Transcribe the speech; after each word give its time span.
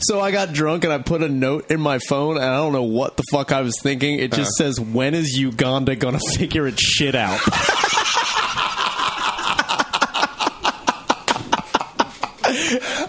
So 0.00 0.20
I 0.20 0.30
got 0.30 0.52
drunk 0.52 0.84
and 0.84 0.92
I 0.92 0.98
put 0.98 1.22
a 1.22 1.28
note 1.28 1.70
in 1.70 1.80
my 1.80 1.98
phone 1.98 2.36
and 2.36 2.44
I 2.44 2.56
don't 2.56 2.72
know 2.72 2.84
what 2.84 3.16
the 3.16 3.24
fuck 3.32 3.50
I 3.50 3.62
was 3.62 3.74
thinking. 3.82 4.18
It 4.18 4.32
just 4.32 4.60
uh-huh. 4.60 4.70
says, 4.70 4.80
"When 4.80 5.14
is 5.14 5.36
Uganda 5.36 5.96
gonna 5.96 6.20
figure 6.36 6.66
its 6.68 6.82
shit 6.82 7.14
out?" 7.14 7.40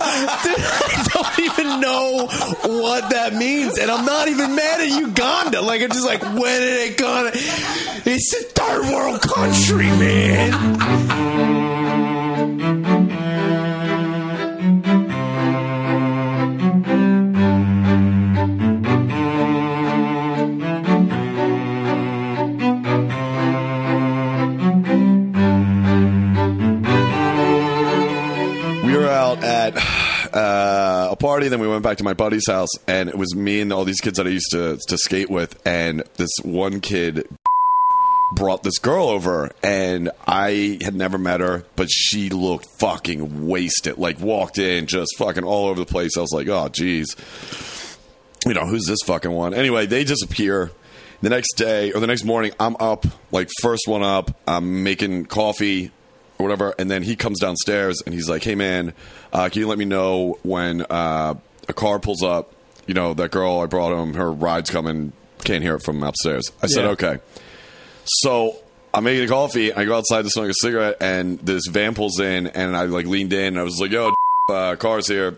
I 0.01 1.07
don't 1.13 1.39
even 1.39 1.79
know 1.81 2.27
what 2.63 3.09
that 3.11 3.33
means, 3.33 3.77
and 3.77 3.91
I'm 3.91 4.05
not 4.05 4.27
even 4.27 4.55
mad 4.55 4.81
at 4.81 4.89
Uganda. 4.89 5.61
Like 5.61 5.81
I'm 5.81 5.89
just 5.89 6.05
like, 6.05 6.21
when 6.21 6.35
are 6.35 6.75
they 6.75 6.93
gonna? 6.95 7.31
It's 7.33 8.33
a 8.33 8.43
third 8.43 8.93
world 8.93 9.21
country, 9.21 9.85
man. 9.85 11.58
Party, 31.19 31.47
then 31.47 31.59
we 31.59 31.67
went 31.67 31.83
back 31.83 31.97
to 31.97 32.03
my 32.03 32.13
buddy's 32.13 32.47
house, 32.47 32.69
and 32.87 33.09
it 33.09 33.17
was 33.17 33.35
me 33.35 33.61
and 33.61 33.71
all 33.71 33.85
these 33.85 34.01
kids 34.01 34.17
that 34.17 34.27
I 34.27 34.31
used 34.31 34.51
to 34.51 34.77
to 34.87 34.97
skate 34.97 35.29
with, 35.29 35.59
and 35.65 36.03
this 36.15 36.31
one 36.43 36.79
kid 36.81 37.27
brought 38.35 38.63
this 38.63 38.79
girl 38.79 39.09
over, 39.09 39.51
and 39.63 40.11
I 40.27 40.79
had 40.81 40.95
never 40.95 41.17
met 41.17 41.41
her, 41.41 41.65
but 41.75 41.89
she 41.89 42.29
looked 42.29 42.67
fucking 42.79 43.47
wasted. 43.47 43.97
Like 43.97 44.19
walked 44.19 44.57
in, 44.57 44.87
just 44.87 45.17
fucking 45.17 45.43
all 45.43 45.67
over 45.67 45.79
the 45.79 45.85
place. 45.85 46.17
I 46.17 46.21
was 46.21 46.31
like, 46.33 46.47
oh, 46.47 46.69
geez, 46.69 47.15
you 48.45 48.53
know, 48.53 48.65
who's 48.65 48.85
this 48.87 48.99
fucking 49.05 49.31
one? 49.31 49.53
Anyway, 49.53 49.85
they 49.85 50.03
disappear. 50.03 50.71
The 51.21 51.29
next 51.29 51.55
day 51.55 51.91
or 51.91 51.99
the 51.99 52.07
next 52.07 52.23
morning, 52.23 52.53
I'm 52.61 52.77
up, 52.79 53.05
like 53.29 53.49
first 53.61 53.87
one 53.87 54.03
up. 54.03 54.39
I'm 54.47 54.83
making 54.83 55.25
coffee 55.25 55.91
or 56.39 56.43
whatever, 56.43 56.73
and 56.79 56.89
then 56.89 57.03
he 57.03 57.15
comes 57.15 57.39
downstairs 57.39 58.01
and 58.05 58.15
he's 58.15 58.29
like, 58.29 58.43
"Hey 58.43 58.55
man, 58.55 58.93
uh, 59.33 59.49
can 59.49 59.59
you 59.61 59.67
let 59.67 59.77
me 59.77 59.85
know 59.85 60.39
when 60.41 60.81
uh, 60.89 61.35
a 61.67 61.73
car 61.73 61.99
pulls 61.99 62.23
up? 62.23 62.53
You 62.87 62.93
know 62.93 63.13
that 63.13 63.29
girl 63.31 63.59
I 63.59 63.65
brought 63.67 63.91
him, 64.01 64.15
her 64.15 64.31
ride's 64.31 64.69
coming. 64.71 65.11
Can't 65.43 65.61
hear 65.63 65.75
it 65.75 65.83
from 65.83 66.01
upstairs." 66.01 66.49
I 66.63 66.67
said, 66.67 66.85
Yeah. 66.85 66.91
"Okay." 66.91 67.17
So 68.05 68.55
I'm 68.93 69.03
making 69.03 69.25
a 69.25 69.27
coffee. 69.27 69.71
I 69.73 69.85
go 69.85 69.97
outside 69.97 70.23
to 70.23 70.29
smoke 70.29 70.49
a 70.49 70.53
cigarette, 70.53 70.97
and 71.01 71.37
this 71.39 71.67
van 71.67 71.93
pulls 71.93 72.19
in, 72.19 72.47
and 72.47 72.75
I 72.75 72.83
like 72.85 73.05
leaned 73.05 73.33
in. 73.33 73.47
And 73.47 73.59
I 73.59 73.63
was 73.63 73.79
like, 73.79 73.91
"Yo, 73.91 74.13
uh, 74.49 74.75
car's 74.77 75.07
here," 75.07 75.37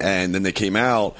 and 0.00 0.34
then 0.34 0.42
they 0.42 0.52
came 0.52 0.76
out. 0.76 1.16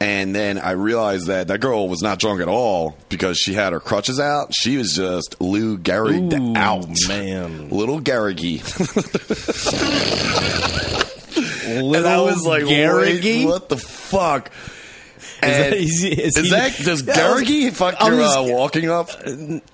And 0.00 0.32
then 0.34 0.58
I 0.58 0.70
realized 0.72 1.26
that 1.26 1.48
that 1.48 1.58
girl 1.60 1.88
was 1.88 2.02
not 2.02 2.20
drunk 2.20 2.40
at 2.40 2.46
all 2.46 2.96
because 3.08 3.36
she 3.36 3.54
had 3.54 3.72
her 3.72 3.80
crutches 3.80 4.20
out. 4.20 4.54
She 4.54 4.76
was 4.76 4.94
just 4.94 5.40
Lou 5.40 5.76
Gehrig 5.76 6.32
Ooh, 6.32 6.56
out. 6.56 6.86
man. 7.08 7.68
Little 7.70 7.98
Garrigy. 7.98 8.58
Little 11.68 11.94
and 11.96 12.06
I 12.06 12.20
was 12.20 12.46
like, 12.46 12.64
wait, 12.64 13.44
what 13.46 13.68
the 13.68 13.76
fuck? 13.76 14.50
Is 15.18 15.56
that, 15.56 15.72
is, 15.72 16.04
is 16.04 16.36
he- 16.36 16.50
that 16.50 16.76
does 16.84 17.02
Yeah, 17.02 17.14
Garrigy 17.14 17.70
fuck 17.70 17.94
I 18.00 18.08
your 18.08 18.18
was- 18.18 18.36
uh, 18.36 18.42
walking 18.44 18.88
up, 18.90 19.10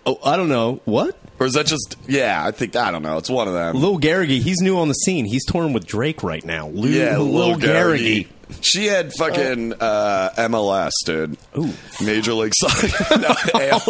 Oh, 0.07 0.19
I 0.25 0.37
don't 0.37 0.49
know 0.51 0.81
what. 0.85 1.17
or 1.39 1.47
is 1.47 1.55
that 1.55 1.67
just 1.67 1.97
yeah? 2.07 2.45
I 2.47 2.51
think 2.51 2.77
I 2.77 2.91
don't 2.91 3.03
know. 3.03 3.17
It's 3.19 3.31
one 3.31 3.49
of 3.49 3.55
them. 3.55 3.77
Lil 3.77 3.97
Garrigy, 3.99 4.41
he's 4.41 4.61
new 4.61 4.79
on 4.79 4.89
the 4.89 4.95
scene. 4.95 5.25
He's 5.25 5.45
touring 5.47 5.73
with 5.73 5.87
Drake 5.87 6.23
right 6.23 6.45
now. 6.45 6.69
Lil, 6.69 6.91
yeah, 6.91 7.17
Lil, 7.19 7.49
Lil 7.49 7.57
Garrigy. 7.59 8.25
Garrigy. 8.25 8.29
She 8.61 8.87
had 8.87 9.13
fucking 9.19 9.75
uh, 9.75 10.31
MLS, 10.37 10.93
dude. 11.05 11.37
Ooh. 11.59 11.73
Major 12.05 12.35
League 12.35 12.55
Soccer. 12.55 12.89
no, 13.19 13.35
AL. 13.61 13.81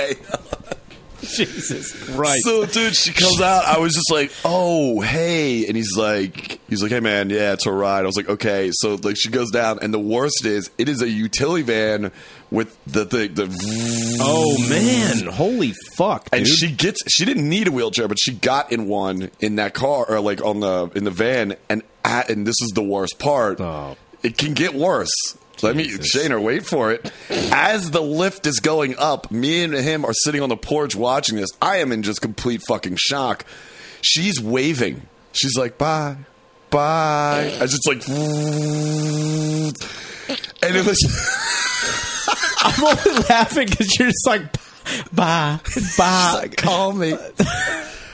Jesus 1.22 1.92
Christ. 2.14 2.44
So, 2.44 2.64
dude, 2.66 2.96
she 2.96 3.12
comes 3.12 3.40
out. 3.40 3.64
I 3.64 3.78
was 3.78 3.94
just 3.94 4.10
like, 4.10 4.32
"Oh, 4.44 5.00
hey," 5.00 5.66
and 5.66 5.76
he's 5.76 5.96
like, 5.96 6.58
"He's 6.68 6.82
like, 6.82 6.90
hey, 6.90 7.00
man, 7.00 7.30
yeah, 7.30 7.52
it's 7.52 7.66
a 7.66 7.72
ride." 7.72 8.00
I 8.00 8.06
was 8.06 8.16
like, 8.16 8.28
"Okay." 8.28 8.70
So, 8.72 8.96
like, 9.02 9.16
she 9.16 9.28
goes 9.28 9.50
down, 9.50 9.78
and 9.80 9.92
the 9.92 9.98
worst 9.98 10.44
is, 10.44 10.70
it 10.78 10.88
is 10.88 11.02
a 11.02 11.08
utility 11.08 11.62
van 11.62 12.10
with 12.50 12.76
the 12.86 13.04
thing, 13.04 13.34
the, 13.34 13.46
oh 14.20 14.68
man, 14.68 15.32
holy 15.32 15.72
fuck, 15.94 16.30
dude. 16.30 16.40
and 16.40 16.48
she 16.48 16.72
gets, 16.72 17.00
she 17.08 17.24
didn't 17.24 17.48
need 17.48 17.68
a 17.68 17.70
wheelchair, 17.70 18.08
but 18.08 18.18
she 18.18 18.32
got 18.32 18.72
in 18.72 18.88
one 18.88 19.30
in 19.40 19.56
that 19.56 19.72
car 19.74 20.04
or 20.08 20.20
like 20.20 20.44
on 20.44 20.60
the 20.60 20.90
in 20.94 21.04
the 21.04 21.12
van, 21.12 21.54
and 21.68 21.82
and 22.04 22.46
this 22.46 22.56
is 22.60 22.72
the 22.74 22.82
worst 22.82 23.18
part. 23.18 23.60
Oh. 23.60 23.96
It 24.22 24.36
can 24.36 24.54
get 24.54 24.74
worse. 24.74 25.12
Let 25.62 25.76
me, 25.76 25.84
Jesus. 25.84 26.16
Shaner, 26.16 26.42
wait 26.42 26.66
for 26.66 26.90
it. 26.90 27.12
As 27.28 27.90
the 27.90 28.00
lift 28.00 28.46
is 28.46 28.60
going 28.60 28.96
up, 28.98 29.30
me 29.30 29.62
and 29.62 29.74
him 29.74 30.04
are 30.04 30.12
sitting 30.12 30.42
on 30.42 30.48
the 30.48 30.56
porch 30.56 30.96
watching 30.96 31.36
this. 31.36 31.50
I 31.60 31.78
am 31.78 31.92
in 31.92 32.02
just 32.02 32.22
complete 32.22 32.62
fucking 32.66 32.96
shock. 32.98 33.44
She's 34.00 34.40
waving. 34.40 35.02
She's 35.32 35.56
like, 35.56 35.78
bye, 35.78 36.16
bye. 36.70 37.52
I 37.60 37.66
just 37.66 37.86
like, 37.86 38.06
and 38.08 39.74
it 40.62 40.86
was, 40.86 40.98
I'm 42.62 42.84
only 42.84 43.22
laughing 43.28 43.68
because 43.68 43.98
you're 43.98 44.08
just 44.08 44.26
like, 44.26 44.42
bye, 45.12 45.60
bye. 45.98 46.32
like, 46.34 46.56
call 46.56 46.92
me. 46.92 47.14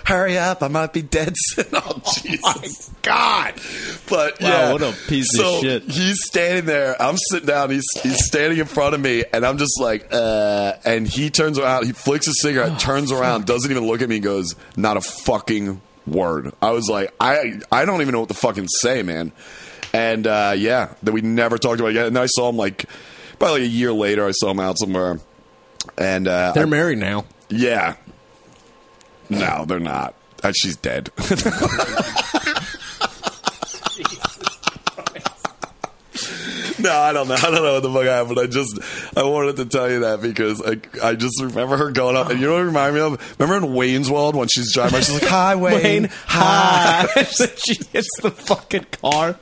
Hurry 0.07 0.39
up, 0.39 0.63
I 0.63 0.69
might 0.69 0.93
be 0.93 1.03
dead 1.03 1.33
soon. 1.37 1.65
Oh, 1.73 2.01
Jesus. 2.23 2.91
God. 3.03 3.55
But 4.09 4.41
Wow, 4.41 4.49
yeah. 4.49 4.73
what 4.73 4.83
a 4.83 4.93
piece 5.09 5.37
of 5.39 5.61
shit. 5.61 5.83
He's 5.83 6.23
standing 6.25 6.65
there. 6.65 7.01
I'm 7.03 7.17
sitting 7.31 7.47
down. 7.49 7.71
He's 7.71 7.85
he's 8.03 8.25
standing 8.25 8.59
in 8.59 8.67
front 8.67 8.95
of 8.95 9.01
me, 9.01 9.25
and 9.33 9.45
I'm 9.45 9.59
just 9.59 9.81
like, 9.81 10.09
uh. 10.13 10.75
And 10.85 11.07
he 11.09 11.31
turns 11.31 11.59
around. 11.59 11.87
He 11.87 11.93
flicks 11.93 12.29
a 12.29 12.33
cigarette, 12.35 12.73
Oh, 12.75 12.79
turns 12.79 13.11
around, 13.11 13.47
doesn't 13.47 13.71
even 13.71 13.87
look 13.87 14.01
at 14.01 14.09
me, 14.09 14.17
and 14.17 14.25
goes, 14.25 14.55
"Not 14.77 14.97
a 14.97 15.01
fucking 15.01 15.81
word." 16.07 16.53
I 16.63 16.71
was 16.71 16.89
like, 16.89 17.13
I 17.21 17.61
I 17.73 17.85
don't 17.85 18.01
even 18.01 18.13
know 18.13 18.21
what 18.21 18.29
to 18.29 18.35
fucking 18.35 18.69
say, 18.69 19.03
man. 19.03 19.33
And 19.93 20.27
uh, 20.27 20.55
yeah, 20.57 20.95
that 21.03 21.13
we 21.13 21.21
never 21.21 21.59
talked 21.59 21.81
about 21.81 21.89
it 21.89 21.97
again. 21.97 22.07
And 22.07 22.17
then 22.17 22.23
I 22.23 22.27
saw 22.27 22.49
him 22.49 22.57
like 22.57 22.85
probably 23.41 23.63
a 23.63 23.67
year 23.67 23.93
later. 23.93 24.27
I 24.27 24.33
saw 24.33 24.51
him 24.53 24.61
out 24.61 24.79
somewhere, 24.79 25.19
and 25.99 26.29
uh, 26.29 26.53
They're 26.53 26.63
I- 26.65 26.71
married 26.71 26.99
now. 26.99 27.25
yeah. 27.49 27.97
No, 29.29 29.65
they're 29.67 29.81
not. 29.81 30.15
Uh, 30.43 30.53
she's 30.53 30.77
dead. 30.77 31.11
no, 36.79 36.93
I 36.93 37.13
don't 37.13 37.29
know. 37.29 37.35
I 37.35 37.51
don't 37.51 37.55
know 37.55 37.75
what 37.75 37.83
the 37.83 37.93
fuck 37.93 38.05
happened. 38.05 38.39
I 38.39 38.47
just 38.47 38.79
I 39.17 39.23
wanted 39.25 39.57
to 39.57 39.65
tell 39.67 39.91
you 39.91 40.01
that 40.01 40.21
because 40.21 40.63
I 40.63 40.79
I 41.03 41.15
just 41.15 41.41
remember 41.43 41.77
her 41.77 41.91
going 41.91 42.17
up 42.17 42.31
and 42.31 42.41
you 42.41 42.47
know 42.47 42.55
what 42.55 42.63
it 42.63 42.67
reminded 42.67 42.95
me 42.95 43.01
of? 43.01 43.41
Remember 43.41 43.67
in 43.67 43.75
Wayne's 43.75 44.11
World 44.11 44.37
when 44.37 44.49
she's 44.49 44.73
driving, 44.73 45.01
she's 45.01 45.21
like, 45.21 45.31
"Hi, 45.31 45.55
Wayne, 45.57 45.83
Wayne, 45.83 46.11
hi. 46.27 47.07
she 47.57 47.75
hits 47.93 48.09
the 48.23 48.31
fucking 48.31 48.87
car. 49.03 49.39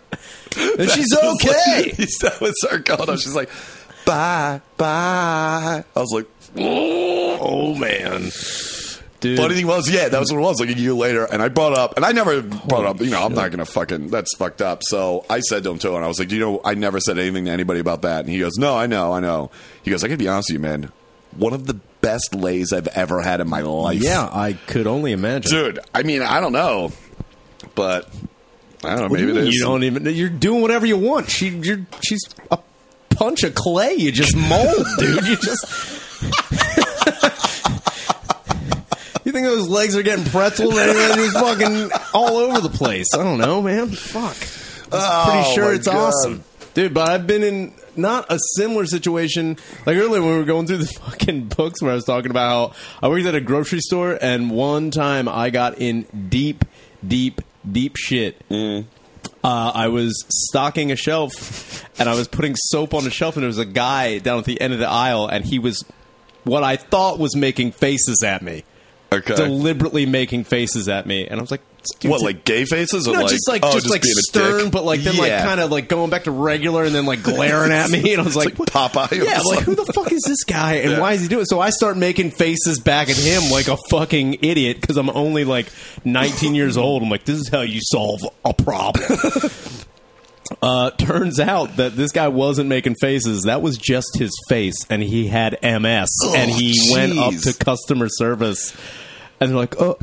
And 0.78 0.90
she's 0.90 1.08
That 1.08 1.36
okay. 1.42 1.94
Like, 1.98 2.08
that 2.20 2.38
was 2.40 2.54
her 2.70 2.78
going 2.78 3.10
up. 3.10 3.18
She's 3.18 3.34
like, 3.34 3.50
"Bye, 4.06 4.60
bye." 4.76 5.84
I 5.94 6.00
was 6.00 6.12
like, 6.12 6.26
oh 6.56 7.74
man. 7.74 8.30
Dude. 9.24 9.38
Funny 9.38 9.54
thing 9.54 9.66
was, 9.66 9.88
yeah, 9.88 10.10
that 10.10 10.20
was 10.20 10.30
what 10.30 10.38
it 10.38 10.42
was. 10.42 10.60
Like 10.60 10.68
a 10.68 10.74
year 10.74 10.92
later, 10.92 11.24
and 11.24 11.40
I 11.40 11.48
brought 11.48 11.78
up, 11.78 11.96
and 11.96 12.04
I 12.04 12.12
never 12.12 12.42
brought 12.42 12.84
up. 12.84 13.00
You 13.00 13.08
know, 13.08 13.24
I'm 13.24 13.32
not 13.32 13.50
gonna 13.50 13.64
fucking. 13.64 14.08
That's 14.08 14.36
fucked 14.36 14.60
up. 14.60 14.82
So 14.82 15.24
I 15.30 15.40
said 15.40 15.64
to 15.64 15.70
him 15.70 15.78
too, 15.78 15.96
and 15.96 16.04
I 16.04 16.08
was 16.08 16.18
like, 16.18 16.30
you 16.30 16.40
know, 16.40 16.60
I 16.62 16.74
never 16.74 17.00
said 17.00 17.18
anything 17.18 17.46
to 17.46 17.50
anybody 17.50 17.80
about 17.80 18.02
that. 18.02 18.20
And 18.20 18.28
he 18.28 18.38
goes, 18.40 18.58
No, 18.58 18.76
I 18.76 18.86
know, 18.86 19.14
I 19.14 19.20
know. 19.20 19.50
He 19.82 19.90
goes, 19.90 20.04
I 20.04 20.08
gotta 20.08 20.18
be 20.18 20.28
honest 20.28 20.50
with 20.50 20.56
you, 20.56 20.60
man. 20.60 20.92
One 21.38 21.54
of 21.54 21.66
the 21.66 21.80
best 22.02 22.34
lays 22.34 22.70
I've 22.74 22.86
ever 22.88 23.22
had 23.22 23.40
in 23.40 23.48
my 23.48 23.62
life. 23.62 23.98
Yeah, 24.02 24.28
I 24.30 24.52
could 24.66 24.86
only 24.86 25.12
imagine. 25.12 25.50
dude. 25.50 25.78
I 25.94 26.02
mean, 26.02 26.20
I 26.20 26.40
don't 26.40 26.52
know, 26.52 26.92
but 27.74 28.06
I 28.84 28.90
don't 28.90 29.00
know. 29.00 29.08
Maybe 29.08 29.28
you, 29.28 29.32
there's 29.32 29.54
you 29.54 29.62
don't 29.62 29.84
even. 29.84 30.04
You're 30.14 30.28
doing 30.28 30.60
whatever 30.60 30.84
you 30.84 30.98
want. 30.98 31.30
She, 31.30 31.48
you're, 31.48 31.87
she's 32.02 32.22
a 32.50 32.58
punch 33.08 33.43
of 33.43 33.54
clay. 33.54 33.94
You 33.94 34.12
just 34.12 34.37
mold, 34.37 34.87
dude. 34.99 35.26
You 35.26 35.37
just. 35.37 36.00
think 39.34 39.46
those 39.46 39.69
legs 39.69 39.96
are 39.96 40.02
getting 40.02 40.25
pretzel 40.25 40.78
and 40.78 41.20
it's 41.20 41.32
fucking 41.34 41.90
all 42.14 42.36
over 42.36 42.60
the 42.60 42.70
place? 42.70 43.08
I 43.14 43.19
don't 43.19 43.38
know, 43.38 43.60
man. 43.60 43.90
Fuck. 43.90 44.36
I'm 44.92 45.31
Pretty 45.31 45.54
sure 45.54 45.64
my 45.70 45.75
it's 45.75 45.86
God. 45.86 45.96
awesome, 45.96 46.44
dude. 46.75 46.94
But 46.94 47.08
I've 47.08 47.26
been 47.26 47.42
in 47.42 47.75
not 47.96 48.26
a 48.31 48.38
similar 48.56 48.86
situation. 48.86 49.56
Like 49.86 49.96
earlier 49.96 50.22
when 50.22 50.31
we 50.31 50.36
were 50.38 50.44
going 50.44 50.66
through 50.66 50.78
the 50.78 50.86
fucking 51.00 51.48
books, 51.48 51.82
where 51.82 51.90
I 51.90 51.94
was 51.94 52.04
talking 52.04 52.31
about 52.31 52.75
how 52.75 53.06
I 53.06 53.08
worked 53.08 53.26
at 53.26 53.34
a 53.34 53.40
grocery 53.40 53.81
store, 53.81 54.16
and 54.20 54.50
one 54.50 54.90
time 54.92 55.28
I 55.28 55.50
got 55.50 55.78
in 55.78 56.02
deep, 56.28 56.64
deep, 57.06 57.40
deep 57.70 57.96
shit. 57.96 58.40
Uh, 58.50 58.82
I 59.42 59.88
was 59.88 60.25
stocking 60.48 60.92
a 60.92 60.96
shelf, 60.96 61.84
and 61.98 62.08
I 62.08 62.14
was 62.14 62.28
putting 62.28 62.54
soap 62.56 62.94
on 62.94 63.04
the 63.04 63.10
shelf, 63.10 63.37
and 63.37 63.42
there 63.42 63.48
was 63.48 63.58
a 63.58 63.66
guy 63.66 64.19
down 64.19 64.38
at 64.38 64.44
the 64.44 64.60
end 64.60 64.72
of 64.72 64.78
the 64.78 64.88
aisle, 64.88 65.26
and 65.26 65.44
he 65.44 65.58
was 65.58 65.84
what 66.44 66.62
I 66.62 66.76
thought 66.76 67.19
was 67.19 67.34
making 67.34 67.72
faces 67.72 68.22
at 68.25 68.42
me 68.42 68.64
Okay. 69.19 69.37
deliberately 69.37 70.06
making 70.06 70.44
faces 70.44 70.88
at 70.88 71.06
me, 71.06 71.26
and 71.26 71.38
I 71.38 71.43
was 71.43 71.50
like, 71.50 71.62
what, 72.02 72.22
like 72.22 72.44
gay 72.44 72.64
faces? 72.64 73.06
Or 73.06 73.12
No, 73.12 73.20
like, 73.20 73.31
just 73.31 73.49
like 73.49 73.62
oh, 73.64 73.72
just, 73.72 73.90
like 73.90 74.02
being 74.02 74.14
stern, 74.14 74.70
but 74.70 74.84
like 74.84 75.00
then 75.00 75.16
like 75.16 75.32
kind 75.43 75.61
of 75.61 75.70
like 75.70 75.88
going 75.88 76.11
back 76.11 76.25
to 76.25 76.31
regular 76.31 76.84
and 76.84 76.94
then 76.94 77.05
like 77.06 77.22
glaring 77.22 77.72
at 77.72 77.90
me, 77.90 78.12
and 78.12 78.22
I 78.22 78.25
was 78.25 78.37
like, 78.37 78.58
like 78.58 78.69
Popeye 78.69 79.12
or 79.20 79.25
Yeah, 79.25 79.40
like 79.40 79.61
who 79.61 79.75
the 79.75 79.84
fuck 79.93 80.11
is 80.12 80.22
this 80.26 80.44
guy, 80.44 80.75
and 80.76 80.93
Yeah. 80.93 81.00
why 81.00 81.12
is 81.12 81.20
he 81.22 81.28
doing? 81.28 81.43
it? 81.43 81.49
So 81.49 81.61
I 81.61 81.70
start 81.70 81.96
making 81.96 82.31
faces 82.31 82.78
back 82.78 83.11
at 83.11 83.16
him 83.16 83.50
like 83.50 83.69
a 83.69 83.76
fucking 83.90 84.38
idiot 84.43 84.81
because 84.81 84.96
I'm 84.96 85.11
only 85.11 85.44
like 85.44 85.66
19 86.05 86.55
years 86.55 86.76
old. 86.76 87.02
I'm 87.02 87.11
like, 87.11 87.25
this 87.25 87.38
is 87.38 87.49
how 87.49 87.61
you 87.61 87.81
solve 87.82 88.20
a 88.44 88.55
problem. 88.55 89.05
Uh, 90.61 90.90
turns 90.90 91.40
out 91.40 91.76
that 91.76 91.96
this 91.96 92.12
guy 92.12 92.28
wasn't 92.28 92.69
making 92.69 92.94
faces. 92.96 93.44
That 93.44 93.62
was 93.62 93.78
just 93.78 94.19
his 94.19 94.31
face, 94.49 94.75
and 94.90 95.02
he 95.02 95.26
had 95.26 95.58
MS. 95.62 96.08
and 96.37 96.50
he 96.50 96.78
went 96.93 97.19
up 97.19 97.34
to 97.34 97.55
customer 97.55 98.08
service, 98.11 98.76
and 99.40 99.50
they're 99.50 99.56
like, 99.56 99.75
"Oh, 99.81 99.96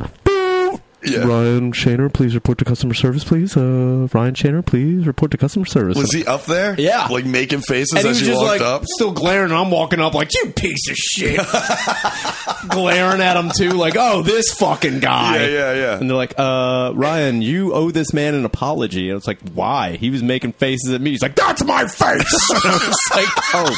Yeah. 1.04 1.24
Ryan 1.24 1.72
Shaner, 1.72 2.12
please 2.12 2.32
report 2.36 2.58
to 2.58 2.64
customer 2.64 2.94
service, 2.94 3.24
please. 3.24 3.56
Uh, 3.56 4.06
Ryan 4.12 4.34
Shaner, 4.34 4.64
please 4.64 5.04
report 5.04 5.32
to 5.32 5.36
customer 5.36 5.64
service. 5.64 5.98
Was 5.98 6.12
he 6.12 6.24
up 6.24 6.44
there? 6.44 6.76
Yeah. 6.78 7.08
Like 7.08 7.24
making 7.24 7.62
faces 7.62 7.92
and 7.94 8.02
he 8.04 8.08
as 8.10 8.20
was 8.20 8.20
you 8.20 8.26
just 8.28 8.38
walked 8.40 8.60
like 8.60 8.60
up? 8.60 8.84
still 8.86 9.10
glaring. 9.10 9.46
And 9.50 9.54
I'm 9.54 9.72
walking 9.72 9.98
up 9.98 10.14
like 10.14 10.32
you 10.32 10.50
piece 10.52 10.88
of 10.88 10.94
shit, 10.96 11.40
glaring 12.68 13.20
at 13.20 13.36
him 13.36 13.50
too. 13.56 13.70
Like, 13.70 13.96
oh, 13.98 14.22
this 14.22 14.52
fucking 14.54 15.00
guy. 15.00 15.38
Yeah, 15.38 15.46
yeah, 15.48 15.72
yeah. 15.74 15.98
And 15.98 16.08
they're 16.08 16.16
like, 16.16 16.34
uh, 16.38 16.92
Ryan, 16.94 17.42
you 17.42 17.72
owe 17.74 17.90
this 17.90 18.12
man 18.12 18.34
an 18.34 18.44
apology. 18.44 19.08
And 19.10 19.16
it's 19.18 19.26
like, 19.26 19.40
why? 19.54 19.96
He 19.96 20.10
was 20.10 20.22
making 20.22 20.52
faces 20.52 20.92
at 20.92 21.00
me. 21.00 21.10
He's 21.10 21.22
like, 21.22 21.34
that's 21.34 21.64
my 21.64 21.86
face. 21.88 22.50
and 22.50 22.60
I 22.64 22.72
was 22.86 22.96
like, 23.12 23.28
oh 23.54 23.74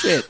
shit. 0.00 0.26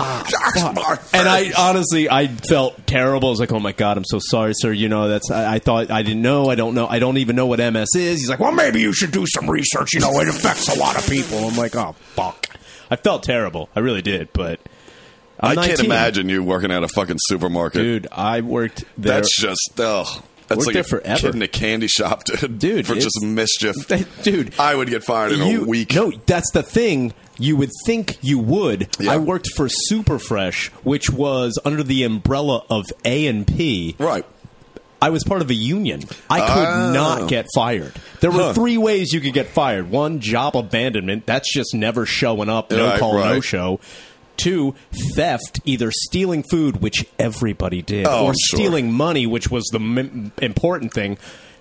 Ah, 0.00 0.72
my 0.74 0.96
face. 0.96 1.14
And 1.14 1.28
I 1.28 1.52
honestly, 1.58 2.08
I 2.08 2.28
felt 2.28 2.86
terrible. 2.86 3.28
I 3.28 3.30
was 3.30 3.40
like, 3.40 3.52
"Oh 3.52 3.60
my 3.60 3.72
god, 3.72 3.96
I'm 3.96 4.04
so 4.04 4.18
sorry, 4.20 4.52
sir. 4.54 4.72
You 4.72 4.88
know, 4.88 5.08
that's 5.08 5.30
I, 5.30 5.54
I 5.54 5.58
thought 5.58 5.90
I 5.90 6.02
didn't 6.02 6.22
know. 6.22 6.50
I 6.50 6.54
don't 6.54 6.74
know. 6.74 6.86
I 6.86 6.98
don't 6.98 7.18
even 7.18 7.36
know 7.36 7.46
what 7.46 7.58
MS 7.58 7.88
is." 7.94 8.20
He's 8.20 8.30
like, 8.30 8.38
"Well, 8.38 8.52
maybe 8.52 8.80
you 8.80 8.92
should 8.92 9.10
do 9.10 9.26
some 9.26 9.50
research. 9.50 9.94
You 9.94 10.00
know, 10.00 10.12
it 10.20 10.28
affects 10.28 10.74
a 10.74 10.78
lot 10.78 10.96
of 10.96 11.08
people." 11.08 11.38
I'm 11.38 11.56
like, 11.56 11.74
"Oh 11.74 11.94
fuck." 12.14 12.48
I 12.90 12.96
felt 12.96 13.22
terrible. 13.22 13.68
I 13.76 13.80
really 13.80 14.02
did, 14.02 14.32
but 14.32 14.60
I'm 15.40 15.58
I 15.58 15.66
can't 15.66 15.80
imagine 15.80 16.28
you 16.28 16.42
working 16.42 16.70
at 16.70 16.82
a 16.82 16.88
fucking 16.88 17.18
supermarket. 17.26 17.82
dude. 17.82 18.06
I 18.12 18.40
worked 18.40 18.84
there. 18.96 19.14
That's 19.14 19.36
just 19.40 19.72
oh, 19.78 20.22
that's 20.48 20.66
like 20.66 20.72
there 20.72 20.82
a 20.82 20.84
forever. 20.84 21.20
kid 21.20 21.34
in 21.34 21.42
a 21.42 21.48
candy 21.48 21.88
shop, 21.88 22.24
dude. 22.24 22.58
Dude, 22.58 22.86
for 22.86 22.94
just 22.94 23.22
mischief. 23.22 23.74
dude. 24.22 24.58
I 24.58 24.74
would 24.74 24.88
get 24.88 25.04
fired 25.04 25.32
in 25.32 25.46
you, 25.46 25.62
a 25.62 25.66
week. 25.66 25.94
No, 25.94 26.10
that's 26.26 26.50
the 26.52 26.62
thing. 26.62 27.12
You 27.38 27.56
would 27.56 27.70
think 27.86 28.18
you 28.20 28.38
would. 28.38 28.88
Yeah. 28.98 29.12
I 29.12 29.16
worked 29.18 29.48
for 29.54 29.68
Superfresh, 29.90 30.68
which 30.84 31.08
was 31.10 31.58
under 31.64 31.82
the 31.82 32.04
umbrella 32.04 32.64
of 32.68 32.86
A 33.04 33.26
and 33.26 33.46
P. 33.46 33.94
Right. 33.98 34.24
I 35.00 35.10
was 35.10 35.22
part 35.22 35.42
of 35.42 35.50
a 35.50 35.54
union. 35.54 36.02
I 36.28 36.40
could 36.40 36.66
Oh. 36.66 36.92
not 36.92 37.28
get 37.28 37.46
fired. 37.54 37.92
There 38.20 38.32
were 38.32 38.42
Huh. 38.42 38.52
three 38.54 38.76
ways 38.76 39.12
you 39.12 39.20
could 39.20 39.32
get 39.34 39.46
fired. 39.48 39.90
One, 39.90 40.18
job 40.18 40.56
abandonment. 40.56 41.24
That's 41.26 41.52
just 41.52 41.72
never 41.74 42.04
showing 42.04 42.48
up. 42.48 42.72
No 42.72 42.88
Right, 42.88 42.98
call, 42.98 43.14
no 43.18 43.40
show. 43.40 43.78
Two, 44.36 44.74
theft, 45.14 45.60
either 45.64 45.90
stealing 45.92 46.44
food, 46.50 46.80
which 46.82 47.04
everybody 47.18 47.82
did, 47.82 48.06
Oh, 48.08 48.26
or 48.26 48.34
sure. 48.34 48.58
stealing 48.58 48.92
money, 48.92 49.26
which 49.26 49.50
was 49.50 49.64
the 49.72 49.78
m- 49.78 50.32
important 50.42 50.92
thing. 50.92 51.16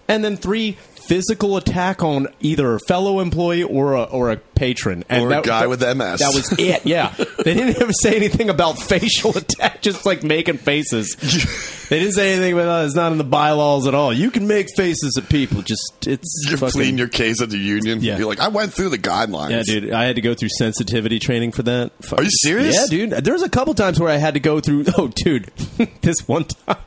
And 0.09 0.23
then 0.23 0.37
three, 0.37 0.71
physical 1.07 1.57
attack 1.57 2.01
on 2.03 2.27
either 2.39 2.75
a 2.75 2.79
fellow 2.87 3.19
employee 3.19 3.63
or 3.63 3.93
a, 3.93 4.03
or 4.03 4.31
a 4.31 4.37
patron. 4.37 5.03
And 5.09 5.23
Or 5.25 5.31
a 5.39 5.41
guy 5.41 5.67
with 5.67 5.81
MS. 5.81 6.19
That 6.19 6.33
was 6.33 6.53
it, 6.57 6.85
yeah. 6.85 7.13
they 7.43 7.53
didn't 7.53 7.81
ever 7.81 7.91
say 7.93 8.15
anything 8.15 8.49
about 8.49 8.77
facial 8.79 9.37
attack, 9.37 9.81
just 9.81 10.05
like 10.05 10.23
making 10.23 10.57
faces. 10.57 11.15
they 11.89 11.99
didn't 11.99 12.13
say 12.13 12.33
anything 12.33 12.53
about 12.53 12.65
that. 12.65 12.85
It's 12.85 12.95
not 12.95 13.11
in 13.11 13.17
the 13.17 13.23
bylaws 13.25 13.85
at 13.87 13.93
all. 13.95 14.13
You 14.13 14.31
can 14.31 14.47
make 14.47 14.67
faces 14.75 15.17
at 15.17 15.29
people. 15.29 15.61
Just, 15.61 16.07
it's 16.07 16.45
You're 16.49 16.57
fucking- 16.57 16.71
pleading 16.71 16.97
your 16.97 17.07
case 17.09 17.41
at 17.41 17.49
the 17.49 17.57
union. 17.57 17.99
Yeah. 18.01 18.17
You're 18.17 18.27
like, 18.27 18.39
I 18.39 18.47
went 18.49 18.73
through 18.73 18.89
the 18.89 18.97
guidelines. 18.97 19.51
yeah, 19.51 19.63
dude. 19.63 19.91
I 19.93 20.05
had 20.05 20.15
to 20.15 20.21
go 20.21 20.33
through 20.33 20.49
sensitivity 20.57 21.19
training 21.19 21.51
for 21.51 21.63
that. 21.63 21.91
Are 22.17 22.23
you 22.23 22.29
serious? 22.31 22.75
Yeah, 22.75 22.85
dude. 22.89 23.23
There's 23.25 23.43
a 23.43 23.49
couple 23.49 23.73
times 23.73 23.99
where 23.99 24.09
I 24.09 24.17
had 24.17 24.33
to 24.35 24.39
go 24.39 24.59
through. 24.59 24.85
Oh, 24.97 25.09
dude, 25.09 25.45
this 26.01 26.27
one 26.27 26.45
time, 26.45 26.77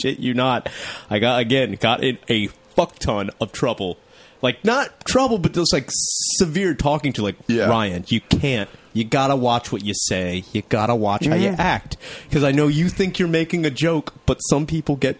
shit 0.00 0.18
you 0.18 0.34
not, 0.34 0.68
I 1.08 1.18
got 1.18 1.40
again 1.40 1.76
got 1.80 2.02
in 2.02 2.18
a 2.28 2.46
fuck 2.48 2.98
ton 2.98 3.30
of 3.40 3.52
trouble. 3.52 3.98
Like 4.42 4.64
not 4.64 5.04
trouble, 5.04 5.38
but 5.38 5.52
just 5.52 5.72
like 5.72 5.88
severe 5.90 6.74
talking 6.74 7.12
to. 7.14 7.22
Like 7.22 7.36
Yeah. 7.46 7.68
Ryan, 7.68 8.04
you 8.08 8.20
can't. 8.22 8.70
You 8.92 9.04
gotta 9.04 9.36
watch 9.36 9.70
what 9.70 9.84
you 9.84 9.92
say. 9.94 10.44
You 10.52 10.62
gotta 10.68 10.94
watch 10.94 11.26
how 11.26 11.34
you 11.36 11.54
act 11.58 11.96
because 12.28 12.42
I 12.42 12.50
know 12.52 12.66
you 12.66 12.88
think 12.88 13.18
you're 13.18 13.28
making 13.28 13.64
a 13.66 13.70
joke, 13.70 14.14
but 14.26 14.38
some 14.48 14.66
people 14.66 14.96
get 14.96 15.18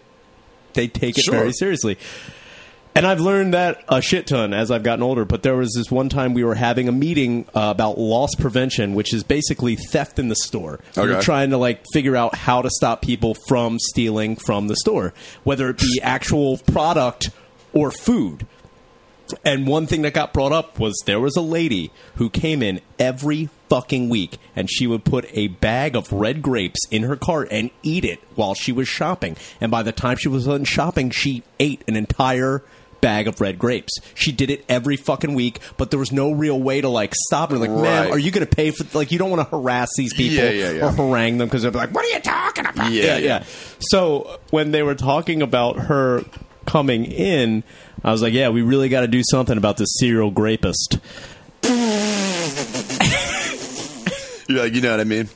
they 0.73 0.87
take 0.87 1.17
it 1.17 1.23
Sure. 1.23 1.35
very 1.35 1.51
seriously. 1.53 1.97
And 2.93 3.07
I've 3.07 3.21
learned 3.21 3.53
that 3.53 3.83
a 3.87 4.01
shit 4.01 4.27
ton 4.27 4.53
as 4.53 4.69
I've 4.69 4.83
gotten 4.83 5.01
older. 5.01 5.23
But 5.23 5.43
there 5.43 5.55
was 5.55 5.73
this 5.75 5.89
one 5.89 6.09
time 6.09 6.33
we 6.33 6.43
were 6.43 6.55
having 6.55 6.89
a 6.89 6.91
meeting 6.91 7.45
uh, 7.55 7.71
about 7.73 7.97
loss 7.97 8.35
prevention, 8.35 8.93
which 8.95 9.13
is 9.13 9.23
basically 9.23 9.77
theft 9.77 10.19
in 10.19 10.27
the 10.27 10.35
store. 10.35 10.79
We 10.97 11.07
were 11.07 11.21
trying 11.21 11.51
to 11.51 11.57
like 11.57 11.83
figure 11.93 12.15
out 12.17 12.35
how 12.35 12.61
to 12.61 12.69
stop 12.69 13.01
people 13.01 13.35
from 13.47 13.79
stealing 13.79 14.35
from 14.35 14.67
the 14.67 14.75
store, 14.75 15.13
whether 15.43 15.69
it 15.69 15.77
be 15.77 16.01
actual 16.01 16.57
product 16.57 17.29
or 17.73 17.91
food. 17.91 18.45
And 19.45 19.65
one 19.65 19.87
thing 19.87 20.01
that 20.01 20.13
got 20.13 20.33
brought 20.33 20.51
up 20.51 20.77
was 20.77 20.93
there 21.05 21.19
was 21.19 21.37
a 21.37 21.41
lady 21.41 21.91
who 22.15 22.29
came 22.29 22.61
in 22.61 22.81
every 22.99 23.49
fucking 23.69 24.09
week 24.09 24.37
and 24.53 24.69
she 24.69 24.85
would 24.85 25.05
put 25.05 25.25
a 25.31 25.47
bag 25.47 25.95
of 25.95 26.11
red 26.11 26.41
grapes 26.41 26.81
in 26.91 27.03
her 27.03 27.15
cart 27.15 27.47
and 27.51 27.71
eat 27.83 28.03
it 28.03 28.19
while 28.35 28.53
she 28.53 28.73
was 28.73 28.89
shopping. 28.89 29.37
And 29.61 29.71
by 29.71 29.83
the 29.83 29.93
time 29.93 30.17
she 30.17 30.27
was 30.27 30.45
done 30.45 30.65
shopping, 30.65 31.09
she 31.09 31.43
ate 31.57 31.81
an 31.87 31.95
entire 31.95 32.63
bag 33.01 33.27
of 33.27 33.41
red 33.41 33.59
grapes. 33.59 33.91
She 34.15 34.31
did 34.31 34.49
it 34.49 34.63
every 34.69 34.95
fucking 34.95 35.33
week, 35.33 35.59
but 35.77 35.91
there 35.91 35.99
was 35.99 36.11
no 36.11 36.31
real 36.31 36.59
way 36.59 36.81
to 36.81 36.89
like 36.89 37.13
stop 37.27 37.51
her. 37.51 37.57
Like, 37.57 37.69
man, 37.71 38.11
are 38.11 38.19
you 38.19 38.31
going 38.31 38.45
to 38.45 38.55
pay 38.55 38.71
for? 38.71 38.85
Like, 38.97 39.11
you 39.11 39.19
don't 39.19 39.29
want 39.29 39.47
to 39.47 39.55
harass 39.55 39.89
these 39.97 40.13
people 40.13 40.43
Yeah, 40.43 40.49
yeah, 40.51 40.71
yeah. 40.71 40.87
or 40.87 40.91
harangue 40.91 41.37
them 41.39 41.47
because 41.47 41.63
they're 41.63 41.71
like, 41.71 41.91
"What 41.91 42.05
are 42.05 42.09
you 42.09 42.19
talking 42.19 42.65
about?" 42.65 42.91
Yeah, 42.91 43.17
yeah. 43.17 43.43
So 43.79 44.39
when 44.51 44.71
they 44.71 44.83
were 44.83 44.95
talking 44.95 45.41
about 45.41 45.77
her 45.77 46.23
coming 46.65 47.05
in, 47.05 47.63
I 48.03 48.11
was 48.11 48.21
like, 48.21 48.33
"Yeah, 48.33 48.49
we 48.49 48.61
really 48.61 48.89
got 48.89 49.01
to 49.01 49.07
do 49.07 49.21
something 49.29 49.57
about 49.57 49.77
this 49.77 49.89
serial 49.99 50.31
grapist." 50.31 50.99
You're 54.47 54.63
like, 54.63 54.73
you 54.73 54.81
know 54.81 54.91
what 54.91 54.99
I 54.99 55.05
mean? 55.05 55.29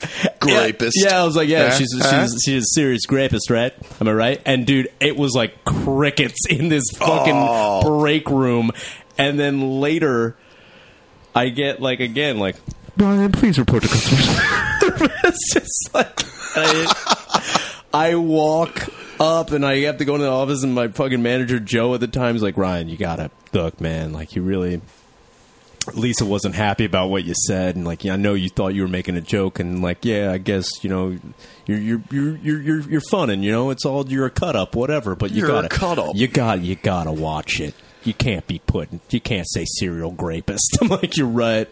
Yeah, 0.47 0.71
yeah, 0.95 1.21
I 1.21 1.25
was 1.25 1.36
like, 1.36 1.47
"Yeah, 1.50 1.69
Huh? 1.69 1.77
she's 1.77 1.94
Huh? 2.01 2.24
she's 2.27 2.42
she's 2.44 2.63
a 2.63 2.68
serious 2.74 3.06
grapist, 3.06 3.50
right? 3.50 3.74
Am 4.01 4.07
I 4.07 4.13
right?" 4.13 4.42
And 4.45 4.65
dude, 4.65 4.89
it 5.00 5.15
was 5.18 5.33
like 5.33 5.63
crickets 5.65 6.45
in 6.50 6.69
this 6.69 6.83
fucking 6.97 7.33
Oh. 7.36 8.00
break 8.00 8.30
room, 8.30 8.71
and 9.18 9.39
then 9.39 9.80
later, 9.81 10.36
I 11.33 11.49
get 11.49 11.81
like 11.81 11.99
again 11.99 12.40
like. 12.40 12.56
Brian, 12.97 13.31
please 13.33 13.59
report 13.59 13.83
to 13.83 13.90
customer 13.90 15.09
it's 15.25 15.54
just 15.54 15.94
like 15.94 16.18
I, 16.56 17.75
I 17.94 18.16
walk 18.16 18.87
up 19.19 19.52
and 19.52 19.66
I 19.66 19.80
have 19.81 19.97
to 19.97 20.06
go 20.06 20.16
into 20.16 20.23
the 20.25 20.31
office 20.31 20.64
and 20.64 20.73
my 20.73 20.87
fucking 20.87 21.21
manager 21.21 21.59
Joe 21.59 21.94
at 21.94 21.99
the 21.99 22.07
time 22.07 22.37
is 22.37 22.42
like, 22.42 22.56
Ryan, 22.56 22.87
you 22.87 22.95
gotta 22.95 23.31
look, 23.52 23.81
man. 23.81 24.14
Like 24.14 24.35
you 24.37 24.44
really 24.44 24.80
Lisa 25.94 26.25
wasn't 26.25 26.56
happy 26.56 26.85
about 26.85 27.09
what 27.09 27.23
you 27.25 27.33
said, 27.47 27.75
and 27.75 27.85
like, 27.85 28.04
yeah, 28.04 28.13
I 28.13 28.15
know 28.18 28.33
you 28.33 28.49
thought 28.49 28.69
you 28.69 28.81
were 28.81 28.87
making 28.87 29.15
a 29.18 29.21
joke, 29.21 29.59
and 29.59 29.81
like, 29.81 30.04
yeah, 30.06 30.31
I 30.31 30.37
guess 30.37 30.68
you 30.83 30.89
know, 30.89 31.18
you're 31.65 31.77
you're 31.77 32.01
you're 32.11 32.35
you're 32.37 32.61
you're, 32.61 32.81
you're 32.81 33.01
funning, 33.11 33.44
you 33.44 33.51
know, 33.51 33.69
it's 33.69 33.85
all 33.85 34.07
you're 34.09 34.25
a 34.25 34.31
cut 34.31 34.56
up, 34.56 34.75
whatever. 34.75 35.15
But 35.15 35.31
you 35.31 35.42
You're 35.42 35.49
a 35.49 35.51
gotta 35.54 35.69
cut-up. 35.69 36.15
you 36.15 36.27
got 36.27 36.61
you 36.61 36.75
gotta 36.75 37.11
watch 37.11 37.59
it. 37.59 37.73
You 38.04 38.13
can't 38.13 38.45
be 38.45 38.59
putting, 38.68 38.99
you 39.09 39.19
can't 39.19 39.47
say 39.49 39.65
serial 39.80 40.11
rapist. 40.11 40.77
I'm 40.81 40.89
like, 40.89 41.18
you're 41.18 41.27
right. 41.27 41.68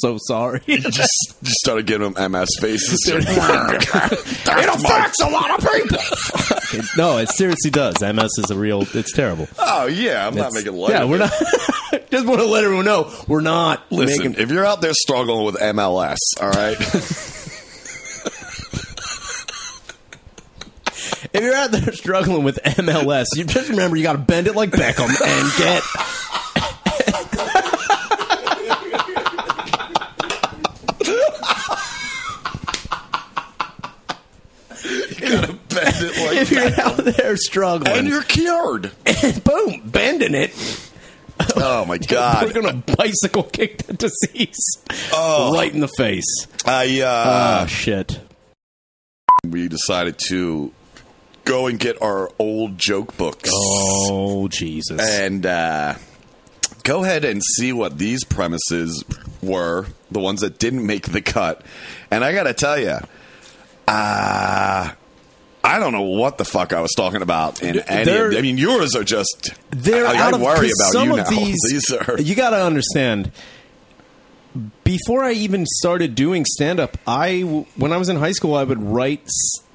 So 0.00 0.16
sorry. 0.26 0.60
You 0.66 0.78
just, 0.78 1.34
just 1.42 1.58
started 1.58 1.86
giving 1.86 2.12
them 2.12 2.32
MS 2.32 2.48
faces. 2.60 3.00
Dude. 3.06 3.24
Oh, 3.28 3.68
it 3.72 4.68
affects 4.68 5.20
a 5.20 5.28
lot 5.30 5.50
of 5.50 5.70
people. 5.70 6.84
no, 6.96 7.18
it 7.18 7.28
seriously 7.30 7.70
does. 7.70 8.00
MS 8.00 8.30
is 8.38 8.50
a 8.50 8.56
real. 8.56 8.82
It's 8.94 9.12
terrible. 9.12 9.48
Oh, 9.58 9.86
yeah. 9.86 10.26
I'm 10.26 10.34
not 10.34 10.48
It's- 10.48 10.64
making 10.64 10.78
light 10.80 10.90
Yeah, 10.92 11.02
of 11.02 11.10
we're 11.10 11.16
it. 11.16 11.18
not. 11.20 12.10
just 12.10 12.26
want 12.26 12.40
to 12.40 12.46
let 12.46 12.64
everyone 12.64 12.84
know 12.86 13.12
we're 13.28 13.40
not 13.42 13.90
Listen, 13.92 14.28
making. 14.30 14.42
if 14.42 14.50
you're 14.50 14.64
out 14.66 14.80
there 14.80 14.94
struggling 14.94 15.44
with 15.44 15.56
MLS, 15.56 16.16
all 16.40 16.50
right? 16.50 16.76
If 21.34 21.40
you're 21.42 21.54
out 21.54 21.70
there 21.70 21.92
struggling 21.92 22.42
with 22.44 22.58
MLS, 22.62 23.26
you 23.36 23.44
just 23.44 23.70
remember 23.70 23.96
you 23.96 24.02
got 24.02 24.12
to 24.12 24.18
bend 24.18 24.46
it 24.48 24.54
like 24.56 24.70
Beckham 24.70 25.08
and 25.08 25.52
get. 25.58 25.82
Bend 35.74 35.96
it 35.98 36.16
like 36.26 36.36
If 36.38 36.50
you're 36.50 36.70
that. 36.70 36.78
out 36.78 36.96
there 36.98 37.36
struggling, 37.36 37.96
And 37.96 38.08
you're 38.08 38.22
cured. 38.22 38.90
boom, 39.44 39.82
bending 39.84 40.34
it, 40.34 40.52
Oh, 41.56 41.84
my 41.86 41.98
God. 41.98 42.44
we're 42.44 42.52
gonna 42.62 42.82
bicycle 42.96 43.42
kick 43.44 43.78
the 43.86 43.94
disease 43.94 44.58
Oh. 45.12 45.52
right 45.54 45.72
in 45.72 45.80
the 45.80 45.88
face. 45.88 46.46
I, 46.64 47.00
uh, 47.00 47.06
Ah, 47.06 47.66
shit. 47.66 48.20
we 49.44 49.66
decided 49.68 50.18
to 50.28 50.72
go 51.44 51.66
and 51.66 51.78
get 51.80 52.00
our 52.00 52.30
old 52.38 52.78
joke 52.78 53.16
books 53.16 53.50
Oh 53.52 54.46
Jesus! 54.48 55.00
and 55.00 55.44
uh, 55.44 55.94
go 56.84 57.02
ahead 57.02 57.24
and 57.24 57.42
see 57.56 57.72
what 57.72 57.98
these 57.98 58.22
premises 58.24 59.02
were, 59.42 59.86
the 60.12 60.20
ones 60.20 60.42
that 60.42 60.58
didn't 60.60 60.86
make 60.86 61.10
the 61.10 61.20
cut. 61.22 61.62
And 62.12 62.22
I 62.24 62.32
got 62.32 62.44
to 62.44 62.54
tell 62.54 62.78
you, 62.78 62.98
uh, 63.88 64.92
I 65.64 65.78
don't 65.78 65.92
know 65.92 66.02
what 66.02 66.38
the 66.38 66.44
fuck 66.44 66.72
I 66.72 66.80
was 66.80 66.92
talking 66.96 67.22
about. 67.22 67.62
In 67.62 67.78
any 67.80 68.36
I 68.36 68.42
mean, 68.42 68.58
yours 68.58 68.94
are 68.96 69.04
just. 69.04 69.54
They're 69.70 70.06
I, 70.06 70.16
out 70.16 70.34
I 70.34 70.36
of 70.36 70.42
about 70.42 70.92
some 70.92 71.08
you 71.08 71.18
of 71.18 71.30
now. 71.30 71.30
These, 71.30 71.92
are. 71.92 72.20
you 72.20 72.34
got 72.34 72.50
to 72.50 72.62
understand. 72.64 73.30
Before 74.84 75.24
I 75.24 75.32
even 75.32 75.64
started 75.66 76.14
doing 76.14 76.44
stand 76.44 76.78
up, 76.78 76.98
I 77.06 77.40
when 77.76 77.92
I 77.92 77.96
was 77.96 78.10
in 78.10 78.16
high 78.16 78.32
school, 78.32 78.54
I 78.54 78.64
would 78.64 78.82
write 78.82 79.26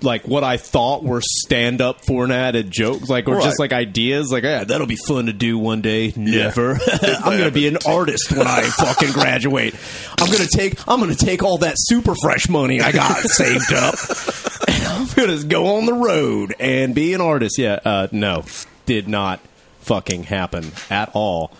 like 0.03 0.27
what 0.27 0.43
I 0.43 0.57
thought 0.57 1.03
were 1.03 1.21
stand 1.23 1.81
up 1.81 2.05
formatted 2.05 2.69
jokes, 2.69 3.09
like 3.09 3.27
or 3.27 3.35
Right. 3.37 3.43
just 3.43 3.59
like 3.59 3.73
ideas, 3.73 4.31
like 4.31 4.43
yeah, 4.43 4.63
that'll 4.65 4.85
be 4.85 4.95
fun 5.07 5.25
to 5.25 5.33
do 5.33 5.57
one 5.57 5.81
day. 5.81 6.13
Never. 6.15 6.73
I'm 7.01 7.37
gonna 7.39 7.49
be 7.49 7.67
an 7.67 7.77
artist 7.87 8.31
when 8.31 8.45
I 8.45 8.61
fucking 8.77 9.13
graduate. 9.13 9.73
I'm 10.19 10.31
gonna 10.31 10.47
take 10.51 10.87
I'm 10.87 10.99
gonna 10.99 11.15
take 11.15 11.41
all 11.41 11.57
that 11.59 11.73
super 11.77 12.13
fresh 12.21 12.47
money 12.47 12.79
I 12.79 12.91
got 12.91 13.17
saved 13.23 13.73
up. 13.73 13.95
and 14.67 14.83
I'm 14.85 15.07
gonna 15.15 15.43
go 15.43 15.77
on 15.77 15.87
the 15.87 15.93
road 15.93 16.53
and 16.59 16.93
be 16.93 17.13
an 17.15 17.21
artist. 17.21 17.57
Yeah, 17.57 17.79
uh, 17.83 18.07
no, 18.11 18.43
did 18.85 19.07
not 19.07 19.39
fucking 19.81 20.23
happen 20.25 20.71
at 20.91 21.09
all. 21.13 21.51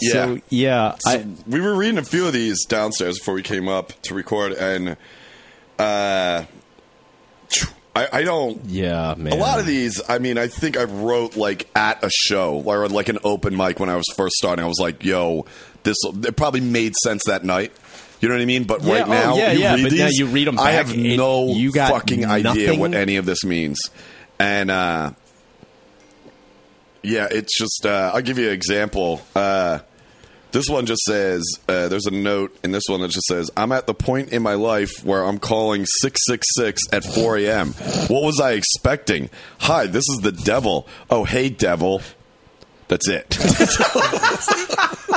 So 0.00 0.38
yeah, 0.48 0.96
I, 1.06 1.26
we 1.46 1.60
were 1.60 1.74
reading 1.74 1.98
a 1.98 2.04
few 2.04 2.26
of 2.26 2.32
these 2.32 2.64
downstairs 2.64 3.18
before 3.18 3.34
we 3.34 3.42
came 3.42 3.68
up 3.68 3.92
to 4.02 4.14
record, 4.14 4.52
and 4.52 4.96
uh, 5.78 6.44
I, 7.94 8.08
I 8.12 8.22
don't. 8.22 8.64
yeah, 8.66 9.14
man. 9.16 9.32
A 9.32 9.36
lot 9.36 9.58
of 9.58 9.66
these, 9.66 10.00
I 10.08 10.18
mean, 10.18 10.38
I 10.38 10.46
think 10.46 10.76
I 10.76 10.84
wrote 10.84 11.36
like 11.36 11.68
at 11.74 12.02
a 12.04 12.10
show 12.10 12.62
or 12.64 12.88
like 12.88 13.08
an 13.08 13.18
open 13.24 13.56
mic 13.56 13.80
when 13.80 13.88
I 13.88 13.96
was 13.96 14.06
first 14.16 14.36
starting. 14.36 14.64
I 14.64 14.68
was 14.68 14.78
like, 14.78 15.04
"Yo, 15.04 15.46
this." 15.82 15.96
It 16.04 16.36
probably 16.36 16.60
made 16.60 16.94
sense 17.02 17.24
that 17.26 17.44
night. 17.44 17.72
You 18.20 18.28
know 18.28 18.34
what 18.34 18.42
I 18.42 18.46
mean? 18.46 18.64
But 18.64 18.82
Yeah, 18.82 18.92
right 18.92 19.06
oh, 19.06 19.10
now, 19.10 19.36
yeah, 19.36 19.52
you 19.52 19.60
yeah, 19.60 19.74
read 19.74 19.82
but 19.82 19.90
these, 19.90 20.00
now 20.00 20.08
you 20.08 20.26
read 20.26 20.46
'em 20.48 20.58
I 20.58 20.72
back, 20.72 20.86
have 20.86 20.96
no 20.96 21.54
you 21.54 21.72
got 21.72 21.90
fucking 21.92 22.26
idea 22.26 22.74
what 22.74 22.94
any 22.94 23.16
of 23.16 23.24
this 23.26 23.44
means, 23.44 23.80
and 24.38 24.70
uh, 24.70 25.12
yeah, 27.02 27.28
it's 27.30 27.58
just. 27.58 27.86
Uh, 27.86 28.12
I'll 28.14 28.22
give 28.22 28.38
you 28.38 28.48
an 28.48 28.52
example. 28.54 29.22
Uh, 29.34 29.80
this 30.52 30.68
one 30.68 30.86
just 30.86 31.02
says, 31.02 31.42
uh, 31.68 31.88
there's 31.88 32.06
a 32.06 32.10
note 32.10 32.56
in 32.64 32.72
this 32.72 32.84
one 32.88 33.00
that 33.00 33.10
just 33.10 33.26
says, 33.26 33.50
I'm 33.56 33.72
at 33.72 33.86
the 33.86 33.94
point 33.94 34.30
in 34.30 34.42
my 34.42 34.54
life 34.54 34.90
where 35.04 35.24
I'm 35.24 35.38
calling 35.38 35.86
666 35.86 36.82
at 36.92 37.04
4 37.04 37.38
a.m. 37.38 37.72
What 38.08 38.22
was 38.22 38.40
I 38.40 38.52
expecting? 38.52 39.30
Hi, 39.60 39.86
this 39.86 40.04
is 40.08 40.20
the 40.22 40.32
devil. 40.32 40.86
Oh, 41.10 41.24
hey, 41.24 41.48
devil. 41.48 42.02
That's 42.88 43.08
it. 43.08 43.26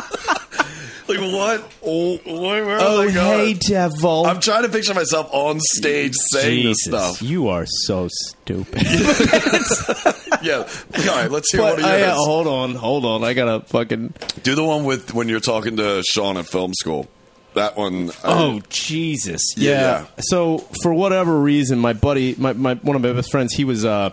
like, 1.07 1.19
what? 1.19 1.71
Oh, 1.85 2.17
where, 2.25 2.65
where 2.65 2.77
Oh, 2.81 3.01
was 3.05 3.11
I 3.11 3.13
going? 3.13 3.39
hey, 3.47 3.53
devil. 3.53 4.25
I'm 4.25 4.39
trying 4.39 4.63
to 4.63 4.69
picture 4.69 4.93
myself 4.93 5.29
on 5.33 5.59
stage 5.59 6.13
saying 6.15 6.61
Jesus, 6.63 6.77
this 6.85 7.17
stuff. 7.17 7.21
you 7.21 7.49
are 7.49 7.65
so 7.67 8.07
stupid. 8.11 8.81
Yeah. 10.41 10.67
All 10.97 11.05
right, 11.15 11.31
let's 11.31 11.49
hear 11.53 11.61
but 11.61 11.75
one 11.75 11.79
of 11.79 11.85
I, 11.85 11.99
yours. 11.99 12.09
uh, 12.11 12.15
hold 12.15 12.47
on, 12.47 12.75
hold 12.75 13.05
on. 13.05 13.23
I 13.23 13.33
gotta 13.33 13.61
fucking. 13.65 14.13
Do 14.43 14.55
the 14.55 14.63
one 14.65 14.83
with 14.83 15.13
when 15.13 15.29
you're 15.29 15.39
talking 15.39 15.77
to 15.77 16.03
Sean 16.03 16.35
at 16.35 16.47
film 16.47 16.73
school. 16.73 17.07
That 17.53 17.77
one. 17.77 18.09
uh, 18.09 18.13
Oh 18.25 18.61
Jesus! 18.67 19.41
Yeah, 19.55 19.71
Yeah. 19.71 19.79
yeah. 20.01 20.05
So 20.19 20.57
for 20.81 20.93
whatever 20.93 21.39
reason, 21.39 21.79
my 21.79 21.93
buddy, 21.93 22.35
my, 22.37 22.51
my 22.51 22.73
one 22.75 22.97
of 22.97 23.01
my 23.01 23.13
best 23.13 23.31
friends, 23.31 23.53
he 23.53 23.63
was 23.63 23.85
uh 23.85 24.09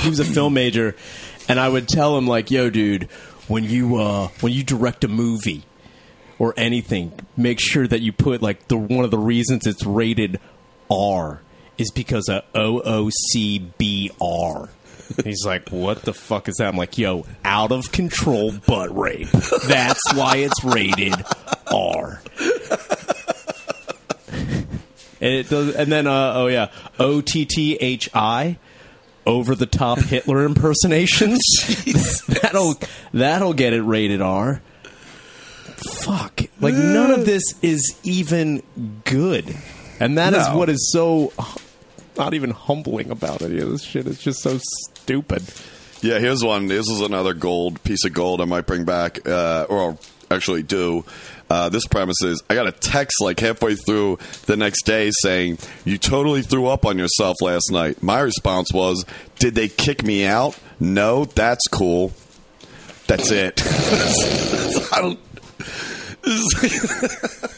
he 0.00 0.08
was 0.08 0.18
a 0.18 0.24
film 0.24 0.54
major, 0.54 0.96
and 1.48 1.60
I 1.60 1.68
would 1.68 1.86
tell 1.86 2.18
him 2.18 2.26
like, 2.26 2.50
"Yo, 2.50 2.68
dude, 2.68 3.04
when 3.46 3.62
you 3.62 3.96
uh 3.96 4.28
when 4.40 4.52
you 4.52 4.64
direct 4.64 5.04
a 5.04 5.08
movie 5.08 5.62
or 6.38 6.54
anything, 6.56 7.12
make 7.36 7.60
sure 7.60 7.86
that 7.86 8.00
you 8.00 8.12
put 8.12 8.42
like 8.42 8.68
the 8.68 8.76
one 8.76 9.04
of 9.04 9.10
the 9.10 9.18
reasons 9.18 9.66
it's 9.66 9.84
rated 9.84 10.40
R 10.90 11.40
is 11.78 11.90
because 11.90 12.28
of 12.28 12.42
OOCBR." 12.54 14.68
He's 15.22 15.44
like, 15.44 15.68
"What 15.68 16.02
the 16.02 16.14
fuck 16.14 16.48
is 16.48 16.56
that?" 16.56 16.68
I'm 16.68 16.76
like, 16.76 16.98
"Yo, 16.98 17.26
out 17.44 17.72
of 17.72 17.92
control 17.92 18.52
butt 18.66 18.96
rape. 18.96 19.30
That's 19.30 20.00
why 20.14 20.36
it's 20.38 20.64
rated 20.64 21.14
R." 21.72 22.20
And 25.20 25.32
it 25.32 25.48
does, 25.48 25.74
and 25.74 25.90
then 25.90 26.06
uh, 26.06 26.32
oh 26.34 26.48
yeah, 26.48 26.70
O 26.98 27.22
T 27.22 27.46
T 27.46 27.76
H 27.80 28.10
I, 28.12 28.58
over 29.26 29.54
the 29.54 29.66
top 29.66 29.98
Hitler 29.98 30.44
impersonations. 30.44 31.40
that'll 32.42 32.74
that'll 33.12 33.54
get 33.54 33.72
it 33.72 33.82
rated 33.82 34.20
R. 34.20 34.62
Fuck, 35.76 36.42
like 36.60 36.74
none 36.74 37.10
of 37.10 37.26
this 37.26 37.42
is 37.62 37.98
even 38.04 38.62
good, 39.04 39.54
and 40.00 40.16
that 40.18 40.32
is 40.34 40.46
No. 40.48 40.56
what 40.58 40.68
is 40.68 40.90
so 40.92 41.32
not 42.16 42.32
even 42.34 42.50
humbling 42.50 43.10
about 43.10 43.42
any 43.42 43.58
of 43.60 43.70
this 43.70 43.82
shit. 43.82 44.06
It's 44.06 44.22
just 44.22 44.40
so 44.40 44.58
stupid. 44.90 45.42
Yeah, 46.00 46.18
here's 46.18 46.44
one. 46.44 46.68
This 46.68 46.88
is 46.88 47.00
another 47.00 47.34
gold 47.34 47.82
piece 47.82 48.04
of 48.04 48.12
gold 48.12 48.40
I 48.40 48.44
might 48.44 48.66
bring 48.66 48.84
back, 48.84 49.26
uh, 49.28 49.66
or 49.68 49.98
actually 50.30 50.62
do. 50.62 51.04
Uh, 51.50 51.68
this 51.68 51.86
premise 51.86 52.22
is 52.22 52.42
I 52.48 52.54
got 52.54 52.66
a 52.66 52.72
text 52.72 53.20
like 53.20 53.40
halfway 53.40 53.74
through 53.74 54.18
the 54.46 54.56
next 54.56 54.84
day 54.86 55.10
saying, 55.22 55.58
You 55.84 55.98
totally 55.98 56.42
threw 56.42 56.66
up 56.66 56.86
on 56.86 56.98
yourself 56.98 57.36
last 57.42 57.70
night. 57.70 58.02
My 58.02 58.20
response 58.20 58.68
was, 58.72 59.04
Did 59.38 59.54
they 59.54 59.68
kick 59.68 60.02
me 60.04 60.24
out? 60.24 60.56
No, 60.80 61.24
that's 61.24 61.66
cool. 61.68 62.12
That's 63.06 63.30
it. 63.30 63.60
I 64.92 65.00
don't. 65.00 65.18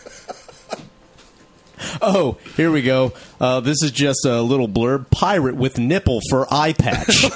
Oh, 2.03 2.37
here 2.57 2.71
we 2.71 2.83
go. 2.83 3.13
Uh, 3.41 3.61
this 3.61 3.83
is 3.83 3.91
just 3.91 4.25
a 4.27 4.43
little 4.43 4.69
blurb. 4.69 5.11
Pirate 5.11 5.57
with 5.57 5.79
nipple 5.79 6.21
for 6.31 6.47
eye 6.53 6.73
patch. 6.73 7.25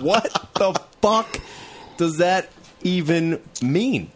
what 0.00 0.48
the 0.54 0.78
fuck 1.02 1.40
does 1.96 2.18
that 2.18 2.50
even 2.82 3.40
mean? 3.62 4.10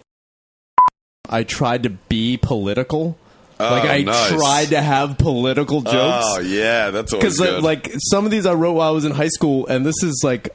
I 1.29 1.45
tried 1.45 1.85
to 1.85 1.91
be 1.91 2.37
political. 2.37 3.17
like 3.59 3.85
I 3.85 4.03
nice. 4.03 4.29
tried 4.31 4.69
to 4.71 4.81
have 4.81 5.19
political 5.19 5.83
jokes. 5.83 6.27
Oh, 6.29 6.41
yeah, 6.41 6.91
that's 6.91 7.13
always 7.13 7.37
Because 7.37 7.39
good. 7.39 7.63
like 7.63 7.93
some 8.11 8.25
of 8.25 8.31
these 8.31 8.47
I 8.47 8.55
wrote 8.55 8.73
while 8.73 8.89
I 8.89 8.93
was 8.93 9.05
in 9.05 9.13
high 9.13 9.29
school, 9.29 9.67
and 9.67 9.85
this 9.85 10.03
is 10.03 10.21
like 10.25 10.55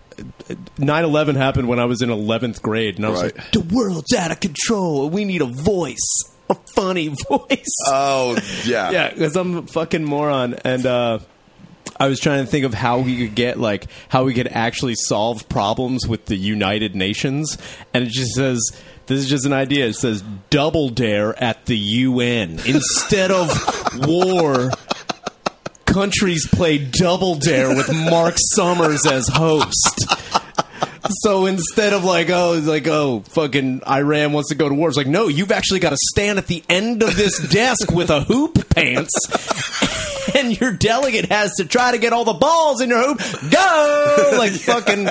9-11 0.78 1.36
happened 1.36 1.68
when 1.68 1.80
I 1.80 1.86
was 1.86 2.02
in 2.02 2.10
eleventh 2.10 2.62
grade, 2.62 2.98
and 2.98 3.06
I 3.06 3.10
was 3.10 3.22
Right. 3.24 3.36
like, 3.38 3.52
"The 3.52 3.62
world's 3.62 4.14
out 4.14 4.32
of 4.32 4.40
control. 4.40 5.10
We 5.10 5.24
need 5.26 5.42
a 5.42 5.46
voice, 5.46 6.24
a 6.50 6.56
funny 6.76 7.08
voice." 7.30 7.76
oh, 7.88 8.38
yeah. 8.66 8.92
yeah, 8.92 9.10
because 9.12 9.36
I'm 9.36 9.58
a 9.58 9.62
fucking 9.64 10.04
moron, 10.04 10.56
and 10.66 10.86
uh, 10.86 11.20
I 12.00 12.08
was 12.08 12.20
trying 12.20 12.44
to 12.46 12.52
think 12.52 12.66
of 12.66 12.74
how 12.74 13.00
we 13.00 13.18
could 13.18 13.36
get 13.36 13.60
like 13.60 13.86
how 14.10 14.24
we 14.26 14.34
could 14.34 14.48
actually 14.48 14.96
solve 14.96 15.48
problems 15.48 16.08
with 16.08 16.26
the 16.26 16.36
United 16.36 16.96
Nations, 16.96 17.58
and 17.94 18.06
it 18.06 18.10
just 18.12 18.34
says. 18.34 18.60
This 19.08 19.20
is 19.20 19.30
just 19.30 19.46
an 19.46 19.54
idea. 19.54 19.86
It 19.86 19.94
says 19.94 20.24
double 20.50 20.90
dare 20.90 21.38
at 21.44 21.68
the 21.68 21.78
UN. 21.78 22.54
Instead 22.66 23.30
of 23.30 23.52
war, 24.08 24.72
countries 25.86 26.48
play 26.48 26.80
double 26.80 27.36
dare 27.36 27.70
with 27.70 27.94
Mark 27.94 28.34
Summers 28.56 29.06
as 29.06 29.28
host 29.28 30.08
so 31.10 31.46
instead 31.46 31.94
of 31.94 32.04
like, 32.04 32.30
oh, 32.30 32.54
it's 32.54 32.68
like, 32.68 32.88
oh, 32.88 33.22
fucking 33.30 33.82
Iran 33.88 34.34
wants 34.34 34.50
to 34.50 34.56
go 34.56 34.68
to 34.68 34.76
war, 34.76 34.88
it's 34.88 34.98
like, 34.98 35.08
no, 35.08 35.28
you've 35.28 35.52
actually 35.52 35.80
got 35.80 35.92
to 35.92 35.98
stand 36.12 36.38
at 36.38 36.48
the 36.48 36.64
end 36.70 37.04
of 37.04 37.16
this 37.16 37.40
desk 37.50 37.92
with 37.92 38.10
a 38.10 38.22
hoop 38.22 38.70
pants. 38.70 39.14
And 40.36 40.60
your 40.60 40.74
delegate 40.74 41.26
has 41.28 41.54
to 41.58 41.66
try 41.66 41.92
to 41.92 41.98
get 41.98 42.12
all 42.12 42.26
the 42.26 42.34
balls 42.34 42.82
in 42.82 42.90
your 42.90 43.02
hoop. 43.02 43.20
Go! 43.52 44.32
Like 44.38 44.52
fucking. 44.52 45.06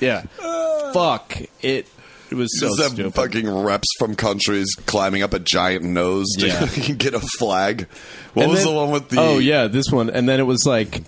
yeah. 0.00 0.22
Fuck. 0.92 1.36
It 1.62 1.88
it 2.30 2.34
was 2.34 2.60
so 2.60 2.68
stupid. 2.70 3.14
fucking 3.14 3.50
reps 3.50 3.88
from 3.98 4.14
countries 4.14 4.66
climbing 4.86 5.22
up 5.22 5.32
a 5.32 5.38
giant 5.38 5.84
nose 5.84 6.26
to 6.38 6.46
yeah. 6.48 6.66
get 6.94 7.14
a 7.14 7.20
flag. 7.20 7.88
What 8.34 8.42
And 8.44 8.50
was 8.52 8.64
then- 8.64 8.72
the 8.72 8.78
one 8.80 8.90
with 8.90 9.08
the? 9.08 9.20
Oh 9.20 9.38
yeah, 9.38 9.66
this 9.68 9.86
one, 9.90 10.10
and 10.10 10.28
then 10.28 10.38
it 10.40 10.44
was 10.44 10.64
like, 10.66 11.02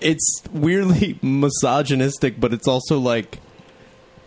it's 0.00 0.42
weirdly 0.52 1.18
misogynistic, 1.22 2.40
but 2.40 2.52
it's 2.52 2.66
also 2.68 2.98
like, 2.98 3.38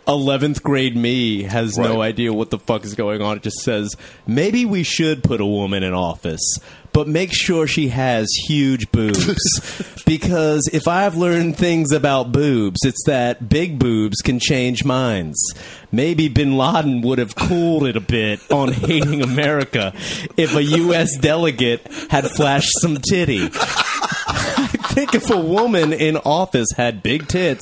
eleventh 0.07 0.61
grade 0.61 0.95
me 0.95 1.41
has 1.43 1.77
no 1.77 1.99
idea 2.01 2.31
what 2.31 2.51
the 2.51 2.59
fuck 2.59 2.85
is 2.85 2.93
going 2.95 3.21
on. 3.21 3.37
It 3.37 3.43
just 3.43 3.59
says 3.61 3.95
maybe 4.27 4.63
we 4.65 4.83
should 4.83 5.23
put 5.23 5.41
a 5.41 5.45
woman 5.45 5.83
in 5.83 5.93
office, 5.93 6.59
but 6.95 7.09
make 7.09 7.33
sure 7.33 7.67
she 7.67 7.89
has 7.89 8.29
huge 8.47 8.89
boobs. 8.89 10.03
because 10.05 10.69
if 10.71 10.87
I've 10.87 11.17
learned 11.17 11.57
things 11.57 11.91
about 11.91 12.31
boobs, 12.31 12.85
it's 12.85 13.03
that 13.05 13.49
big 13.49 13.77
boobs 13.77 14.21
can 14.21 14.39
change 14.39 14.85
minds. 14.85 15.37
Maybe 15.91 16.29
bin 16.29 16.55
Laden 16.55 17.01
would 17.01 17.19
have 17.19 17.35
cooled 17.35 17.85
it 17.85 17.97
a 17.97 17.99
bit 17.99 18.39
on 18.49 18.71
hating 18.71 19.21
America 19.21 19.91
if 20.37 20.55
a 20.55 20.63
U.S. 20.63 21.17
delegate 21.17 21.85
had 22.09 22.31
flashed 22.31 22.71
some 22.79 22.97
titty. 22.97 23.49
I 24.65 24.93
think 24.93 25.13
if 25.15 25.29
a 25.29 25.37
woman 25.39 25.93
in 25.93 26.17
office 26.17 26.67
had 26.77 27.03
big 27.03 27.27
tits, 27.27 27.61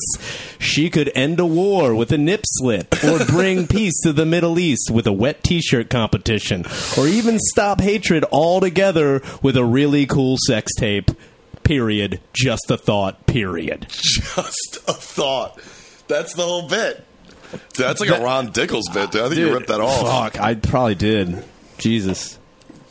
she 0.60 0.89
could 0.89 1.12
end 1.15 1.39
a 1.39 1.45
war 1.45 1.93
with 1.95 2.12
a 2.12 2.17
nip 2.17 2.41
slip, 2.45 2.93
or 3.03 3.24
bring 3.25 3.67
peace 3.67 4.00
to 4.03 4.13
the 4.13 4.25
Middle 4.25 4.57
East 4.60 4.89
with 4.91 5.05
a 5.07 5.12
wet 5.13 5.43
t 5.43 5.62
shirt 5.62 5.89
competition, 5.89 6.65
or 6.98 7.07
even 7.07 7.39
stop 7.39 7.81
hatred 7.81 8.25
altogether 8.31 9.22
with 9.41 9.57
a 9.57 9.65
really 9.65 10.05
cool 10.05 10.38
sex 10.48 10.72
tape. 10.75 11.12
Period. 11.63 12.19
Just 12.33 12.69
a 12.69 12.77
thought. 12.77 13.25
Period. 13.25 13.86
Just 13.89 14.79
a 14.88 14.93
thought. 14.93 15.60
That's 16.07 16.33
the 16.33 16.43
whole 16.43 16.67
bit. 16.67 17.05
That's 17.77 18.00
like 18.01 18.10
That- 18.10 18.19
a 18.22 18.24
Ron 18.24 18.50
Dickles 18.51 18.93
bit. 18.93 19.12
Dude. 19.12 19.22
I 19.22 19.29
think 19.29 19.39
you 19.39 19.53
ripped 19.53 19.67
that 19.67 19.79
off. 19.79 20.01
Fuck, 20.33 20.41
I 20.41 20.55
probably 20.55 20.95
did. 20.95 21.43
Jesus. 21.77 22.38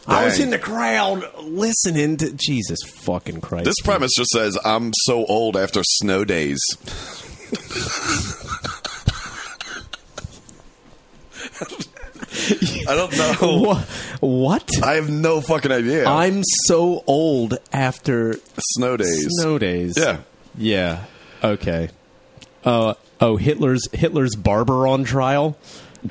I 0.07 0.25
was 0.25 0.41
in 0.41 0.51
the 0.51 0.59
crowd 0.59 1.25
listening 1.43 2.17
to 2.19 2.33
Jesus 2.33 2.81
fucking 2.83 3.41
Christ. 3.41 3.65
This 3.67 3.81
premise 3.85 4.11
just 4.17 4.31
says, 4.31 4.59
I'm 4.65 4.93
so 5.05 5.25
old 5.27 5.57
after 5.57 5.83
snow 5.85 6.25
days. 6.25 6.59
I 12.89 12.95
don't 12.95 13.17
know. 13.17 13.63
Wha- 13.63 13.83
what? 14.21 14.69
I 14.83 14.95
have 14.95 15.11
no 15.11 15.41
fucking 15.41 15.71
idea. 15.71 16.07
I'm 16.07 16.43
so 16.67 17.05
old 17.07 17.59
after 17.73 18.37
snow 18.75 18.97
days. 18.97 19.29
snow 19.41 19.59
days. 19.59 19.95
Yeah. 19.97 20.19
Yeah. 20.57 21.05
Okay. 21.45 21.91
Uh, 22.65 22.95
oh, 23.21 23.37
Hitler's 23.37 23.87
Hitler's 23.93 24.35
barber 24.35 24.87
on 24.87 25.05
trial 25.05 25.57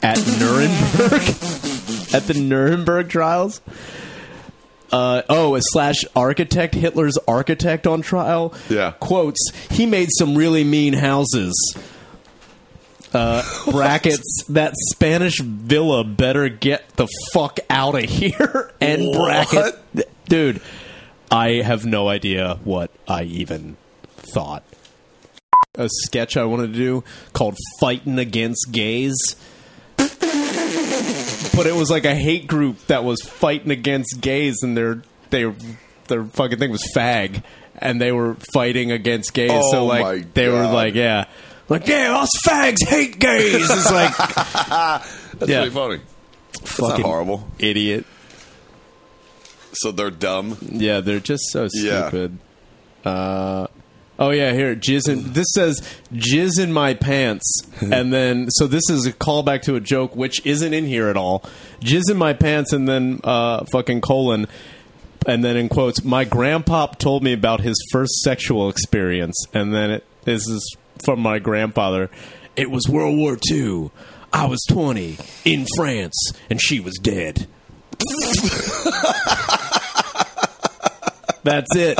at 0.03 0.17
Nuremberg. 0.39 1.21
at 2.13 2.23
the 2.23 2.33
Nuremberg 2.33 3.09
trials. 3.09 3.61
Uh, 4.91 5.21
oh, 5.29 5.55
a 5.55 5.61
slash 5.61 6.03
architect, 6.15 6.73
Hitler's 6.75 7.17
architect 7.27 7.87
on 7.87 8.01
trial. 8.01 8.53
Yeah. 8.69 8.91
Quotes, 8.99 9.39
he 9.69 9.85
made 9.85 10.09
some 10.17 10.35
really 10.35 10.63
mean 10.65 10.93
houses. 10.93 11.53
Uh, 13.13 13.41
brackets, 13.71 14.43
that 14.49 14.73
Spanish 14.91 15.39
villa 15.39 16.03
better 16.03 16.49
get 16.49 16.89
the 16.97 17.07
fuck 17.33 17.59
out 17.69 17.95
of 17.95 18.09
here. 18.09 18.71
And 18.81 19.07
What? 19.07 19.49
bracket, 19.51 20.09
dude, 20.27 20.61
I 21.29 21.61
have 21.61 21.85
no 21.85 22.09
idea 22.09 22.59
what 22.63 22.91
I 23.07 23.23
even 23.23 23.77
thought. 24.17 24.63
A 25.75 25.87
sketch 26.03 26.35
I 26.35 26.43
wanted 26.43 26.73
to 26.73 26.77
do 26.79 27.03
called 27.31 27.55
Fighting 27.79 28.19
Against 28.19 28.71
Gays. 28.71 29.15
But 31.55 31.67
it 31.67 31.75
was 31.75 31.89
like 31.89 32.05
a 32.05 32.15
hate 32.15 32.47
group 32.47 32.77
that 32.87 33.03
was 33.03 33.21
fighting 33.21 33.71
against 33.71 34.21
gays 34.21 34.57
and 34.63 34.75
their 34.77 35.01
they 35.29 35.51
their 36.07 36.23
fucking 36.25 36.59
thing 36.59 36.71
was 36.71 36.83
fag 36.95 37.43
and 37.77 37.99
they 38.01 38.11
were 38.11 38.35
fighting 38.53 38.91
against 38.91 39.33
gays. 39.33 39.51
Oh 39.53 39.71
so 39.71 39.85
like 39.85 40.01
my 40.03 40.25
they 40.33 40.47
were 40.47 40.63
God. 40.63 40.73
like, 40.73 40.93
yeah. 40.95 41.25
Like, 41.69 41.87
yeah, 41.87 42.17
us 42.19 42.29
fags 42.45 42.85
hate 42.85 43.17
gays. 43.17 43.55
It's 43.69 43.91
like 43.91 44.15
That's 44.17 45.49
Yeah. 45.49 45.57
really 45.59 45.69
funny. 45.69 46.01
That's 46.53 46.79
not 46.81 46.89
fucking 46.91 47.05
horrible. 47.05 47.47
idiot. 47.59 48.05
So 49.73 49.91
they're 49.91 50.11
dumb. 50.11 50.57
Yeah, 50.61 50.99
they're 50.99 51.19
just 51.21 51.43
so 51.51 51.67
Yeah. 51.73 52.09
stupid. 52.09 52.37
Uh, 53.05 53.67
oh 54.21 54.29
yeah, 54.29 54.53
here 54.53 54.73
jizz 54.75 55.09
in. 55.09 55.33
This 55.33 55.47
says 55.53 55.81
jizz 56.13 56.59
in 56.59 56.71
my 56.71 56.93
pants, 56.93 57.51
and 57.81 58.13
then 58.13 58.49
so 58.51 58.67
this 58.67 58.89
is 58.89 59.05
a 59.05 59.11
callback 59.11 59.63
to 59.63 59.75
a 59.75 59.81
joke 59.81 60.15
which 60.15 60.45
isn't 60.45 60.73
in 60.73 60.85
here 60.85 61.09
at 61.09 61.17
all. 61.17 61.43
Jizz 61.81 62.09
in 62.09 62.17
my 62.17 62.31
pants, 62.33 62.71
and 62.71 62.87
then 62.87 63.19
uh, 63.23 63.65
fucking 63.71 63.99
colon, 64.01 64.47
and 65.27 65.43
then 65.43 65.57
in 65.57 65.67
quotes, 65.67 66.03
my 66.03 66.23
grandpa 66.23 66.85
told 66.87 67.23
me 67.23 67.33
about 67.33 67.61
his 67.61 67.75
first 67.91 68.13
sexual 68.21 68.69
experience, 68.69 69.35
and 69.53 69.73
then 69.73 69.91
it 69.91 70.05
this 70.23 70.47
is 70.47 70.77
from 71.03 71.19
my 71.19 71.39
grandfather. 71.39 72.09
It 72.55 72.69
was 72.69 72.87
World 72.87 73.17
War 73.17 73.37
II. 73.51 73.89
I 74.31 74.45
was 74.45 74.61
twenty 74.69 75.17
in 75.43 75.65
France, 75.75 76.31
and 76.49 76.61
she 76.61 76.79
was 76.79 76.93
dead. 77.01 77.47
That's 81.43 81.75
it. 81.75 81.99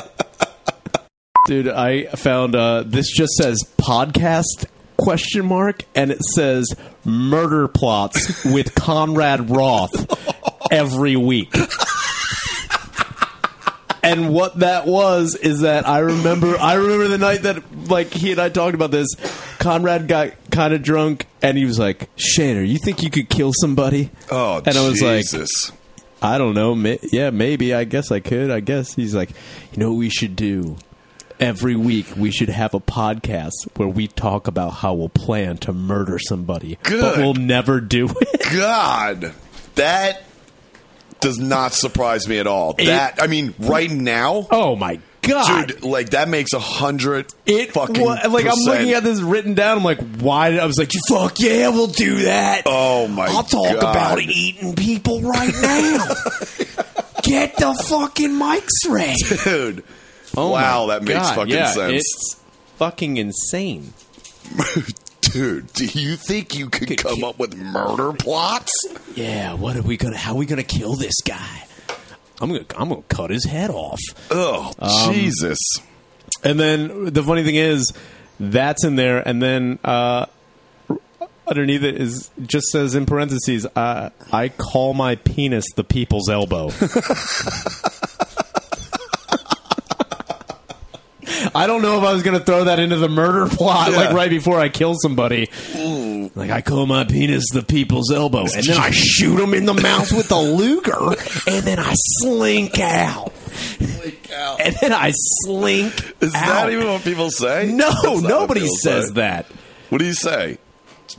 Dude, 1.51 1.67
I 1.67 2.05
found 2.05 2.55
uh, 2.55 2.83
this 2.85 3.11
just 3.11 3.33
says 3.33 3.61
podcast 3.75 4.67
question 4.95 5.45
mark 5.45 5.83
and 5.93 6.09
it 6.09 6.23
says 6.33 6.65
murder 7.03 7.67
plots 7.67 8.45
with 8.45 8.73
Conrad 8.73 9.49
Roth 9.49 10.71
every 10.71 11.17
week. 11.17 11.53
And 14.01 14.33
what 14.33 14.59
that 14.59 14.87
was 14.87 15.35
is 15.35 15.59
that 15.59 15.85
I 15.85 15.99
remember 15.99 16.57
I 16.57 16.75
remember 16.75 17.09
the 17.09 17.17
night 17.17 17.41
that 17.41 17.89
like 17.89 18.13
he 18.13 18.31
and 18.31 18.39
I 18.39 18.47
talked 18.47 18.73
about 18.73 18.91
this. 18.91 19.09
Conrad 19.59 20.07
got 20.07 20.31
kind 20.51 20.73
of 20.73 20.81
drunk 20.81 21.27
and 21.41 21.57
he 21.57 21.65
was 21.65 21.77
like, 21.77 22.15
"Shaner, 22.15 22.65
you 22.65 22.77
think 22.77 23.03
you 23.03 23.09
could 23.09 23.27
kill 23.27 23.51
somebody?" 23.59 24.09
Oh, 24.31 24.61
and 24.65 24.77
I 24.77 24.87
was 24.87 25.01
like, 25.01 25.25
I 26.21 26.37
don't 26.37 26.53
know. 26.55 26.75
May- 26.75 26.99
yeah, 27.11 27.29
maybe. 27.29 27.73
I 27.73 27.83
guess 27.83 28.09
I 28.09 28.21
could. 28.21 28.51
I 28.51 28.61
guess 28.61 28.93
he's 28.95 29.13
like, 29.13 29.31
you 29.73 29.79
know 29.79 29.89
what 29.89 29.97
we 29.97 30.09
should 30.09 30.37
do? 30.37 30.77
Every 31.41 31.75
week 31.75 32.05
we 32.15 32.29
should 32.29 32.49
have 32.49 32.75
a 32.75 32.79
podcast 32.79 33.51
where 33.75 33.87
we 33.87 34.07
talk 34.07 34.47
about 34.47 34.69
how 34.73 34.93
we'll 34.93 35.09
plan 35.09 35.57
to 35.57 35.73
murder 35.73 36.19
somebody, 36.19 36.77
but 36.83 37.17
we'll 37.17 37.33
never 37.33 37.81
do 37.81 38.07
it. 38.21 38.53
God, 38.53 39.33
that 39.73 40.21
does 41.19 41.39
not 41.39 41.73
surprise 41.73 42.27
me 42.27 42.37
at 42.37 42.45
all. 42.45 42.73
that 42.73 43.19
I 43.21 43.25
mean, 43.25 43.55
right 43.57 43.89
now, 43.89 44.47
Oh 44.51 44.75
my 44.75 44.99
god! 45.23 45.69
dude, 45.69 45.83
like 45.83 46.11
that 46.11 46.29
makes 46.29 46.53
a 46.53 46.59
hundred 46.59 47.33
it 47.47 47.71
fucking 47.73 48.03
wa- 48.03 48.19
like 48.29 48.45
I'm 48.45 48.59
looking 48.59 48.91
at 48.91 49.03
this 49.03 49.19
written 49.19 49.55
down. 49.55 49.79
I'm 49.79 49.83
like, 49.83 49.99
why? 50.19 50.51
Did, 50.51 50.59
I 50.59 50.65
was 50.67 50.77
like, 50.77 50.91
fuck 51.09 51.39
yeah, 51.39 51.69
we'll 51.69 51.87
do 51.87 52.23
that. 52.23 52.63
Oh 52.67 53.07
my 53.07 53.25
god. 53.25 53.35
I'll 53.35 53.43
talk 53.43 53.81
God. 53.81 53.95
about 53.95 54.19
eating 54.21 54.75
people 54.75 55.21
right 55.21 55.53
now. 55.59 56.05
Get 57.23 57.55
the 57.57 57.83
fucking 57.89 58.29
mics 58.31 58.87
ready. 58.87 59.15
dude. 59.43 59.83
Oh 60.37 60.51
wow, 60.51 60.87
that 60.87 61.03
makes 61.03 61.19
God, 61.19 61.35
fucking 61.35 61.53
yeah, 61.53 61.71
sense, 61.71 61.93
It's 62.03 62.41
fucking 62.77 63.17
insane. 63.17 63.93
dude. 65.21 65.71
Do 65.73 65.85
you 65.85 66.15
think 66.15 66.57
you 66.57 66.69
could 66.69 66.87
Could 66.87 66.97
come 66.99 67.15
ki- 67.17 67.23
up 67.25 67.37
with 67.39 67.55
murder 67.55 68.11
plots? 68.13 68.71
Yeah, 69.15 69.53
what 69.53 69.75
are 69.77 69.81
we 69.81 69.97
gonna? 69.97 70.17
How 70.17 70.31
are 70.33 70.37
we 70.37 70.45
gonna 70.45 70.63
kill 70.63 70.95
this 70.95 71.21
guy? 71.25 71.63
I'm 72.39 72.49
gonna 72.51 72.65
I'm 72.77 72.89
gonna 72.89 73.01
cut 73.03 73.29
his 73.29 73.45
head 73.45 73.69
off. 73.69 73.99
Oh, 74.31 74.73
Um, 74.79 75.13
Jesus! 75.13 75.57
And 76.43 76.59
then 76.59 77.13
the 77.13 77.21
funny 77.23 77.43
thing 77.43 77.55
is, 77.55 77.91
that's 78.39 78.83
in 78.83 78.95
there, 78.95 79.19
and 79.27 79.41
then 79.41 79.77
uh, 79.83 80.25
underneath 81.47 81.83
it 81.83 82.01
is 82.01 82.31
just 82.47 82.67
says 82.67 82.95
in 82.95 83.05
parentheses, 83.05 83.67
uh, 83.75 84.09
"I 84.31 84.49
call 84.49 84.93
my 84.95 85.15
penis 85.17 85.65
the 85.75 85.83
people's 85.83 86.29
elbow." 86.29 86.71
I 91.53 91.67
don't 91.67 91.81
know 91.81 91.97
if 91.97 92.03
I 92.03 92.13
was 92.13 92.23
going 92.23 92.37
to 92.39 92.43
throw 92.43 92.63
that 92.65 92.79
into 92.79 92.95
the 92.97 93.09
murder 93.09 93.47
plot, 93.53 93.91
Yeah. 93.91 93.97
like 93.97 94.13
right 94.13 94.29
before 94.29 94.59
I 94.59 94.69
kill 94.69 94.95
somebody. 94.95 95.49
Like 96.35 96.49
I 96.49 96.61
call 96.61 96.85
my 96.85 97.03
penis 97.03 97.43
the 97.51 97.61
people's 97.61 98.11
elbow, 98.11 98.41
and 98.53 98.63
then 98.65 98.77
I 98.77 98.91
shoot 98.93 99.39
him 99.39 99.53
in 99.53 99.65
the 99.65 99.73
mouth 99.73 100.11
with 100.13 100.31
a 100.31 100.39
Luger, 100.39 101.09
and 101.47 101.65
then 101.65 101.77
I 101.79 101.93
slink 102.21 102.79
out, 102.79 103.33
Out. 104.33 104.61
and 104.61 104.75
then 104.79 104.93
I 104.93 105.11
slink. 105.43 105.93
Is 106.21 106.33
out. 106.33 106.45
that 106.45 106.69
even 106.71 106.87
what 106.87 107.03
people 107.03 107.29
say? 107.31 107.69
No, 107.73 107.91
That's 108.01 108.21
nobody 108.21 108.65
says 108.67 109.07
say. 109.07 109.13
that. 109.15 109.45
What 109.89 109.97
do 109.97 110.05
you 110.05 110.13
say? 110.13 110.57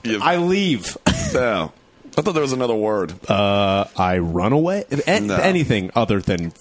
You, 0.02 0.20
I 0.22 0.36
leave. 0.36 0.96
no. 1.34 1.72
I 2.16 2.20
thought 2.22 2.32
there 2.32 2.42
was 2.42 2.52
another 2.54 2.74
word. 2.74 3.12
Uh, 3.28 3.84
I 3.96 4.18
run 4.18 4.52
away. 4.52 4.84
A- 5.06 5.20
No. 5.20 5.36
Anything 5.36 5.90
other 5.94 6.20
than 6.20 6.46
A 6.46 6.52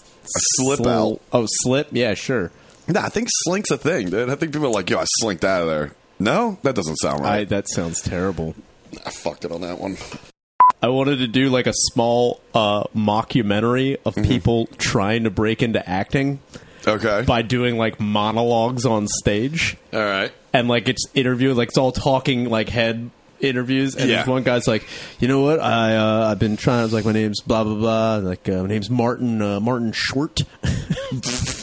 slip 0.57 0.79
sl- 0.79 0.89
out. 0.89 1.21
Oh, 1.31 1.45
slip. 1.47 1.87
Yeah, 1.91 2.13
sure. 2.15 2.51
Nah, 2.91 3.03
I 3.05 3.09
think 3.09 3.29
slink's 3.43 3.71
a 3.71 3.77
thing, 3.77 4.09
dude. 4.09 4.29
I 4.29 4.35
think 4.35 4.51
people 4.53 4.67
are 4.67 4.71
like, 4.73 4.89
yo, 4.89 4.99
I 4.99 5.05
slinked 5.19 5.43
out 5.45 5.61
of 5.61 5.67
there. 5.69 5.91
No, 6.19 6.59
that 6.63 6.75
doesn't 6.75 6.97
sound 6.97 7.21
I, 7.25 7.37
right. 7.39 7.49
that 7.49 7.67
sounds 7.69 8.01
terrible. 8.01 8.53
I, 9.05 9.09
fucked 9.09 9.45
it 9.45 9.51
on 9.51 9.61
that 9.61 9.79
one. 9.79 9.97
I 10.83 10.89
wanted 10.89 11.17
to 11.19 11.27
do 11.27 11.49
like 11.49 11.67
a 11.67 11.73
small 11.73 12.41
uh, 12.53 12.83
mockumentary 12.95 13.97
of 14.05 14.15
Mm-hmm. 14.15 14.29
people 14.29 14.65
trying 14.77 15.23
to 15.23 15.29
break 15.29 15.63
into 15.63 15.87
acting 15.87 16.39
Okay. 16.87 17.23
by 17.25 17.41
doing 17.43 17.77
like 17.77 17.99
monologues 17.99 18.85
on 18.85 19.07
stage. 19.07 19.77
All 19.93 19.99
right. 19.99 20.31
and 20.53 20.67
like 20.67 20.89
it's 20.89 21.05
interview 21.13 21.53
like 21.53 21.69
it's 21.69 21.77
all 21.77 21.91
talking 21.91 22.49
like 22.49 22.69
head 22.69 23.09
interviews, 23.39 23.95
and 23.95 24.09
Yeah. 24.09 24.17
this 24.17 24.27
one 24.27 24.43
guy's 24.43 24.67
like, 24.67 24.85
you 25.19 25.27
know 25.27 25.41
what? 25.41 25.59
I 25.59 25.95
uh, 25.95 26.27
I've 26.31 26.39
been 26.39 26.57
trying. 26.57 26.81
I 26.81 26.83
was 26.83 26.93
like, 26.93 27.05
my 27.05 27.11
name's 27.13 27.39
blah 27.41 27.63
blah 27.63 27.75
blah. 27.75 28.15
Like 28.17 28.49
uh, 28.49 28.61
my 28.63 28.67
name's 28.67 28.89
Martin 28.89 29.41
uh, 29.41 29.59
Martin 29.59 29.91
Short. 29.93 30.41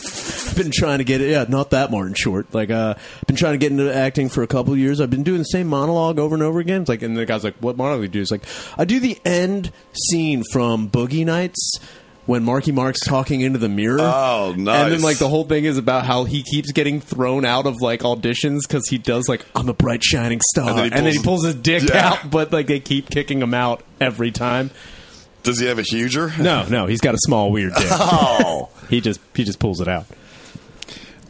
been 0.59 0.71
trying 0.73 0.99
to 0.99 1.05
get 1.05 1.21
it. 1.23 1.31
Yeah, 1.31 1.47
not 1.49 1.71
that 1.71 1.91
Martin 1.91 2.15
Short. 2.15 2.53
Like, 2.53 2.71
uh, 2.71 2.95
been 3.27 3.37
trying 3.37 3.55
to 3.55 3.59
get 3.59 3.73
into 3.73 3.95
acting 3.95 4.29
for 4.29 4.43
a 4.43 4.47
couple 4.47 4.73
of 4.75 4.79
years. 4.79 5.01
I've 5.01 5.09
been 5.11 5.23
doing 5.23 5.39
the 5.39 5.45
same 5.45 5.69
monologue 5.69 6.19
over 6.19 6.35
and 6.35 6.43
over 6.43 6.59
again. 6.61 6.83
It's 6.83 6.89
like, 6.89 7.03
and 7.03 7.17
the 7.17 7.25
guy's 7.25 7.45
like, 7.45 7.55
"What 7.61 7.77
monologue 7.77 8.01
do 8.01 8.03
you 8.05 8.09
do?" 8.09 8.21
It's 8.21 8.31
like, 8.31 8.43
I 8.77 8.85
do 8.85 9.01
the 9.01 9.19
end 9.25 9.73
scene 10.11 10.43
from 10.53 10.91
Boogie 10.91 11.25
Nights. 11.25 11.79
When 12.27 12.45
Marky 12.45 12.73
Mark's 12.73 13.01
talking 13.07 13.41
into 13.41 13.59
the 13.59 13.71
mirror, 13.71 14.01
Oh, 14.03 14.53
nice. 14.55 14.83
And 14.85 14.93
then 14.93 15.01
like 15.01 15.17
the 15.17 15.31
whole 15.31 15.45
thing 15.45 15.65
is 15.65 15.79
about 15.79 16.05
how 16.05 16.25
he 16.25 16.43
keeps 16.43 16.73
getting 16.73 17.01
thrown 17.01 17.47
out 17.47 17.65
of 17.65 17.77
like 17.81 18.01
auditions 18.01 18.69
because 18.69 18.87
he 18.87 18.99
does 18.99 19.31
like 19.31 19.47
I'm 19.57 19.71
a 19.71 19.73
bright 19.73 20.05
shining 20.05 20.39
star, 20.51 20.69
And 20.69 20.79
then 20.79 20.91
then 20.91 21.05
he 21.07 21.11
he 21.13 21.17
pulls- 21.17 21.25
pulls, 21.43 21.45
his 21.47 21.55
dick 21.55 21.85
Yeah. 21.89 22.07
out, 22.11 22.31
but 22.31 22.53
like 22.53 22.67
they 22.67 22.81
keep 22.81 23.09
kicking 23.09 23.41
him 23.41 23.55
out 23.55 23.83
every 23.99 24.31
time. 24.31 24.71
Does 25.43 25.59
he 25.59 25.65
have 25.69 25.79
a 25.79 25.83
huger? 25.83 26.31
No, 26.39 26.67
no, 26.69 26.85
he's 26.85 27.01
got 27.01 27.15
a 27.15 27.19
small 27.23 27.51
weird 27.51 27.73
dick. 27.75 27.87
Oh. 27.91 28.69
he 28.91 29.01
just 29.01 29.21
he 29.35 29.45
just 29.45 29.59
pulls 29.59 29.81
it 29.81 29.89
out. 29.89 30.05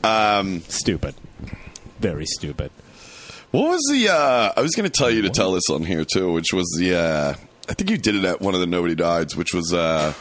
Um, 0.04 0.60
Stupid, 0.68 1.14
very 2.00 2.26
stupid. 2.26 2.70
what 3.50 3.68
was 3.70 3.82
the? 3.90 4.08
Uh, 4.10 4.52
I 4.56 4.60
was 4.60 4.74
going 4.74 4.88
to 4.88 4.96
tell 4.96 5.10
you 5.10 5.22
to 5.22 5.30
tell 5.30 5.52
this 5.52 5.68
on 5.70 5.82
here 5.84 6.04
too, 6.04 6.32
which 6.32 6.52
was 6.52 6.66
the. 6.78 6.94
Uh, 6.98 7.34
I 7.68 7.74
think 7.74 7.90
you 7.90 7.98
did 7.98 8.14
it 8.14 8.24
at 8.24 8.40
one 8.40 8.54
of 8.54 8.60
the 8.60 8.66
Nobody 8.66 8.94
Dieds, 8.94 9.36
which 9.36 9.52
was 9.52 9.74
uh, 9.74 10.14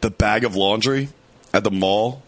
the 0.00 0.10
bag 0.10 0.44
of 0.44 0.56
laundry 0.56 1.08
at 1.52 1.62
the 1.64 1.70
mall. 1.70 2.22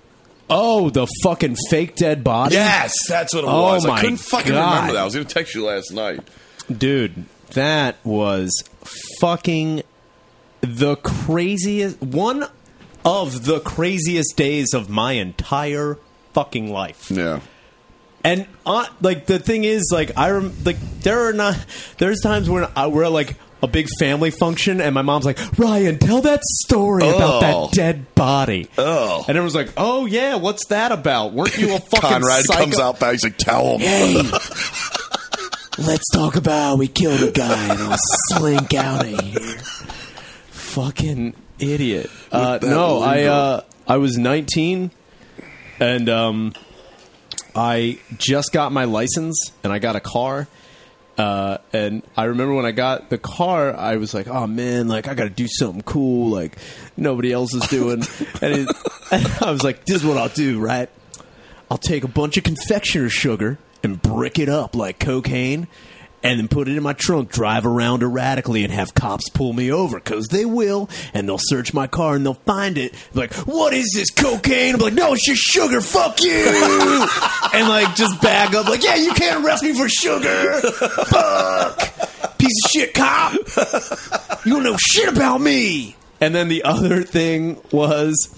Oh, 0.50 0.90
the 0.90 1.06
fucking 1.22 1.56
fake 1.70 1.96
dead 1.96 2.22
body. 2.22 2.54
Yes, 2.54 2.92
that's 3.08 3.34
what 3.34 3.44
it 3.44 3.48
Oh 3.50 3.62
was. 3.62 3.86
I 3.86 4.00
couldn't 4.00 4.18
fucking 4.18 4.52
God. 4.52 4.74
remember 4.74 4.92
that. 4.92 5.00
I 5.00 5.04
was 5.04 5.14
going 5.14 5.26
to 5.26 5.32
text 5.34 5.54
you 5.54 5.64
last 5.64 5.90
night. 5.92 6.20
dude, 6.76 7.24
that 7.52 7.96
was 8.04 8.52
fucking 9.20 9.82
the 10.60 10.96
craziest 10.96 12.00
one 12.02 12.46
of 13.04 13.44
the 13.44 13.60
craziest 13.60 14.36
days 14.36 14.72
of 14.74 14.88
my 14.88 15.12
entire 15.12 15.98
fucking 16.32 16.72
life. 16.72 17.10
Yeah. 17.10 17.40
And 18.22 18.46
uh, 18.64 18.86
like 19.02 19.26
the 19.26 19.38
thing 19.38 19.64
is, 19.64 19.90
like 19.92 20.12
I 20.16 20.30
rem- 20.30 20.54
like 20.64 20.78
there 21.00 21.28
are 21.28 21.32
not 21.34 21.56
there's 21.98 22.20
times 22.22 22.48
when 22.48 22.66
I, 22.74 22.86
we're 22.86 23.08
like 23.08 23.36
a 23.62 23.66
big 23.66 23.86
family 23.98 24.30
function, 24.30 24.80
and 24.80 24.94
my 24.94 25.02
mom's 25.02 25.24
like, 25.26 25.38
Ryan, 25.58 25.98
tell 25.98 26.20
that 26.22 26.42
story 26.44 27.06
about 27.06 27.42
Oh. 27.42 27.66
that 27.68 27.74
dead 27.74 28.14
body. 28.14 28.68
Oh. 28.78 29.18
and 29.28 29.36
everyone's 29.36 29.54
like, 29.54 29.72
Oh 29.76 30.06
yeah, 30.06 30.36
what's 30.36 30.66
that 30.68 30.90
about? 30.92 31.32
Weren't 31.34 31.56
you 31.58 31.74
a 31.74 31.78
fucking 31.80 32.00
Conrad 32.10 32.44
psycho? 32.44 32.60
comes 32.60 32.78
out 32.80 32.98
back. 33.00 33.12
He's 33.12 33.24
like, 33.24 33.36
"Tell 33.38 33.76
him." 33.78 33.80
Hey, 33.80 34.14
let's 35.78 36.08
talk 36.14 36.36
about 36.36 36.78
we 36.78 36.88
killed 36.88 37.22
a 37.22 37.30
guy 37.30 37.72
and 37.74 37.82
I'll 37.82 37.98
slink 38.32 38.72
out 38.74 39.04
of 39.06 39.20
here. 39.20 39.58
Fucking 40.50 41.34
idiot. 41.72 42.10
Uh, 42.30 42.58
no, 42.62 43.00
I 43.00 43.24
uh, 43.24 43.60
I 43.86 43.96
was 43.98 44.16
19 44.16 44.90
and 45.80 46.08
um, 46.08 46.52
I 47.54 47.98
just 48.16 48.52
got 48.52 48.72
my 48.72 48.84
license 48.84 49.52
and 49.62 49.72
I 49.72 49.78
got 49.78 49.96
a 49.96 50.00
car. 50.00 50.48
Uh, 51.16 51.58
and 51.72 52.02
I 52.16 52.24
remember 52.24 52.54
when 52.54 52.66
I 52.66 52.72
got 52.72 53.08
the 53.08 53.18
car, 53.18 53.74
I 53.74 53.96
was 53.96 54.14
like, 54.14 54.26
"Oh 54.26 54.48
man, 54.48 54.88
like 54.88 55.06
I 55.06 55.14
got 55.14 55.24
to 55.24 55.30
do 55.30 55.46
something 55.46 55.82
cool, 55.82 56.30
like 56.30 56.58
nobody 56.96 57.30
else 57.30 57.54
is 57.54 57.66
doing." 57.68 58.02
and, 58.42 58.68
it, 58.68 58.76
and 59.12 59.26
I 59.40 59.52
was 59.52 59.62
like, 59.62 59.84
"This 59.84 59.96
is 59.98 60.04
what 60.04 60.16
I'll 60.16 60.28
do, 60.28 60.58
right? 60.58 60.90
I'll 61.70 61.78
take 61.78 62.02
a 62.02 62.08
bunch 62.08 62.36
of 62.36 62.42
confectioner 62.42 63.08
sugar 63.08 63.58
and 63.84 64.02
brick 64.02 64.40
it 64.40 64.48
up 64.48 64.74
like 64.74 64.98
cocaine, 64.98 65.68
and 66.24 66.40
then 66.40 66.48
put 66.48 66.66
it 66.66 66.76
in 66.76 66.82
my 66.82 66.94
trunk, 66.94 67.30
drive 67.30 67.66
around 67.66 68.02
erratically, 68.02 68.64
and 68.64 68.72
have 68.72 68.94
cops 68.94 69.28
pull 69.28 69.52
me 69.52 69.70
over 69.70 70.00
because 70.00 70.26
they 70.28 70.46
will, 70.46 70.88
and 71.12 71.28
they'll 71.28 71.38
search 71.38 71.74
my 71.74 71.86
car 71.86 72.16
and 72.16 72.24
they'll 72.24 72.34
find 72.34 72.78
it. 72.78 72.94
Like, 73.12 73.32
what 73.46 73.74
is 73.74 73.92
this 73.94 74.10
cocaine? 74.10 74.74
I'm 74.74 74.80
like, 74.80 74.94
no, 74.94 75.12
it's 75.12 75.26
just 75.26 75.42
sugar. 75.42 75.82
Fuck 75.82 76.22
you, 76.22 76.32
and 77.54 77.68
like 77.68 77.94
just 77.94 78.20
bag 78.22 78.54
up. 78.54 78.66
Like, 78.66 78.82
yeah, 78.82 78.96
you 78.96 79.12
can't 79.12 79.44
arrest 79.44 79.62
me 79.62 79.74
for 79.74 79.88
sugar. 79.88 80.60
Fuck, 80.62 82.38
piece 82.38 82.64
of 82.64 82.70
shit 82.72 82.94
cop. 82.94 83.34
You 84.46 84.54
don't 84.54 84.62
know 84.62 84.76
shit 84.78 85.08
about 85.14 85.42
me. 85.42 85.96
And 86.20 86.34
then 86.34 86.48
the 86.48 86.64
other 86.64 87.02
thing 87.02 87.60
was 87.70 88.34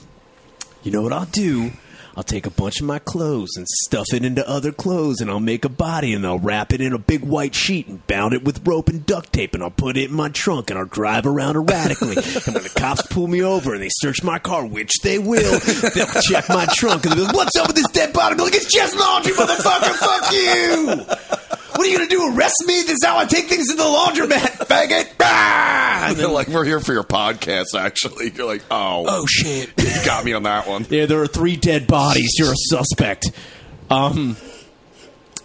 you 0.83 0.91
know 0.91 1.03
what 1.03 1.13
I'll 1.13 1.25
do? 1.27 1.71
I'll 2.17 2.23
take 2.23 2.47
a 2.47 2.51
bunch 2.51 2.81
of 2.81 2.87
my 2.87 2.99
clothes 2.99 3.51
and 3.57 3.67
stuff 3.69 4.07
it 4.15 4.25
into 4.25 4.49
other 4.49 4.73
clothes, 4.73 5.21
and 5.21 5.31
I'll 5.31 5.39
make 5.39 5.67
a 5.67 5.69
body, 5.69 6.15
and 6.15 6.27
I'll 6.27 6.39
wrap 6.39 6.73
it 6.73 6.81
in 6.81 6.95
a 6.95 6.99
big 6.99 7.23
white 7.23 7.55
sheet 7.55 7.89
and 7.89 8.07
bound 8.07 8.33
it 8.33 8.43
with 8.43 8.67
rope 8.67 8.89
and 8.89 9.05
duct 9.05 9.35
tape, 9.35 9.53
and 9.53 9.63
I'll 9.63 9.71
put 9.71 9.99
it 9.99 10.09
in 10.09 10.17
my 10.17 10.31
trunk, 10.31 10.71
and 10.71 10.79
I'll 10.79 10.87
drive 10.87 11.27
around 11.27 11.57
erratically. 11.57 12.17
and 12.17 12.55
when 12.55 12.63
the 12.63 12.73
cops 12.75 13.03
pull 13.03 13.27
me 13.27 13.43
over 13.43 13.75
and 13.75 13.83
they 13.83 13.91
search 13.91 14.23
my 14.23 14.39
car, 14.39 14.65
which 14.65 14.93
they 15.03 15.19
will, 15.19 15.59
they'll 15.95 16.23
check 16.23 16.49
my 16.49 16.67
trunk 16.73 17.05
and 17.05 17.13
they'll 17.13 17.21
be 17.21 17.27
like, 17.27 17.37
"What's 17.37 17.57
up 17.59 17.67
with 17.67 17.77
this 17.77 17.91
dead 17.91 18.15
body?" 18.15 18.33
I'm 18.33 18.39
like, 18.39 18.55
"It's 18.55 18.73
just 18.73 18.97
laundry, 18.97 19.33
motherfucker! 19.33 19.95
Fuck 19.97 20.33
you!" 20.33 21.46
What 21.77 21.87
are 21.87 21.91
you 21.91 21.99
gonna 21.99 22.09
do? 22.11 22.35
Arrest 22.35 22.63
me? 22.67 22.75
This 22.83 22.91
is 22.97 23.05
how 23.05 23.19
I 23.19 23.25
take 23.27 23.47
things 23.49 23.69
to 23.69 23.77
the 23.77 23.83
laundromat, 23.83 24.67
faggot! 24.67 26.09
And 26.09 26.17
They're 26.17 26.29
like, 26.29 26.49
"We're 26.49 26.65
here 26.65 26.81
for 26.81 26.93
your 26.93 27.05
podcast." 27.05 27.79
Actually, 27.79 28.31
you're 28.31 28.47
like, 28.47 28.63
"Oh, 28.71 29.05
oh 29.09 29.27
shit! 29.27 29.71
you 29.79 30.05
got 30.05 30.25
me 30.25 30.33
on 30.33 30.45
that 30.45 30.67
one." 30.67 30.87
Yeah, 30.89 31.07
there 31.07 31.21
are 31.23 31.27
three 31.27 31.57
dead 31.57 31.87
bodies. 31.87 32.35
You're 32.39 32.53
a 32.53 32.57
suspect. 32.57 33.31
Um, 33.91 34.37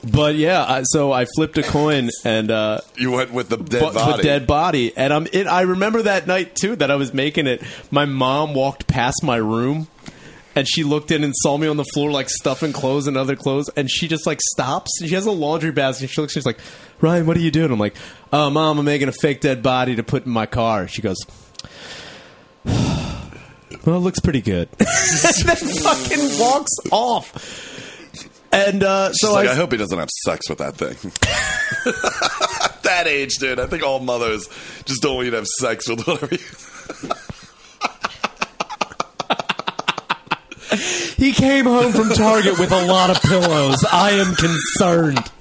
but 0.04 0.36
yeah, 0.36 0.63
I, 0.67 0.82
so 0.84 1.12
I 1.12 1.26
flipped 1.36 1.58
a 1.60 1.63
coin 1.63 2.10
and 2.26 2.50
uh, 2.50 2.82
You 2.98 3.12
went 3.12 3.32
with 3.32 3.50
the 3.50 3.58
dead 3.58 3.80
bu- 3.82 3.94
body. 3.94 4.12
with 4.13 4.22
dead 4.24 4.48
body, 4.48 4.96
and 4.98 5.13
I'm. 5.13 5.28
It, 5.32 5.48
I 5.48 5.62
remember 5.62 6.02
that 6.04 6.26
night 6.28 6.56
too 6.56 6.76
that 6.78 6.89
I 6.89 6.96
was 6.96 7.13
making 7.13 7.48
it. 7.48 7.62
My 7.91 8.06
mom 8.06 8.54
walked 8.54 8.88
past 8.88 9.22
my 9.24 9.38
room. 9.38 9.88
And 10.54 10.68
she 10.68 10.84
looked 10.84 11.12
in 11.12 11.24
and 11.24 11.34
saw 11.38 11.58
me 11.58 11.68
on 11.68 11.78
the 11.78 11.86
floor, 11.94 12.12
like 12.12 12.30
stuffing 12.30 12.74
clothes 12.74 13.08
and 13.08 13.16
other 13.16 13.36
clothes. 13.36 13.70
And 13.78 13.90
she 13.90 14.08
just 14.08 14.26
like 14.28 14.40
stops. 14.42 14.92
She 15.00 15.16
has 15.16 15.26
a 15.26 15.32
laundry 15.32 15.72
basket. 15.72 16.10
She 16.10 16.20
looks. 16.20 16.34
She's 16.34 16.46
like, 16.46 16.60
"Ryan, 17.00 17.26
what 17.26 17.38
are 17.38 17.42
you 17.42 17.52
doing?" 17.52 17.72
I'm 17.72 17.80
like, 17.80 17.96
"Oh, 18.34 18.50
mom, 18.50 18.80
I'm 18.80 18.86
making 18.86 19.08
a 19.08 19.14
fake 19.14 19.40
dead 19.42 19.64
body 19.64 19.96
to 19.96 20.04
put 20.04 20.26
in 20.26 20.32
my 20.32 20.46
car." 20.46 20.88
She 20.88 21.02
goes, 21.02 21.18
"Well, 22.66 23.16
it 23.86 24.00
looks 24.00 24.20
pretty 24.20 24.42
good." 24.42 24.68
and 24.80 24.88
then 24.88 25.56
fucking 25.56 26.40
walks 26.40 26.76
off. 26.92 27.70
And 28.54 28.84
uh, 28.84 29.10
She's 29.10 29.22
so 29.22 29.34
like, 29.34 29.48
I, 29.48 29.54
I 29.54 29.56
hope 29.56 29.72
he 29.72 29.78
doesn't 29.78 29.98
have 29.98 30.10
sex 30.26 30.50
with 30.50 30.58
that 30.58 30.76
thing. 30.76 30.98
that 32.84 33.08
age, 33.08 33.36
dude. 33.38 33.60
I 33.60 33.68
think 33.68 33.84
all 33.84 34.00
mothers 34.00 34.50
just 34.86 35.02
don't 35.02 35.16
want 35.16 35.26
you 35.26 35.32
to 35.32 35.38
have 35.38 35.48
sex 35.48 35.88
with 35.88 36.06
whatever 36.06 36.36
you. 36.36 36.42
He 41.17 41.34
came 41.34 41.65
home 41.65 41.91
from 41.91 42.10
Target 42.10 42.57
with 42.60 42.71
a 42.71 42.86
lot 42.86 43.10
of 43.10 43.21
pillows. 43.21 43.84
I 43.91 44.12
am 44.12 44.36
concerned. 44.36 45.31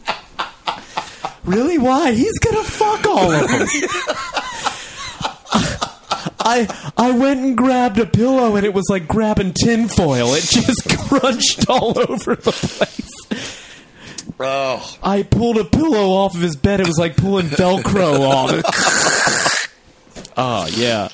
Really? 1.45 1.79
Why? 1.79 2.13
He's 2.13 2.39
gonna 2.39 2.65
fuck 2.65 3.07
all 3.07 3.31
of 3.31 3.49
them. 3.49 3.67
I 6.43 6.93
I 6.97 7.11
went 7.13 7.41
and 7.41 7.57
grabbed 7.57 7.99
a 7.99 8.07
pillow 8.07 8.57
and 8.57 8.65
it 8.67 8.75
was 8.75 8.87
like 8.91 9.07
grabbing 9.07 9.53
tinfoil. 9.53 10.35
It 10.35 10.43
just 10.43 10.89
crunched 11.09 11.69
all 11.69 11.99
over 11.99 12.35
the 12.35 12.53
place. 12.53 13.11
Oh, 14.43 14.99
I 15.03 15.23
pulled 15.23 15.59
a 15.59 15.65
pillow 15.65 16.11
off 16.13 16.35
of 16.35 16.41
his 16.41 16.57
bed. 16.57 16.81
It 16.81 16.87
was 16.87 16.99
like 16.99 17.17
pulling 17.17 17.47
Velcro 17.47 18.21
off. 18.21 19.63
oh 20.37 20.67
yeah. 20.75 21.09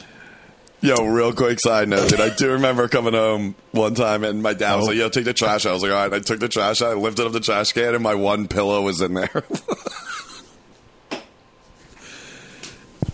Yo, 0.80 1.04
real 1.06 1.32
quick 1.32 1.58
side 1.60 1.88
note, 1.88 2.10
dude. 2.10 2.20
I 2.20 2.34
do 2.34 2.52
remember 2.52 2.88
coming 2.88 3.14
home 3.14 3.54
one 3.72 3.94
time 3.94 4.24
and 4.24 4.42
my 4.42 4.52
dad 4.54 4.76
was 4.76 4.84
Oh. 4.84 4.88
like, 4.88 4.96
"Yo, 4.96 5.08
take 5.08 5.24
the 5.24 5.32
trash." 5.32 5.66
out." 5.66 5.70
I 5.70 5.72
was 5.74 5.82
like, 5.82 5.92
"All 5.92 5.98
right." 6.08 6.12
I 6.14 6.20
took 6.20 6.40
the 6.40 6.48
trash 6.48 6.82
out. 6.82 6.92
I 6.92 6.94
lifted 6.94 7.26
up 7.26 7.32
the 7.32 7.40
trash 7.40 7.72
can, 7.72 7.94
and 7.94 8.02
my 8.02 8.14
one 8.14 8.46
pillow 8.48 8.82
was 8.82 9.00
in 9.00 9.14
there. 9.14 9.30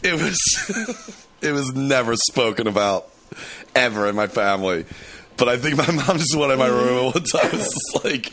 it 0.03 0.14
was. 0.14 1.18
it 1.42 1.53
was 1.53 1.72
never 1.75 2.16
spoken 2.16 2.66
about 2.66 3.09
ever 3.75 4.09
in 4.09 4.14
my 4.16 4.27
family. 4.27 4.85
But 5.37 5.48
I 5.48 5.57
think 5.57 5.77
my 5.77 5.90
mom 5.90 6.18
just 6.18 6.37
went 6.37 6.53
in 6.53 6.59
my 6.59 6.66
room 6.68 7.07
and 7.07 7.14
one 7.14 7.25
time 7.25 7.51
was 7.53 7.75
like, 8.05 8.33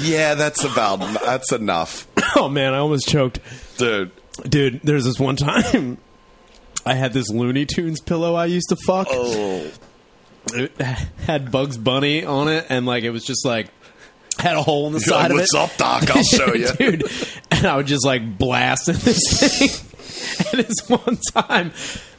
"Yeah, 0.00 0.34
that's 0.34 0.62
about 0.64 0.98
that's 1.24 1.52
enough, 1.52 2.06
Oh 2.36 2.48
man, 2.48 2.74
I 2.74 2.78
almost 2.78 3.08
choked. 3.08 3.40
dude." 3.78 4.10
Dude, 4.48 4.80
there's 4.82 5.04
this 5.04 5.18
one 5.20 5.36
time 5.36 5.96
I 6.86 6.94
had 6.94 7.12
this 7.12 7.28
Looney 7.30 7.66
Tunes 7.66 8.00
pillow 8.00 8.34
I 8.34 8.46
used 8.46 8.68
to 8.68 8.76
fuck. 8.76 9.08
Oh, 9.10 9.70
It 10.52 10.76
had 11.26 11.50
Bugs 11.50 11.78
Bunny 11.78 12.24
on 12.24 12.48
it, 12.48 12.66
and 12.68 12.84
like 12.86 13.04
it 13.04 13.10
was 13.10 13.24
just 13.24 13.44
like 13.46 13.68
had 14.38 14.56
a 14.56 14.62
hole 14.62 14.86
in 14.88 14.92
the 14.92 14.98
You're 14.98 15.08
side 15.08 15.22
like, 15.22 15.30
of 15.30 15.36
"What's 15.36 15.54
it. 15.54 15.60
up, 15.60 15.76
Doc? 15.78 16.10
I'll 16.16 16.22
show 16.22 16.52
you." 16.54 16.68
dude. 16.78 17.04
And 17.50 17.66
I 17.66 17.76
would 17.76 17.86
just 17.86 18.04
like 18.04 18.36
blast 18.38 18.88
in 18.88 18.96
this 18.96 19.20
thing. 19.40 20.48
and 20.52 20.64
this 20.66 20.88
one 20.88 21.18
time, 21.34 21.72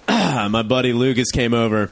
my 0.51 0.63
buddy 0.63 0.93
Lucas 0.93 1.29
came 1.31 1.53
over, 1.53 1.91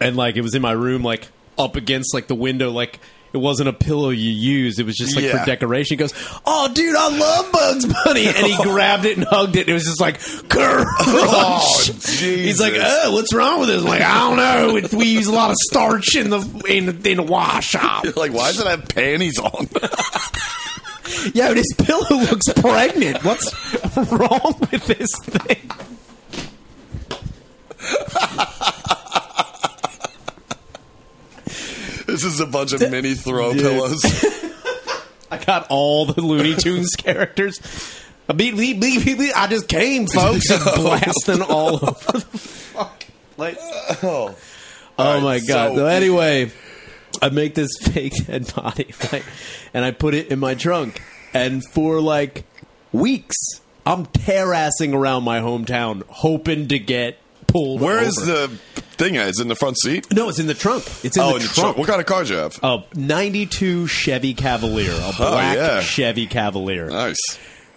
and 0.00 0.16
like 0.16 0.36
it 0.36 0.40
was 0.42 0.54
in 0.54 0.62
my 0.62 0.72
room, 0.72 1.02
like 1.02 1.28
up 1.58 1.76
against 1.76 2.14
like 2.14 2.26
the 2.28 2.34
window, 2.34 2.70
like 2.70 2.98
it 3.32 3.36
wasn't 3.38 3.68
a 3.68 3.72
pillow 3.72 4.10
you 4.10 4.30
used. 4.30 4.78
It 4.80 4.86
was 4.86 4.96
just 4.96 5.14
like 5.14 5.24
Yeah. 5.24 5.38
for 5.38 5.46
decoration. 5.46 5.94
He 5.94 5.96
goes, 5.96 6.12
"Oh, 6.44 6.68
dude, 6.72 6.94
I 6.96 7.08
love 7.16 7.52
Bugs 7.52 7.86
Bunny," 7.86 8.26
and 8.26 8.36
he 8.36 8.56
grabbed 8.62 9.04
it 9.04 9.16
and 9.16 9.26
hugged 9.26 9.56
it. 9.56 9.68
It 9.68 9.72
was 9.72 9.84
just 9.84 10.00
like, 10.00 10.20
"Crunch." 10.48 10.86
Oh, 11.00 11.92
He's 12.18 12.60
like, 12.60 12.74
"Oh, 12.76 13.12
what's 13.12 13.32
wrong 13.32 13.60
with 13.60 13.68
this?" 13.68 13.82
I'm 13.82 13.88
like, 13.88 14.02
I 14.02 14.18
don't 14.18 14.36
know. 14.36 14.76
It, 14.76 14.92
we 14.92 15.06
use 15.06 15.26
a 15.28 15.32
lot 15.32 15.50
of 15.50 15.56
starch 15.70 16.16
in 16.16 16.30
the 16.30 16.40
in, 16.68 16.88
in 17.06 17.16
the 17.18 17.22
wash 17.22 17.66
shop. 17.68 18.04
Like, 18.16 18.32
why 18.32 18.48
does 18.52 18.60
it 18.60 18.66
have 18.66 18.88
panties 18.88 19.38
on? 19.38 19.68
Yo, 21.34 21.54
this 21.54 21.66
pillow 21.76 22.06
looks 22.20 22.52
pregnant. 22.54 23.24
What's 23.24 23.52
wrong 24.12 24.56
with 24.70 24.86
this 24.86 25.10
thing? 25.24 25.70
this 32.10 32.24
is 32.24 32.40
a 32.40 32.46
bunch 32.46 32.72
of 32.72 32.80
mini 32.90 33.14
throw 33.14 33.52
pillows. 33.52 34.02
I 35.30 35.38
got 35.38 35.66
all 35.70 36.06
the 36.06 36.20
Looney 36.20 36.56
Tunes 36.56 36.90
characters. 36.96 37.60
I 38.28 39.46
just 39.48 39.68
came, 39.68 40.06
folks, 40.12 40.50
and 40.50 40.62
oh. 40.66 40.76
blasting 40.76 41.42
all 41.42 41.76
over 41.76 42.12
the 42.12 42.20
fucking 42.20 43.12
place. 43.36 43.58
oh. 44.02 44.36
Oh 44.98 45.14
right, 45.14 45.22
my 45.22 45.38
god! 45.38 45.70
so- 45.70 45.76
So, 45.76 45.86
anyway, 45.86 46.52
I 47.22 47.28
make 47.30 47.54
this 47.54 47.70
fake 47.82 48.26
dead 48.26 48.52
body, 48.54 48.92
right? 49.12 49.24
And 49.72 49.84
I 49.84 49.92
put 49.92 50.14
it 50.14 50.28
in 50.28 50.38
my 50.38 50.54
trunk. 50.54 51.00
And 51.32 51.62
for 51.72 52.00
like 52.00 52.44
weeks, 52.92 53.36
I'm 53.86 54.06
terrassing 54.06 54.94
around 54.94 55.22
my 55.24 55.40
hometown, 55.40 56.02
hoping 56.08 56.68
to 56.68 56.78
get 56.78 57.18
pulled. 57.46 57.80
Where 57.80 58.02
is 58.02 58.18
over. 58.18 58.48
the 58.48 58.58
thing 59.00 59.16
at? 59.16 59.28
Is 59.28 59.38
it 59.38 59.42
in 59.42 59.48
the 59.48 59.56
front 59.56 59.78
seat? 59.78 60.06
No, 60.12 60.28
it's 60.28 60.38
in 60.38 60.46
the 60.46 60.54
trunk. 60.54 60.84
It's 61.02 61.16
in 61.16 61.22
oh, 61.22 61.30
the 61.30 61.36
in 61.36 61.42
the 61.42 61.48
trunk. 61.48 61.54
trunk. 61.54 61.78
What 61.78 61.88
kind 61.88 62.00
of 62.00 62.06
car 62.06 62.24
do 62.24 62.32
you 62.32 62.38
have? 62.38 62.58
A 62.62 62.84
'92 62.94 63.86
Chevy 63.86 64.34
Cavalier, 64.34 64.92
a 64.92 64.96
oh, 64.96 65.12
black 65.16 65.56
yeah. 65.56 65.80
Chevy 65.80 66.26
Cavalier. 66.26 66.88
nice. 66.88 67.18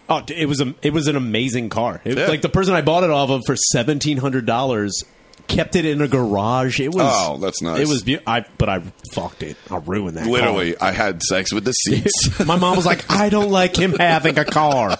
Oh, 0.10 0.22
it 0.28 0.48
was 0.48 0.60
a 0.60 0.76
it 0.82 0.92
was 0.94 1.08
an 1.08 1.16
amazing 1.16 1.70
car. 1.70 2.02
It, 2.04 2.18
Yeah. 2.18 2.28
Like 2.28 2.42
the 2.42 2.50
person 2.50 2.74
I 2.74 2.82
bought 2.82 3.04
it 3.04 3.10
off 3.10 3.30
of 3.30 3.42
for 3.46 3.56
seventeen 3.56 4.18
hundred 4.18 4.46
dollars 4.46 5.04
kept 5.48 5.76
it 5.76 5.86
in 5.86 6.02
a 6.02 6.08
garage. 6.08 6.80
It 6.80 6.94
was 6.94 7.04
Oh, 7.06 7.38
that's 7.38 7.62
nice. 7.62 7.80
It 7.80 7.88
was 7.88 8.04
beau- 8.04 8.20
I 8.26 8.46
but 8.58 8.70
I 8.70 8.82
fucked 9.12 9.44
it. 9.44 9.58
I 9.70 9.78
ruined 9.78 10.18
that. 10.18 10.24
car. 10.24 10.32
Literally, 10.32 10.78
I 10.80 10.92
had 10.92 11.22
sex 11.24 11.54
with 11.54 11.66
the 11.66 11.74
seats. 11.74 12.40
My 12.46 12.58
mom 12.58 12.76
was 12.76 12.86
like, 12.86 13.10
I 13.10 13.30
don't 13.30 13.52
like 13.52 13.76
him 13.76 13.94
having 13.94 14.38
a 14.38 14.46
car. 14.46 14.98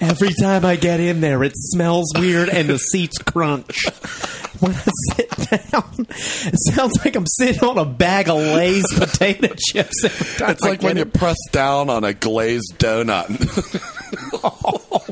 Every 0.00 0.32
time 0.34 0.64
I 0.64 0.76
get 0.76 1.00
in 1.00 1.20
there, 1.20 1.42
it 1.42 1.52
smells 1.54 2.12
weird 2.16 2.48
and 2.48 2.68
the 2.68 2.78
seats 2.78 3.18
crunch. 3.18 3.86
When 4.64 4.74
I 4.74 4.82
sit 5.14 5.28
down, 5.70 6.06
it 6.08 6.72
sounds 6.72 7.04
like 7.04 7.14
I'm 7.16 7.26
sitting 7.26 7.62
on 7.68 7.76
a 7.76 7.84
bag 7.84 8.30
of 8.30 8.36
Lay's 8.36 8.86
potato 8.98 9.54
chips. 9.58 10.02
Every 10.04 10.38
time 10.38 10.50
it's 10.52 10.64
I 10.64 10.68
like 10.70 10.82
when 10.82 10.96
you 10.96 11.04
press 11.04 11.36
down 11.52 11.90
on 11.90 12.02
a 12.02 12.14
glazed 12.14 12.78
donut. 12.78 13.28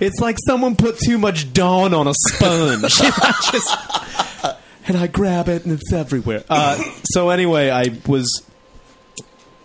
It's 0.00 0.18
like 0.18 0.36
someone 0.46 0.76
put 0.76 0.98
too 0.98 1.18
much 1.18 1.52
Dawn 1.52 1.94
on 1.94 2.08
a 2.08 2.14
sponge. 2.28 3.00
and, 3.00 3.14
I 3.16 3.34
just, 3.52 4.58
and 4.88 4.96
I 4.96 5.06
grab 5.06 5.48
it 5.48 5.64
and 5.64 5.72
it's 5.72 5.92
everywhere. 5.92 6.42
Uh, 6.50 6.82
so 7.04 7.30
anyway, 7.30 7.70
I 7.70 7.96
was 8.06 8.42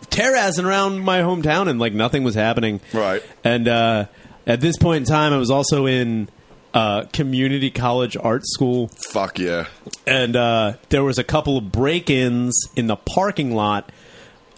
terrazzing 0.09 0.65
around 0.65 0.99
my 0.99 1.21
hometown 1.21 1.67
and 1.67 1.79
like 1.79 1.93
nothing 1.93 2.23
was 2.23 2.35
happening. 2.35 2.79
Right. 2.93 3.23
And 3.43 3.67
uh, 3.67 4.05
at 4.49 4.61
this 4.61 4.77
point 4.77 4.97
in 4.97 5.05
time, 5.05 5.31
I 5.31 5.37
was 5.37 5.51
also 5.51 5.85
in 5.85 6.27
uh, 6.73 7.03
community 7.13 7.69
college 7.69 8.17
art 8.17 8.41
school 8.45 8.89
Fuck 9.11 9.39
yeah. 9.39 9.67
and 10.05 10.35
uh, 10.35 10.73
there 10.89 11.03
was 11.03 11.17
a 11.17 11.23
couple 11.23 11.57
of 11.57 11.71
break-ins 11.71 12.55
in 12.75 12.87
the 12.87 12.95
parking 12.95 13.53
lot 13.53 13.91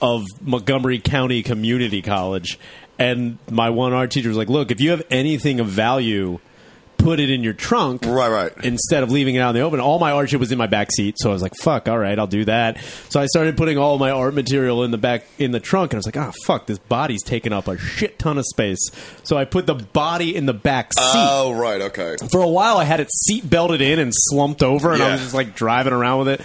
of 0.01 0.23
Montgomery 0.41 0.99
County 0.99 1.43
Community 1.43 2.01
College, 2.01 2.57
and 2.97 3.37
my 3.49 3.69
one 3.69 3.93
art 3.93 4.11
teacher 4.11 4.29
was 4.29 4.37
like, 4.37 4.49
"Look, 4.49 4.71
if 4.71 4.81
you 4.81 4.89
have 4.91 5.03
anything 5.11 5.59
of 5.59 5.67
value, 5.67 6.39
put 7.03 7.19
it 7.19 7.29
in 7.29 7.43
your 7.43 7.53
trunk, 7.53 8.03
Right, 8.05 8.29
right. 8.29 8.51
instead 8.63 9.03
of 9.03 9.11
leaving 9.11 9.35
it 9.35 9.39
out 9.39 9.49
in 9.49 9.55
the 9.55 9.61
open." 9.61 9.79
All 9.79 9.99
my 9.99 10.11
art 10.11 10.29
shit 10.29 10.39
was 10.39 10.51
in 10.51 10.57
my 10.57 10.67
back 10.67 10.91
seat, 10.91 11.15
so 11.17 11.29
I 11.29 11.33
was 11.33 11.41
like, 11.41 11.53
"Fuck, 11.61 11.87
all 11.87 11.97
right, 11.97 12.17
I'll 12.17 12.27
do 12.27 12.45
that." 12.45 12.77
So 13.09 13.19
I 13.19 13.25
started 13.27 13.57
putting 13.57 13.77
all 13.77 13.97
my 13.97 14.11
art 14.11 14.33
material 14.33 14.83
in 14.83 14.91
the 14.91 14.97
back 14.97 15.25
in 15.39 15.51
the 15.51 15.59
trunk, 15.59 15.91
and 15.93 15.97
I 15.97 15.99
was 15.99 16.05
like, 16.05 16.17
"Ah, 16.17 16.31
fuck, 16.45 16.67
this 16.67 16.77
body's 16.77 17.23
taking 17.23 17.53
up 17.53 17.67
a 17.67 17.77
shit 17.77 18.19
ton 18.19 18.37
of 18.37 18.45
space." 18.45 18.79
So 19.23 19.37
I 19.37 19.45
put 19.45 19.65
the 19.65 19.75
body 19.75 20.35
in 20.35 20.45
the 20.45 20.53
back 20.53 20.93
seat 20.93 21.03
Oh, 21.15 21.53
right. 21.53 21.81
Okay. 21.81 22.15
for 22.31 22.41
a 22.41 22.47
while 22.47 22.77
I 22.77 22.83
had 22.83 22.99
it 22.99 23.09
seat 23.11 23.49
belted 23.49 23.81
in 23.81 23.99
and 23.99 24.11
slumped 24.13 24.63
over 24.63 24.91
and 24.93 25.01
I 25.01 25.11
was 25.13 25.21
just 25.21 25.33
like 25.33 25.55
driving 25.55 25.93
around 25.93 26.19
with 26.19 26.27
it. 26.29 26.39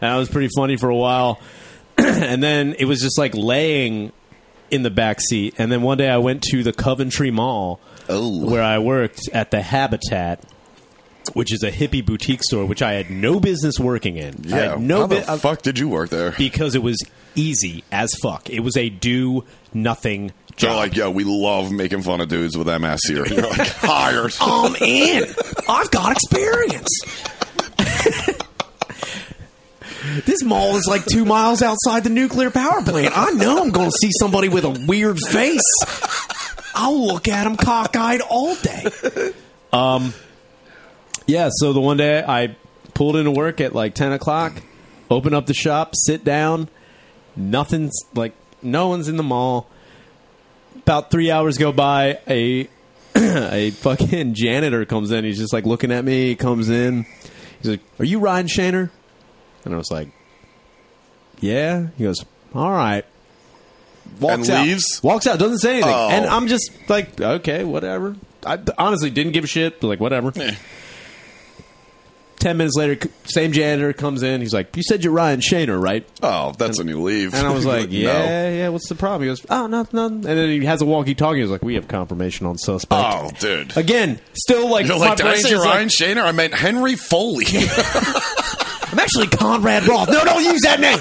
And 0.00 0.12
that 0.12 0.16
was 0.16 0.28
pretty 0.28 0.48
funny 0.54 0.76
for 0.76 0.88
a 0.90 0.96
while. 0.96 1.38
and 1.98 2.42
then 2.42 2.74
it 2.78 2.84
was 2.86 3.00
just 3.00 3.16
like 3.18 3.34
laying 3.34 4.12
in 4.70 4.82
the 4.82 4.90
back 4.90 5.20
seat. 5.20 5.54
And 5.58 5.70
then 5.70 5.82
one 5.82 5.98
day 5.98 6.08
I 6.10 6.18
went 6.18 6.42
to 6.50 6.62
the 6.62 6.72
Coventry 6.72 7.30
Mall 7.30 7.80
Oh. 8.08 8.44
where 8.50 8.62
I 8.62 8.78
worked 8.78 9.20
at 9.32 9.50
the 9.50 9.62
Habitat. 9.62 10.44
Which 11.32 11.54
is 11.54 11.62
a 11.62 11.72
hippie 11.72 12.04
boutique 12.04 12.42
store, 12.42 12.66
which 12.66 12.82
I 12.82 12.92
had 12.92 13.08
no 13.10 13.40
business 13.40 13.80
working 13.80 14.18
in. 14.18 14.42
Yeah. 14.44 14.76
no 14.78 15.00
How 15.00 15.06
the 15.06 15.22
fuck 15.38 15.62
did 15.62 15.78
you 15.78 15.88
work 15.88 16.10
there? 16.10 16.32
because 16.36 16.74
it 16.74 16.82
was 16.82 16.98
easy 17.34 17.82
as 17.90 18.12
fuck. 18.22 18.50
It 18.50 18.60
was 18.60 18.76
a 18.76 18.90
do 18.90 19.44
nothing 19.72 20.26
They're 20.58 20.68
job. 20.68 20.76
like, 20.76 20.94
yo, 20.94 21.10
we 21.10 21.24
love 21.24 21.72
making 21.72 22.02
fun 22.02 22.20
of 22.20 22.28
dudes 22.28 22.58
with 22.58 22.66
MS 22.66 23.00
here. 23.08 23.24
You're 23.26 23.40
like, 23.48 23.56
hired. 23.68 24.34
I'm 24.38 24.76
in. 24.76 25.24
I've 25.66 25.90
got 25.90 26.12
experience. 26.12 26.90
this 30.26 30.42
mall 30.44 30.76
is 30.76 30.86
like 30.88 31.06
two 31.06 31.24
miles 31.24 31.62
outside 31.62 32.04
the 32.04 32.10
nuclear 32.10 32.50
power 32.50 32.82
plant. 32.82 33.16
I 33.16 33.30
know 33.30 33.62
I'm 33.62 33.70
going 33.70 33.90
to 33.90 33.96
see 33.98 34.10
somebody 34.20 34.50
with 34.50 34.64
a 34.64 34.70
weird 34.86 35.18
face. 35.30 35.62
I'll 36.74 37.06
look 37.06 37.28
at 37.28 37.46
him 37.46 37.56
cockeyed 37.56 38.20
all 38.28 38.54
day. 38.56 39.32
Um, 39.72 40.14
yeah. 41.26 41.48
So 41.52 41.72
the 41.72 41.80
one 41.80 41.96
day 41.96 42.22
I 42.24 42.54
pulled 42.94 43.16
into 43.16 43.32
work 43.32 43.60
at 43.60 43.74
like 43.74 43.96
ten 43.96 44.12
o'clock, 44.12 44.52
open 45.10 45.34
up 45.34 45.46
the 45.46 45.52
shop, 45.54 45.94
sit 45.96 46.22
down. 46.22 46.68
Nothing's 47.34 47.92
like 48.14 48.34
no 48.62 48.86
one's 48.86 49.08
in 49.08 49.16
the 49.16 49.24
mall. 49.24 49.68
About 50.76 51.10
three 51.10 51.28
hours 51.28 51.58
go 51.58 51.72
by. 51.72 52.20
A 52.28 52.68
a 53.16 53.70
fucking 53.70 54.34
janitor 54.34 54.84
comes 54.84 55.10
in. 55.10 55.24
He's 55.24 55.38
just 55.38 55.52
like 55.52 55.66
looking 55.66 55.90
at 55.90 56.04
me. 56.04 56.28
He 56.28 56.36
comes 56.36 56.68
in. 56.70 57.04
He's 57.60 57.72
like, 57.72 57.80
"Are 57.98 58.04
you 58.04 58.20
Ryan 58.20 58.46
Shaner?" 58.46 58.90
And 59.64 59.74
I 59.74 59.76
was 59.76 59.90
like, 59.90 60.10
"Yeah." 61.40 61.88
He 61.96 62.04
goes, 62.04 62.24
"All 62.54 62.70
right." 62.70 63.04
Walks 64.20 64.48
And 64.48 64.58
out. 64.58 64.66
leaves? 64.66 65.00
Walks 65.02 65.26
out. 65.26 65.38
Doesn't 65.38 65.58
say 65.58 65.74
anything. 65.74 65.92
Oh. 65.94 66.08
And 66.10 66.26
I'm 66.26 66.46
just 66.48 66.70
like, 66.88 67.20
okay, 67.20 67.64
whatever. 67.64 68.16
I 68.46 68.58
honestly 68.78 69.10
didn't 69.10 69.32
give 69.32 69.44
a 69.44 69.46
shit. 69.46 69.82
Like, 69.82 70.00
whatever. 70.00 70.32
Eh. 70.36 70.54
Ten 72.38 72.58
minutes 72.58 72.76
later, 72.76 72.98
c- 73.02 73.10
same 73.24 73.52
janitor 73.52 73.94
comes 73.94 74.22
in. 74.22 74.42
He's 74.42 74.52
like, 74.52 74.76
"You 74.76 74.82
said 74.82 75.02
you're 75.02 75.14
Ryan 75.14 75.40
Shaner, 75.40 75.80
right?" 75.80 76.06
Oh, 76.22 76.52
that's 76.58 76.76
when 76.78 76.88
you 76.88 77.00
leave. 77.00 77.32
And 77.32 77.46
I 77.46 77.54
was 77.54 77.64
like. 77.74 77.90
"Yeah, 77.90 78.50
yeah. 78.50 78.68
What's 78.68 78.86
the 78.88 78.96
problem?" 78.96 79.22
He 79.22 79.28
goes, 79.28 79.46
"Oh, 79.48 79.66
nothing, 79.66 79.96
nothing." 79.98 80.16
And 80.16 80.24
then 80.24 80.48
he 80.50 80.66
has 80.66 80.82
a 80.82 80.84
walkie-talkie. 80.84 81.40
He's 81.40 81.48
like, 81.48 81.62
"We 81.62 81.76
have 81.76 81.88
confirmation 81.88 82.44
on 82.46 82.58
suspect." 82.58 83.00
Oh, 83.02 83.30
dude. 83.38 83.74
Again, 83.78 84.20
still 84.34 84.68
like, 84.68 84.86
You're 84.86 84.98
my 84.98 85.06
like, 85.08 85.16
did 85.16 85.26
I 85.26 85.30
brain's 85.30 85.42
say 85.44 85.50
just 85.52 85.64
like, 85.64 85.74
Ryan 85.74 85.88
Shaner? 85.88 86.22
I 86.24 86.32
meant 86.32 86.52
Henry 86.52 86.96
Foley. 86.96 87.46
I'm 87.56 88.98
actually 88.98 89.28
Conrad 89.28 89.86
Roth. 89.88 90.10
No, 90.10 90.22
don't 90.24 90.44
use 90.44 90.60
that 90.62 90.80
name. 90.80 90.98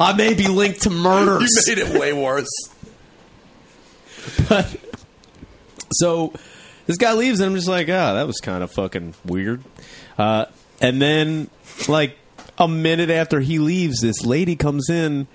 I 0.00 0.14
may 0.14 0.32
be 0.32 0.48
linked 0.48 0.82
to 0.82 0.90
murder. 0.90 1.40
you 1.40 1.48
made 1.68 1.78
it 1.78 2.00
way 2.00 2.14
worse. 2.14 2.48
But 4.48 4.76
so 5.92 6.32
this 6.86 6.96
guy 6.96 7.12
leaves, 7.12 7.40
and 7.40 7.50
I'm 7.50 7.56
just 7.56 7.68
like, 7.68 7.88
ah, 7.88 8.14
that 8.14 8.26
was 8.26 8.38
kind 8.38 8.64
of 8.64 8.72
fucking 8.72 9.14
weird. 9.24 9.62
Uh, 10.18 10.46
and 10.80 11.00
then, 11.00 11.50
like 11.86 12.16
a 12.58 12.66
minute 12.66 13.10
after 13.10 13.40
he 13.40 13.58
leaves, 13.58 14.00
this 14.00 14.24
lady 14.24 14.56
comes 14.56 14.88
in. 14.88 15.26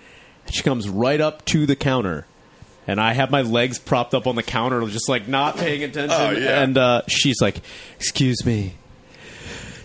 She 0.51 0.63
comes 0.63 0.89
right 0.89 1.21
up 1.21 1.45
to 1.45 1.65
the 1.65 1.75
counter, 1.75 2.25
and 2.88 2.99
I 2.99 3.13
have 3.13 3.32
my 3.32 3.41
legs 3.41 3.80
propped 3.80 4.13
up 4.13 4.28
on 4.28 4.36
the 4.36 4.43
counter, 4.43 4.86
just 4.88 5.10
like 5.10 5.28
not 5.28 5.58
paying 5.58 5.84
attention. 5.84 6.17
Oh, 6.19 6.32
yeah. 6.32 6.62
And 6.62 6.78
uh, 6.78 7.01
she's 7.08 7.41
like, 7.41 7.62
"Excuse 7.97 8.45
me, 8.45 8.75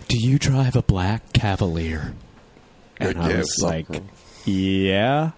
do 0.07 0.17
you 0.17 0.37
drive 0.37 0.75
a 0.75 0.83
black 0.83 1.33
Cavalier?" 1.33 2.13
And 2.97 3.17
I 3.17 3.37
was 3.37 3.57
like, 3.59 3.87
"Yeah." 4.45 5.31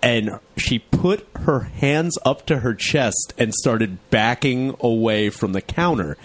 and 0.00 0.38
she 0.56 0.78
put 0.78 1.26
her 1.40 1.58
hands 1.58 2.16
up 2.24 2.46
to 2.46 2.58
her 2.60 2.72
chest 2.72 3.34
and 3.36 3.52
started 3.52 3.98
backing 4.10 4.72
away 4.78 5.28
from 5.28 5.52
the 5.54 5.60
counter. 5.60 6.16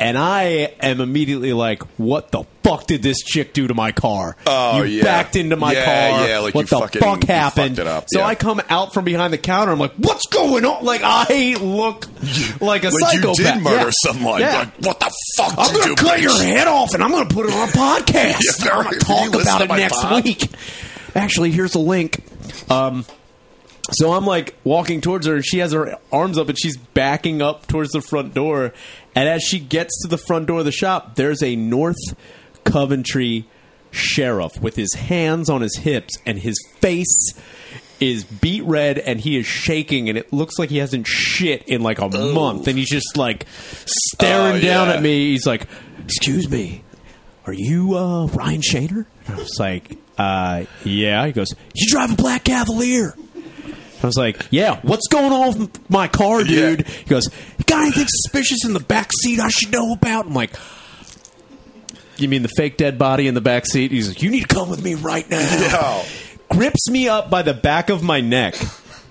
And 0.00 0.18
I 0.18 0.74
am 0.80 1.00
immediately 1.00 1.52
like, 1.52 1.80
"What 1.96 2.32
the 2.32 2.42
fuck 2.64 2.88
did 2.88 3.02
this 3.04 3.18
chick 3.22 3.52
do 3.54 3.68
to 3.68 3.74
my 3.74 3.92
car? 3.92 4.36
Oh, 4.48 4.82
you 4.82 4.96
yeah. 4.98 5.04
backed 5.04 5.36
into 5.36 5.54
my 5.54 5.72
Yeah, 5.74 5.84
car. 6.10 6.28
yeah, 6.28 6.38
like 6.40 6.56
what 6.56 6.62
you 6.62 6.66
the 6.66 6.80
fucking- 6.80 7.00
fuck 7.00 7.22
you 7.22 7.26
happened?" 7.32 7.76
So 7.76 8.18
yeah. 8.18 8.26
I 8.26 8.34
come 8.34 8.60
out 8.68 8.92
from 8.92 9.04
behind 9.04 9.32
the 9.32 9.38
counter. 9.38 9.70
I'm 9.70 9.78
like, 9.78 9.94
"What's 9.96 10.26
going 10.26 10.64
on?" 10.64 10.84
Like 10.84 11.02
I 11.04 11.54
look 11.60 12.08
like 12.60 12.82
a 12.82 12.88
Like 12.88 13.14
you 13.14 13.22
psychopath. 13.22 13.36
did 13.36 13.62
murder 13.62 13.92
someone. 14.02 14.40
Like, 14.40 14.74
what 14.84 14.98
the 14.98 15.12
fuck 15.36 15.54
I'm 15.56 15.72
gonna 15.72 15.86
you 15.90 15.94
cut 15.94 16.18
bitch? 16.18 16.22
your 16.22 16.42
head 16.42 16.66
off 16.66 16.92
and 16.94 17.04
I'm 17.04 17.12
gonna 17.12 17.26
put 17.30 17.46
it 17.48 17.52
on 17.54 17.68
a 17.68 17.70
podcast. 17.72 18.40
Yeah, 18.64 18.76
I'm 18.76 19.30
gonna 19.30 19.44
talk 19.44 19.60
about 19.62 19.78
it 19.78 19.82
next 19.82 20.02
pod? 20.02 20.24
week. 20.24 20.50
Actually, 21.14 21.50
here's 21.52 21.74
a 21.74 21.78
link. 21.80 22.24
Um, 22.70 23.04
so 23.92 24.12
I'm 24.12 24.24
like 24.26 24.56
walking 24.64 25.00
towards 25.00 25.26
her, 25.26 25.34
and 25.36 25.44
she 25.44 25.58
has 25.58 25.72
her 25.72 25.98
arms 26.12 26.38
up, 26.38 26.48
and 26.48 26.58
she's 26.58 26.76
backing 26.76 27.42
up 27.42 27.66
towards 27.66 27.92
the 27.92 28.00
front 28.00 28.34
door. 28.34 28.72
And 29.14 29.28
as 29.28 29.42
she 29.42 29.60
gets 29.60 30.02
to 30.02 30.08
the 30.08 30.18
front 30.18 30.46
door 30.46 30.60
of 30.60 30.64
the 30.64 30.72
shop, 30.72 31.14
there's 31.16 31.42
a 31.42 31.54
North 31.56 31.96
Coventry 32.64 33.46
sheriff 33.90 34.60
with 34.60 34.74
his 34.76 34.94
hands 34.94 35.48
on 35.50 35.60
his 35.60 35.76
hips, 35.78 36.16
and 36.26 36.38
his 36.38 36.56
face 36.80 37.34
is 38.00 38.24
beat 38.24 38.64
red, 38.64 38.98
and 38.98 39.20
he 39.20 39.36
is 39.38 39.46
shaking, 39.46 40.08
and 40.08 40.18
it 40.18 40.32
looks 40.32 40.58
like 40.58 40.68
he 40.70 40.78
hasn't 40.78 41.06
shit 41.06 41.62
in 41.68 41.80
like 41.82 42.00
a 42.00 42.08
month, 42.08 42.66
and 42.66 42.76
he's 42.76 42.90
just 42.90 43.16
like 43.16 43.46
staring 43.86 44.56
Oh, 44.56 44.60
down 44.60 44.88
yeah. 44.88 44.94
at 44.94 45.02
me. 45.02 45.30
He's 45.30 45.46
like, 45.46 45.68
"Excuse 46.04 46.50
me." 46.50 46.82
Are 47.46 47.52
you 47.52 47.94
uh, 47.96 48.26
Ryan 48.28 48.62
Shaner? 48.62 49.04
And 49.26 49.36
I 49.36 49.38
was 49.38 49.56
like, 49.60 49.98
uh, 50.18 50.64
yeah. 50.84 51.26
He 51.26 51.32
goes, 51.32 51.48
you 51.74 51.88
drive 51.90 52.12
a 52.12 52.16
black 52.16 52.44
Cavalier. 52.44 53.14
I 54.02 54.06
was 54.06 54.16
like, 54.16 54.46
yeah. 54.50 54.80
What's 54.82 55.08
going 55.08 55.32
on 55.32 55.58
with 55.58 55.90
my 55.90 56.08
car, 56.08 56.44
dude? 56.44 56.80
Yeah. 56.80 56.86
He 56.94 57.04
goes, 57.04 57.28
got 57.66 57.82
anything 57.82 58.06
suspicious 58.08 58.64
in 58.64 58.74
the 58.74 58.80
back 58.80 59.10
seat 59.22 59.40
I 59.40 59.48
should 59.48 59.72
know 59.72 59.92
about? 59.94 60.26
I'm 60.26 60.34
like, 60.34 60.50
you 62.18 62.28
mean 62.28 62.42
the 62.42 62.50
fake 62.56 62.76
dead 62.76 62.98
body 62.98 63.26
in 63.26 63.34
the 63.34 63.40
back 63.40 63.66
seat? 63.66 63.90
He's 63.90 64.08
like, 64.08 64.22
you 64.22 64.30
need 64.30 64.46
to 64.48 64.54
come 64.54 64.68
with 64.70 64.82
me 64.84 64.94
right 64.94 65.28
now. 65.30 65.38
Yeah. 65.40 66.04
Grips 66.50 66.88
me 66.90 67.08
up 67.08 67.30
by 67.30 67.42
the 67.42 67.54
back 67.54 67.88
of 67.90 68.02
my 68.02 68.20
neck. 68.20 68.54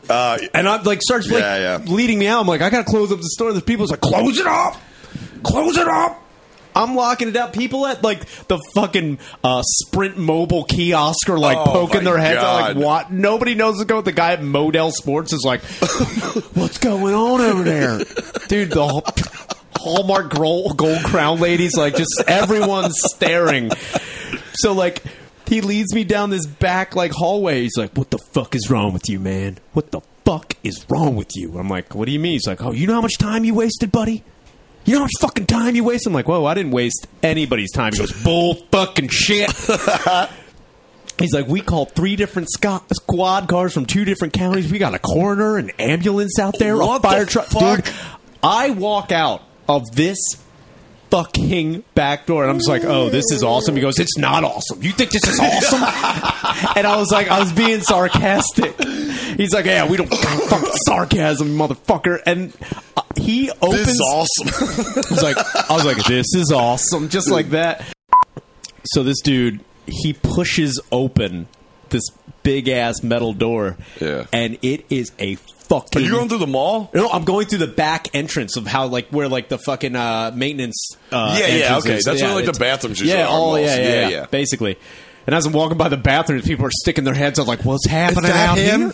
Uh, 0.09 0.37
And 0.53 0.67
I'm 0.69 0.83
like 0.83 1.01
starts 1.01 1.29
like 1.29 1.41
Yeah, 1.41 1.77
yeah. 1.79 1.83
leading 1.85 2.19
me 2.19 2.27
out. 2.27 2.39
I'm 2.41 2.47
like, 2.47 2.61
I 2.61 2.69
gotta 2.69 2.83
close 2.83 3.11
up 3.11 3.17
the 3.17 3.29
store. 3.29 3.51
There's 3.51 3.63
people's 3.63 3.89
like, 3.91 4.01
close 4.01 4.37
it 4.37 4.45
up, 4.47 4.75
close 5.43 5.75
it 5.77 5.87
up. 5.87 6.22
I'm 6.75 6.95
locking 6.95 7.27
it 7.29 7.35
up. 7.37 7.53
People 7.53 7.85
at 7.87 8.03
like 8.03 8.25
the 8.47 8.59
fucking 8.75 9.19
uh, 9.43 9.61
Sprint 9.63 10.17
Mobile 10.17 10.63
kiosk 10.63 11.29
are 11.29 11.37
like 11.39 11.57
Oh, 11.57 11.65
poking 11.71 12.03
their 12.03 12.17
heads 12.17 12.39
out, 12.39 12.75
like 12.75 12.77
what? 12.77 13.11
Nobody 13.11 13.55
knows 13.55 13.75
what's 13.75 13.85
going. 13.85 14.03
The 14.03 14.11
guy 14.11 14.33
at 14.33 14.43
Model 14.43 14.91
Sports 14.91 15.33
is 15.33 15.43
like, 15.43 15.61
what's 16.53 16.77
going 16.77 17.13
on 17.13 17.41
over 17.41 17.63
there, 17.63 17.97
dude? 18.47 18.71
The 18.71 18.87
whole- 18.87 19.03
Hallmark 19.75 20.33
gold, 20.33 20.77
gold 20.77 21.03
crown 21.03 21.39
ladies, 21.41 21.75
like 21.75 21.97
just 21.97 22.23
everyone's 22.27 22.95
staring. 23.13 23.69
So 24.53 24.71
like 24.73 25.03
he 25.45 25.59
leads 25.59 25.93
me 25.93 26.05
down 26.05 26.29
this 26.29 26.45
back 26.45 26.95
like 26.95 27.11
hallway. 27.11 27.63
He's 27.63 27.75
like, 27.75 27.91
"What 27.97 28.09
the 28.09 28.19
fuck 28.31 28.55
is 28.55 28.69
wrong 28.69 28.93
with 28.93 29.09
you, 29.09 29.19
man? 29.19 29.57
What 29.73 29.91
the 29.91 29.99
fuck 30.23 30.55
is 30.63 30.85
wrong 30.89 31.17
with 31.17 31.35
you?" 31.35 31.57
I'm 31.57 31.67
like, 31.67 31.95
"What 31.95 32.05
do 32.05 32.11
you 32.13 32.19
mean?" 32.19 32.33
He's 32.33 32.47
like, 32.47 32.63
"Oh, 32.63 32.71
you 32.71 32.87
know 32.87 32.93
how 32.93 33.01
much 33.01 33.17
time 33.17 33.43
you 33.43 33.55
wasted, 33.55 33.91
buddy? 33.91 34.23
You 34.85 34.93
know 34.93 34.99
how 34.99 35.05
much 35.05 35.11
fucking 35.21 35.45
time 35.45 35.75
you 35.75 35.83
waste? 35.83 36.05
I'm 36.07 36.13
like, 36.13 36.27
"Whoa, 36.27 36.45
I 36.45 36.53
didn't 36.53 36.71
waste 36.71 37.07
anybody's 37.21 37.71
time." 37.71 37.93
He 37.93 37.99
goes, 37.99 38.11
"Bull 38.23 38.55
fucking 38.71 39.09
shit." 39.09 39.51
He's 41.19 41.31
like, 41.33 41.47
we 41.47 41.61
called 41.61 41.91
three 41.91 42.15
different 42.15 42.49
sco- 42.49 42.83
squad 42.91 43.47
cars 43.47 43.71
from 43.71 43.85
two 43.85 44.03
different 44.03 44.33
counties. 44.33 44.71
We 44.71 44.79
got 44.79 44.95
a 44.95 44.99
coroner, 44.99 45.57
an 45.57 45.69
ambulance 45.77 46.39
out 46.39 46.57
there, 46.57 46.75
What 46.75 46.99
a 46.99 47.07
fire 47.07 47.25
the 47.25 47.31
truck. 47.31 47.49
Dude, 47.49 47.93
I 48.41 48.71
walk 48.71 49.11
out 49.11 49.43
of 49.69 49.91
this 49.91 50.17
fucking 51.11 51.83
back 51.93 52.25
door, 52.25 52.41
and 52.41 52.49
I'm 52.49 52.57
just 52.57 52.67
like, 52.67 52.83
oh, 52.83 53.09
this 53.09 53.25
is 53.31 53.43
awesome. 53.43 53.75
He 53.75 53.81
goes, 53.81 53.99
it's 53.99 54.17
not 54.17 54.43
awesome. 54.43 54.81
You 54.81 54.91
think 54.91 55.11
this 55.11 55.27
is 55.27 55.39
awesome? 55.39 55.83
and 56.75 56.87
I 56.87 56.95
was 56.97 57.11
like, 57.11 57.29
I 57.29 57.39
was 57.39 57.53
being 57.53 57.81
sarcastic. 57.81 58.75
He's 59.37 59.53
like, 59.53 59.65
yeah, 59.65 59.87
we 59.87 59.97
don't 59.97 60.09
fucking 60.09 60.71
sarcasm, 60.87 61.49
motherfucker. 61.49 62.19
And 62.25 62.51
he 63.15 63.49
opens. 63.61 63.85
this 63.85 63.87
is 63.89 64.01
awesome. 64.01 64.47
I 65.09 65.13
was 65.13 65.23
like, 65.23 65.37
I 65.69 65.73
was 65.73 65.85
like, 65.85 66.03
this 66.05 66.27
is 66.35 66.51
awesome, 66.51 67.09
just 67.09 67.29
like 67.29 67.49
that. 67.51 67.83
So 68.85 69.03
this 69.03 69.21
dude, 69.21 69.61
he 69.87 70.13
pushes 70.13 70.79
open 70.91 71.47
this 71.89 72.03
big 72.43 72.67
ass 72.67 73.03
metal 73.03 73.33
door, 73.33 73.77
Yeah. 74.01 74.25
and 74.33 74.57
it 74.61 74.85
is 74.89 75.11
a 75.19 75.35
fucking. 75.35 76.01
Are 76.01 76.05
you 76.05 76.11
going 76.11 76.27
through 76.29 76.39
the 76.39 76.47
mall? 76.47 76.89
No, 76.93 77.09
I'm 77.09 77.23
going 77.23 77.45
through 77.47 77.59
the 77.59 77.67
back 77.67 78.09
entrance 78.13 78.57
of 78.57 78.65
how 78.67 78.87
like 78.87 79.09
where 79.09 79.27
like 79.29 79.47
the 79.49 79.57
fucking 79.57 79.95
uh, 79.95 80.31
maintenance. 80.35 80.89
Uh, 81.11 81.37
Yeah, 81.39 81.47
yeah, 81.47 81.77
okay. 81.77 81.93
is. 81.95 82.03
That's 82.03 82.21
where, 82.21 82.33
like, 82.33 82.45
the 82.45 82.53
bathrooms 82.53 83.01
Yeah, 83.01 83.27
all 83.27 83.57
yeah, 83.59 83.65
yeah, 83.65 83.75
Yeah, 83.77 83.83
yeah, 84.01 84.07
yeah. 84.09 84.25
basically. 84.25 84.77
And 85.25 85.33
as 85.33 85.45
I'm 85.45 85.53
walking 85.53 85.77
by 85.77 85.87
the 85.87 85.95
bathrooms, 85.95 86.43
people 86.45 86.65
are 86.65 86.71
sticking 86.81 87.05
their 87.05 87.13
heads 87.13 87.39
up 87.39 87.47
like, 87.47 87.63
"What's 87.63 87.87
happening 87.87 88.23
that 88.23 88.49
out 88.49 88.57
him? 88.57 88.81
here? 88.81 88.89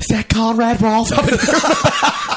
Is 0.00 0.06
that 0.10 0.28
Conrad 0.28 0.82
Roth?" 0.82 1.12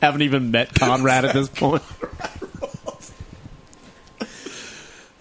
Haven't 0.00 0.22
even 0.22 0.50
met 0.50 0.74
Conrad 0.74 1.24
at 1.24 1.34
this 1.34 1.48
point. 1.54 1.82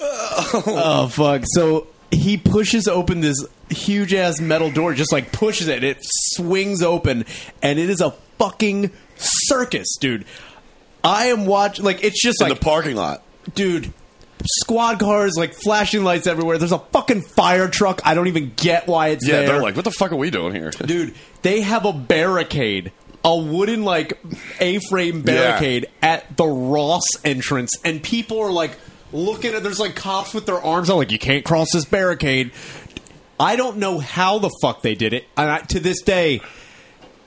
Oh, 0.01 0.63
oh 0.67 1.07
fuck! 1.09 1.43
So 1.45 1.87
he 2.11 2.37
pushes 2.37 2.87
open 2.87 3.19
this 3.21 3.45
huge 3.69 4.13
ass 4.13 4.39
metal 4.39 4.71
door, 4.71 4.93
just 4.93 5.11
like 5.11 5.31
pushes 5.31 5.67
it. 5.67 5.83
It 5.83 5.97
swings 6.01 6.81
open, 6.81 7.25
and 7.61 7.77
it 7.79 7.89
is 7.89 8.01
a 8.01 8.11
fucking 8.37 8.91
circus, 9.17 9.97
dude. 9.99 10.25
I 11.03 11.27
am 11.27 11.45
watching. 11.45 11.83
Like 11.85 12.03
it's 12.03 12.21
just 12.21 12.41
In 12.41 12.49
like 12.49 12.59
the 12.59 12.63
parking 12.63 12.95
lot. 12.95 13.21
dude 13.53 13.93
squad 14.61 14.99
cars 15.01 15.33
like 15.35 15.53
flashing 15.53 16.01
lights 16.05 16.25
everywhere 16.25 16.57
there's 16.57 16.71
a 16.71 16.79
fucking 16.79 17.21
fire 17.21 17.67
truck 17.67 17.99
i 18.05 18.13
don't 18.13 18.27
even 18.27 18.53
get 18.55 18.87
why 18.87 19.09
it's 19.09 19.27
Yeah, 19.27 19.39
there 19.39 19.47
they're 19.47 19.61
like, 19.61 19.75
what 19.75 19.83
the 19.83 19.91
fuck 19.91 20.13
are 20.13 20.15
we 20.15 20.29
doing 20.31 20.55
here? 20.55 20.69
dude 20.71 21.13
they 21.41 21.59
have 21.59 21.83
a 21.83 21.91
barricade 21.91 22.93
a 23.23 23.37
wooden 23.37 23.83
like 23.83 24.17
a-frame 24.59 25.21
barricade 25.21 25.87
at 26.01 26.37
the 26.37 26.45
ross 26.45 27.03
entrance 27.25 27.71
and 27.83 28.01
people 28.01 28.39
are 28.39 28.51
like 28.51 28.77
looking 29.11 29.53
at 29.53 29.63
there's 29.63 29.79
like 29.79 29.95
cops 29.95 30.33
with 30.33 30.45
their 30.45 30.61
arms 30.61 30.89
out 30.89 30.97
like 30.97 31.11
you 31.11 31.19
can't 31.19 31.43
cross 31.43 31.67
this 31.73 31.85
barricade 31.85 32.51
i 33.39 33.55
don't 33.55 33.77
know 33.77 33.99
how 33.99 34.39
the 34.39 34.49
fuck 34.61 34.81
they 34.81 34.95
did 34.95 35.13
it 35.13 35.25
and 35.35 35.49
I, 35.49 35.59
to 35.59 35.79
this 35.79 36.01
day 36.01 36.41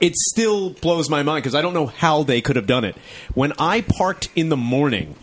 it 0.03 0.17
still 0.17 0.71
blows 0.71 1.09
my 1.09 1.23
mind 1.23 1.43
because 1.43 1.55
I 1.55 1.61
don't 1.61 1.73
know 1.73 1.85
how 1.85 2.23
they 2.23 2.41
could 2.41 2.57
have 2.57 2.67
done 2.67 2.83
it. 2.83 2.97
When 3.35 3.53
I 3.57 3.79
parked 3.79 4.27
in 4.35 4.49
the 4.49 4.57
morning, 4.57 5.15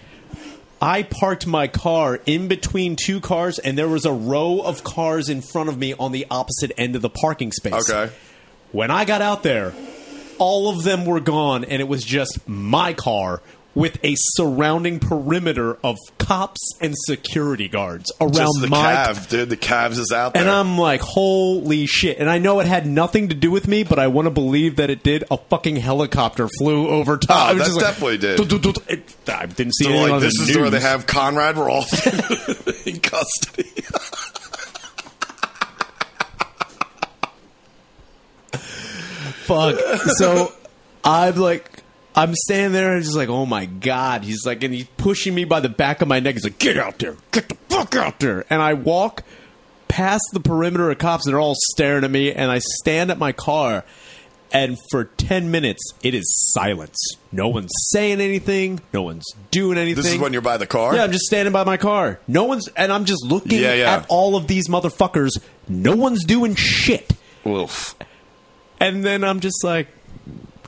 I 0.80 1.02
parked 1.02 1.46
my 1.46 1.68
car 1.68 2.18
in 2.24 2.48
between 2.48 2.96
two 2.96 3.20
cars, 3.20 3.58
and 3.58 3.76
there 3.76 3.88
was 3.88 4.06
a 4.06 4.12
row 4.12 4.60
of 4.60 4.82
cars 4.82 5.28
in 5.28 5.42
front 5.42 5.68
of 5.68 5.76
me 5.76 5.92
on 5.92 6.12
the 6.12 6.26
opposite 6.30 6.72
end 6.78 6.96
of 6.96 7.02
the 7.02 7.10
parking 7.10 7.52
space. 7.52 7.90
Okay. 7.90 8.10
When 8.72 8.90
I 8.90 9.04
got 9.04 9.20
out 9.20 9.42
there, 9.42 9.74
all 10.40 10.68
of 10.68 10.82
them 10.82 11.06
were 11.06 11.20
gone, 11.20 11.64
and 11.64 11.80
it 11.80 11.86
was 11.86 12.02
just 12.02 12.48
my 12.48 12.92
car 12.92 13.40
with 13.74 14.04
a 14.04 14.14
surrounding 14.16 14.98
perimeter 14.98 15.78
of 15.84 15.96
cops 16.18 16.60
and 16.80 16.94
security 17.06 17.68
guards 17.68 18.10
around 18.20 18.34
Just 18.34 18.60
the 18.62 18.68
my 18.68 19.14
dude. 19.28 19.48
The 19.48 19.56
Cavs 19.56 19.98
is 19.98 20.10
out 20.12 20.34
there. 20.34 20.42
and 20.42 20.50
I'm 20.50 20.76
like, 20.76 21.00
holy 21.00 21.86
shit. 21.86 22.18
And 22.18 22.28
I 22.28 22.38
know 22.38 22.58
it 22.60 22.66
had 22.66 22.86
nothing 22.86 23.28
to 23.28 23.34
do 23.34 23.50
with 23.50 23.68
me, 23.68 23.84
but 23.84 23.98
I 23.98 24.08
want 24.08 24.26
to 24.26 24.30
believe 24.30 24.76
that 24.76 24.90
it 24.90 25.02
did. 25.02 25.24
A 25.30 25.36
fucking 25.36 25.76
helicopter 25.76 26.48
flew 26.58 26.88
over 26.88 27.12
oh, 27.12 27.18
top. 27.18 27.50
Oh, 27.50 27.54
that 27.54 27.64
just 27.64 27.76
like, 27.76 27.84
definitely 27.84 28.18
did. 28.18 28.40
It- 28.88 29.16
I 29.28 29.46
didn't 29.46 29.74
see 29.74 29.84
so, 29.84 29.90
anything 29.90 30.10
like, 30.10 30.20
this 30.22 30.40
is 30.40 30.56
where 30.56 30.70
they 30.70 30.80
have 30.80 31.06
Conrad 31.06 31.56
Roth 31.56 32.86
in 32.86 32.98
custody. 32.98 33.70
Fuck. 39.50 40.00
So 40.16 40.52
I'm 41.04 41.34
like, 41.36 41.82
I'm 42.14 42.34
standing 42.34 42.72
there 42.72 42.94
and 42.94 43.02
just 43.04 43.16
like, 43.16 43.28
oh 43.28 43.46
my 43.46 43.66
god. 43.66 44.22
He's 44.24 44.46
like, 44.46 44.62
and 44.62 44.72
he's 44.72 44.86
pushing 44.96 45.34
me 45.34 45.44
by 45.44 45.60
the 45.60 45.68
back 45.68 46.02
of 46.02 46.08
my 46.08 46.20
neck. 46.20 46.34
He's 46.34 46.44
like, 46.44 46.58
get 46.58 46.76
out 46.76 46.98
there, 47.00 47.16
get 47.32 47.48
the 47.48 47.56
fuck 47.68 47.96
out 47.96 48.20
there. 48.20 48.44
And 48.50 48.62
I 48.62 48.74
walk 48.74 49.24
past 49.88 50.22
the 50.32 50.40
perimeter 50.40 50.90
of 50.90 50.98
cops, 50.98 51.26
and 51.26 51.32
they're 51.32 51.40
all 51.40 51.56
staring 51.72 52.04
at 52.04 52.10
me. 52.10 52.32
And 52.32 52.50
I 52.50 52.60
stand 52.60 53.10
at 53.10 53.18
my 53.18 53.32
car, 53.32 53.84
and 54.52 54.76
for 54.90 55.04
ten 55.04 55.50
minutes, 55.50 55.82
it 56.02 56.14
is 56.14 56.32
silence. 56.52 56.96
No 57.32 57.48
one's 57.48 57.72
saying 57.90 58.20
anything. 58.20 58.80
No 58.92 59.02
one's 59.02 59.26
doing 59.50 59.78
anything. 59.78 60.02
This 60.04 60.12
is 60.14 60.18
when 60.20 60.32
you're 60.32 60.42
by 60.42 60.58
the 60.58 60.66
car? 60.66 60.94
Yeah, 60.94 61.02
I'm 61.04 61.12
just 61.12 61.24
standing 61.26 61.52
by 61.52 61.64
my 61.64 61.76
car. 61.76 62.20
No 62.28 62.44
one's, 62.44 62.68
and 62.76 62.92
I'm 62.92 63.04
just 63.04 63.24
looking 63.24 63.60
Yeah, 63.60 63.74
yeah. 63.74 63.94
at 63.96 64.06
all 64.08 64.36
of 64.36 64.46
these 64.46 64.68
motherfuckers. 64.68 65.30
No 65.68 65.96
one's 65.96 66.24
doing 66.24 66.54
shit. 66.54 67.12
Oof. 67.46 67.96
And 68.80 69.04
then 69.04 69.22
I'm 69.22 69.40
just 69.40 69.62
like, 69.62 69.88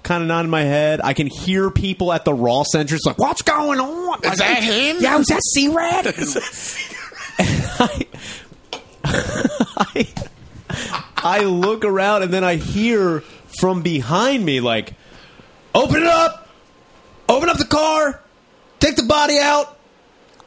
kind 0.03 0.23
of 0.23 0.29
nodding 0.29 0.51
my 0.51 0.63
head. 0.63 1.01
I 1.03 1.15
can 1.15 1.27
hear 1.27 1.71
people 1.71 2.13
at 2.13 2.25
the 2.25 2.35
Raw 2.35 2.63
Center. 2.65 2.95
It's 2.95 3.07
like, 3.07 3.19
"What's 3.19 3.43
going 3.43 3.81
on? 3.81 4.21
Is 4.25 4.39
that 4.39 4.63
him? 4.63 4.99
Yeah, 5.01 5.17
was 5.17 5.29
that 5.29 5.43
C 5.43 5.69
Rad?" 5.69 6.07
I, 7.79 8.07
I, 9.95 10.09
I 11.17 11.41
look 11.45 11.85
around 11.85 12.23
and 12.23 12.33
then 12.33 12.45
I 12.45 12.57
hear 12.57 13.21
from 13.61 13.83
behind 13.83 14.45
me 14.45 14.61
like, 14.61 14.95
"Open 15.75 16.03
it 16.03 16.07
up! 16.07 16.43
Open 17.29 17.49
up 17.49 17.57
the 17.57 17.65
car, 17.65 18.21
take 18.79 18.97
the 18.97 19.05
body 19.05 19.39
out, 19.39 19.79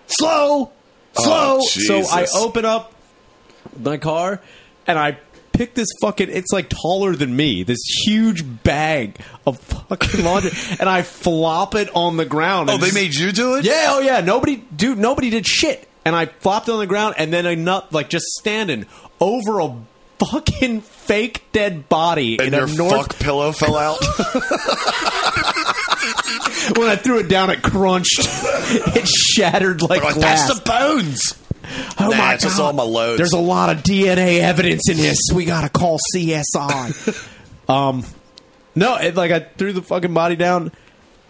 slow, 0.07 0.72
oh, 1.18 1.22
slow. 1.24 1.57
Oh, 1.57 1.68
so 1.68 2.03
I 2.07 2.28
open 2.36 2.63
up 2.66 2.93
my 3.80 3.97
car 3.97 4.41
and 4.86 4.99
I 4.99 5.18
pick 5.56 5.74
this 5.74 5.88
fucking 6.01 6.30
it's 6.30 6.51
like 6.51 6.68
taller 6.70 7.16
than 7.16 7.36
me 7.36 7.64
this 7.64 7.80
huge 8.06 8.43
bag 8.64 9.18
of 9.47 9.58
fucking 9.60 10.24
laundry 10.24 10.51
and 10.80 10.89
i 10.89 11.01
flop 11.01 11.76
it 11.76 11.89
on 11.95 12.18
the 12.18 12.26
ground 12.26 12.70
Oh, 12.70 12.78
they 12.78 12.88
just- 12.88 12.93
made 12.95 13.16
you 13.16 13.32
do 13.32 13.56
it? 13.56 13.64
yeah 13.66 13.86
oh 13.89 13.99
yeah 13.99 14.20
nobody 14.22 14.58
dude 14.76 14.97
nobody 14.97 15.30
did 15.30 15.47
shit 15.47 15.88
and 16.03 16.16
i 16.16 16.26
flopped 16.26 16.68
it 16.68 16.72
on 16.74 16.80
the 16.80 16.88
ground 16.88 17.16
and 17.18 17.32
then 17.32 17.47
I 17.47 17.56
nut 17.56 17.93
like 17.93 18.10
just 18.10 18.26
standing 18.39 18.86
over 19.22 19.60
a 19.62 19.76
fucking 20.20 20.82
fake 20.82 21.43
dead 21.51 21.88
body 21.89 22.38
And 22.39 22.47
in 22.49 22.53
your 22.53 22.68
a 22.68 22.74
north 22.74 22.91
fuck 22.91 23.20
pillow 23.20 23.51
fell 23.51 23.76
out. 23.78 23.99
when 26.78 26.88
i 26.89 26.95
threw 26.95 27.20
it 27.20 27.28
down 27.28 27.49
it 27.49 27.62
crunched 27.62 28.20
it 28.95 29.08
shattered 29.08 29.82
like, 29.82 30.03
like, 30.03 30.14
glass 30.16 30.47
that's 30.47 30.60
the 30.60 30.66
bones. 30.70 31.34
Oh 31.99 32.09
Nah, 32.09 32.18
my 32.18 32.34
it's 32.34 32.43
just 32.43 32.59
all 32.59 32.74
my 32.74 32.84
loads. 32.84 33.18
There's 33.18 33.34
a 33.34 33.39
lot 33.39 33.70
of 33.70 33.84
DNA 33.84 34.39
evidence 34.39 34.89
in 34.89 34.97
this. 34.97 35.18
We 35.34 35.45
gotta 35.45 35.70
call 35.70 35.99
CSI. 36.13 37.30
um, 37.70 38.03
no, 38.76 38.95
it, 38.97 39.16
like 39.16 39.32
I 39.32 39.39
threw 39.39 39.74
the 39.74 39.82
fucking 39.82 40.13
body 40.13 40.36
down. 40.36 40.72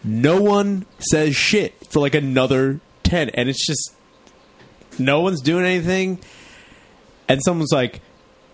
No 0.04 0.42
one 0.42 0.86
says 1.00 1.36
shit 1.36 1.74
for 1.92 2.00
like 2.00 2.16
another 2.16 2.80
ten, 3.04 3.30
and 3.30 3.50
it's 3.50 3.66
just 3.66 3.96
no 5.00 5.22
one's 5.22 5.42
doing 5.42 5.66
anything. 5.66 6.20
And 7.28 7.42
someone's 7.44 7.72
like, 7.72 8.02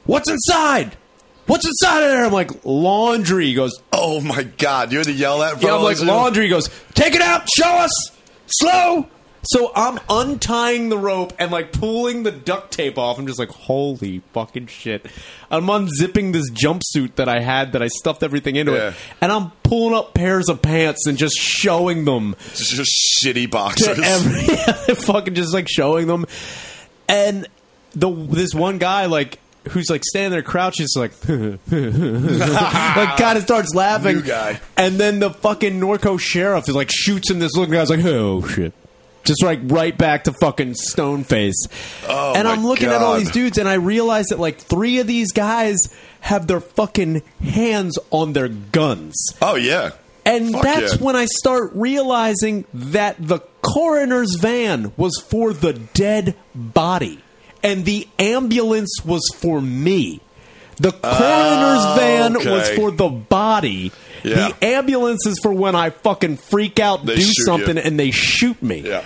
"What's 0.06 0.30
inside? 0.30 0.96
What's 1.48 1.66
inside 1.66 2.04
of 2.04 2.10
there?" 2.12 2.26
I'm 2.26 2.32
like, 2.32 2.64
"Laundry." 2.64 3.48
He 3.48 3.54
goes, 3.54 3.82
Oh 4.04 4.20
my 4.20 4.42
god, 4.42 4.92
you 4.92 4.98
had 4.98 5.06
to 5.06 5.14
yell 5.14 5.40
that. 5.40 5.56
in 5.56 5.62
yeah, 5.62 5.76
I'm 5.76 5.84
like 5.84 6.02
laundry. 6.02 6.46
He 6.46 6.50
goes, 6.50 6.72
take 6.96 7.14
it 7.14 7.22
out, 7.22 7.48
show 7.48 7.70
us, 7.70 7.92
slow. 8.48 9.08
So 9.44 9.72
I'm 9.76 10.00
untying 10.08 10.90
the 10.90 10.98
rope 10.98 11.34
and 11.40 11.52
like 11.52 11.72
pulling 11.72 12.24
the 12.24 12.32
duct 12.32 12.72
tape 12.72 12.98
off. 12.98 13.18
I'm 13.18 13.26
just 13.26 13.40
like, 13.40 13.50
holy 13.50 14.20
fucking 14.34 14.68
shit. 14.68 15.08
I'm 15.50 15.66
unzipping 15.66 16.32
this 16.32 16.50
jumpsuit 16.52 17.16
that 17.16 17.28
I 17.28 17.40
had 17.40 17.72
that 17.74 17.82
I 17.82 17.88
stuffed 17.88 18.22
everything 18.24 18.56
into 18.56 18.74
Yeah. 18.74 18.90
it, 18.90 18.94
and 19.20 19.32
I'm 19.32 19.50
pulling 19.64 19.96
up 19.96 20.14
pairs 20.14 20.48
of 20.48 20.62
pants 20.62 21.08
and 21.08 21.18
just 21.18 21.36
showing 21.38 22.06
them 22.06 22.36
Just, 22.54 22.72
just 22.76 22.92
shitty 23.24 23.50
boxers. 23.50 23.98
every 24.00 24.96
fucking 24.96 25.34
just 25.34 25.54
like 25.54 25.68
showing 25.70 26.06
them. 26.08 26.26
And 27.10 27.48
the 27.96 28.10
this 28.12 28.54
one 28.54 28.78
guy 28.78 29.08
like 29.08 29.40
who's 29.70 29.90
like 29.90 30.04
standing 30.04 30.32
there 30.32 30.42
crouching, 30.44 30.86
is 30.86 30.96
like 30.96 31.12
like 31.28 33.18
kind 33.18 33.38
of 33.38 33.44
starts 33.44 33.74
laughing. 33.76 34.18
New 34.18 34.22
guy. 34.24 34.60
And 34.78 35.00
then 35.00 35.20
the 35.20 35.30
fucking 35.32 35.80
Norco 35.80 36.20
sheriff 36.20 36.70
is 36.70 36.76
like 36.76 36.90
shoots 36.92 37.30
him. 37.30 37.40
This 37.40 37.56
looking 37.56 37.74
guy's 37.74 37.90
like, 37.90 38.04
oh 38.06 38.46
shit. 38.48 38.74
Just 39.24 39.44
like 39.44 39.60
right 39.66 39.96
back 39.98 40.24
to 40.26 40.34
fucking 40.34 40.74
stone 40.76 41.24
face. 41.24 41.68
Oh, 42.08 42.34
and 42.36 42.48
I'm 42.48 42.66
looking 42.66 42.90
at 42.90 43.02
all 43.02 43.18
these 43.18 43.32
dudes 43.32 43.58
and 43.58 43.70
I 43.70 43.76
realize 43.76 44.26
that 44.28 44.40
like 44.40 44.58
three 44.60 45.00
of 45.00 45.08
these 45.08 45.32
guys 45.32 45.78
have 46.22 46.48
their 46.48 46.60
fucking 46.60 47.22
hands 47.44 47.98
on 48.10 48.34
their 48.34 48.48
guns. 48.50 49.16
oh 49.42 49.56
yeah. 49.56 49.92
And 50.26 50.52
Fuck 50.52 50.64
that's 50.64 50.96
yeah. 50.98 51.04
when 51.04 51.16
I 51.16 51.26
start 51.26 51.72
realizing 51.74 52.66
that 52.74 53.16
the 53.20 53.40
coroner's 53.62 54.36
van 54.36 54.92
was 54.96 55.18
for 55.28 55.52
the 55.52 55.74
dead 55.74 56.36
body, 56.54 57.20
and 57.64 57.86
the 57.86 58.08
ambulance 58.20 59.04
was 59.04 59.22
for 59.36 59.60
me. 59.62 60.22
The 60.78 60.92
coroner's 60.92 61.86
oh, 61.86 61.96
van 61.98 62.38
Oh, 62.38 62.40
okay. 62.40 62.52
was 62.52 62.70
for 62.72 62.92
the 62.92 63.10
body. 63.10 63.92
Yeah. 64.24 64.50
The 64.50 64.66
ambulance 64.66 65.26
is 65.26 65.40
for 65.42 65.52
when 65.54 65.76
I 65.76 65.90
fucking 65.92 66.38
freak 66.38 66.80
out, 66.80 67.06
They 67.06 67.16
do 67.16 67.22
something, 67.46 67.76
you. 67.78 67.82
and 67.84 68.00
they 68.00 68.12
shoot 68.12 68.62
me. 68.62 68.80
Yeah. 68.82 69.04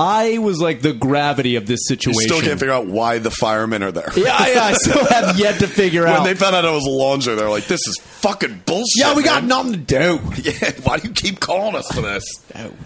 I 0.00 0.38
was 0.38 0.60
like 0.60 0.80
the 0.80 0.92
gravity 0.92 1.56
of 1.56 1.66
this 1.66 1.80
You 1.90 1.96
situation. 1.96 2.20
still 2.28 2.40
can't 2.40 2.60
figure 2.60 2.72
out 2.72 2.86
why 2.86 3.18
the 3.18 3.32
firemen 3.32 3.82
are 3.82 3.90
there. 3.90 4.12
yeah, 4.16 4.46
yeah, 4.46 4.62
I 4.62 4.72
still 4.74 5.04
have 5.10 5.36
yet 5.40 5.58
to 5.58 5.66
figure 5.66 6.06
out. 6.06 6.22
When 6.22 6.32
they 6.32 6.38
found 6.38 6.54
out 6.54 6.64
it 6.64 6.70
was 6.70 6.86
a 6.86 6.90
laundry, 6.90 7.34
they're 7.34 7.50
like, 7.50 7.66
"This 7.66 7.80
is 7.88 7.98
fucking 7.98 8.62
bullshit." 8.64 8.84
yeah, 8.96 9.16
we 9.16 9.24
got 9.24 9.42
man. 9.42 9.48
nothing 9.48 9.72
to 9.72 9.78
do. 9.78 10.20
Yeah, 10.44 10.70
why 10.84 10.98
do 10.98 11.08
you 11.08 11.14
keep 11.14 11.40
calling 11.40 11.74
us 11.74 11.88
for 11.92 12.00
this? 12.00 12.22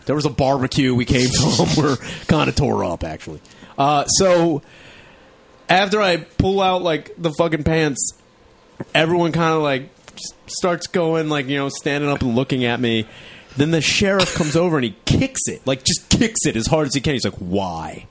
There 0.07 0.15
was 0.17 0.25
a 0.25 0.31
barbecue 0.31 0.95
we 0.95 1.05
came 1.05 1.29
from. 1.29 1.67
We're 1.77 1.97
kind 2.29 2.49
of 2.49 2.55
tore 2.57 2.83
up, 2.83 3.05
actually. 3.05 3.43
Uh, 3.77 4.07
so 4.07 4.63
after 5.69 6.01
I 6.01 6.17
pull 6.17 6.63
out 6.63 6.81
like 6.83 7.15
the 7.19 7.33
fucking 7.33 7.65
pants, 7.65 8.13
everyone 8.95 9.33
kind 9.33 9.55
of 9.55 9.63
like 9.63 9.91
starts 10.47 10.87
going 10.87 11.29
like 11.29 11.47
you 11.47 11.57
know 11.57 11.69
standing 11.69 12.11
up 12.11 12.23
and 12.23 12.35
looking 12.35 12.65
at 12.65 12.81
me. 12.81 13.07
Then 13.57 13.71
the 13.71 13.83
sheriff 13.83 14.35
comes 14.35 14.57
over 14.57 14.77
and 14.77 14.85
he 14.85 14.97
kicks 15.05 15.43
it, 15.47 15.67
like 15.67 15.85
just 15.85 16.09
kicks 16.09 16.47
it 16.47 16.57
as 16.57 16.67
hard 16.67 16.87
as 16.87 16.95
he 16.95 17.01
can. 17.01 17.13
He's 17.13 17.25
like, 17.25 17.35
"Why? 17.35 18.07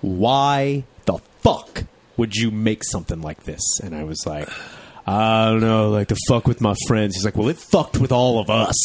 Why 0.00 0.84
the 1.04 1.18
fuck 1.40 1.84
would 2.16 2.34
you 2.34 2.50
make 2.50 2.82
something 2.84 3.20
like 3.20 3.44
this?" 3.44 3.62
And 3.82 3.94
I 3.94 4.04
was 4.04 4.26
like. 4.26 4.48
I 5.06 5.46
don't 5.46 5.60
know, 5.60 5.90
like 5.90 6.08
to 6.08 6.16
fuck 6.28 6.46
with 6.46 6.60
my 6.60 6.74
friends. 6.86 7.16
He's 7.16 7.24
like, 7.24 7.36
well, 7.36 7.48
it 7.48 7.58
fucked 7.58 7.98
with 7.98 8.12
all 8.12 8.38
of 8.38 8.50
us. 8.50 8.76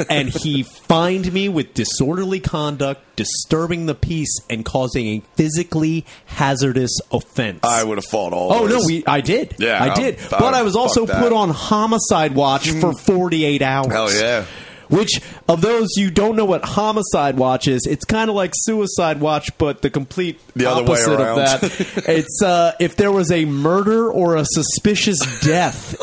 and 0.10 0.30
he 0.30 0.62
fined 0.62 1.32
me 1.32 1.48
with 1.50 1.74
disorderly 1.74 2.40
conduct, 2.40 3.16
disturbing 3.16 3.86
the 3.86 3.94
peace, 3.94 4.40
and 4.48 4.64
causing 4.64 5.06
a 5.06 5.22
physically 5.34 6.06
hazardous 6.26 6.98
offense. 7.12 7.60
I 7.62 7.84
would 7.84 7.98
have 7.98 8.06
fought 8.06 8.32
all. 8.32 8.52
Oh 8.52 8.66
no, 8.66 8.80
we 8.86 9.04
I 9.06 9.20
did. 9.20 9.56
Yeah, 9.58 9.82
I 9.82 9.94
did. 9.94 10.18
I'm- 10.18 10.28
but 10.30 10.54
I 10.54 10.62
was 10.62 10.76
also 10.76 11.04
that. 11.04 11.22
put 11.22 11.32
on 11.32 11.50
homicide 11.50 12.34
watch 12.34 12.70
for 12.70 12.92
hmm. 12.92 12.98
48 12.98 13.60
hours. 13.60 13.92
Hell 13.92 14.12
yeah. 14.14 14.44
Which 14.88 15.20
of 15.48 15.60
those 15.60 15.88
you 15.96 16.10
don't 16.10 16.36
know 16.36 16.44
what 16.44 16.64
homicide 16.64 17.36
watch 17.36 17.68
is? 17.68 17.86
It's 17.88 18.04
kind 18.04 18.30
of 18.30 18.36
like 18.36 18.52
suicide 18.54 19.20
watch, 19.20 19.50
but 19.58 19.82
the 19.82 19.90
complete 19.90 20.40
The 20.56 20.66
other 20.66 20.82
way 20.82 20.88
opposite 20.92 21.20
around. 21.20 21.38
of 21.38 21.60
that. 21.60 22.08
it's 22.08 22.42
uh, 22.42 22.72
if 22.80 22.96
there 22.96 23.12
was 23.12 23.30
a 23.30 23.44
murder 23.44 24.10
or 24.10 24.36
a 24.36 24.44
suspicious 24.46 25.18
death 25.44 25.94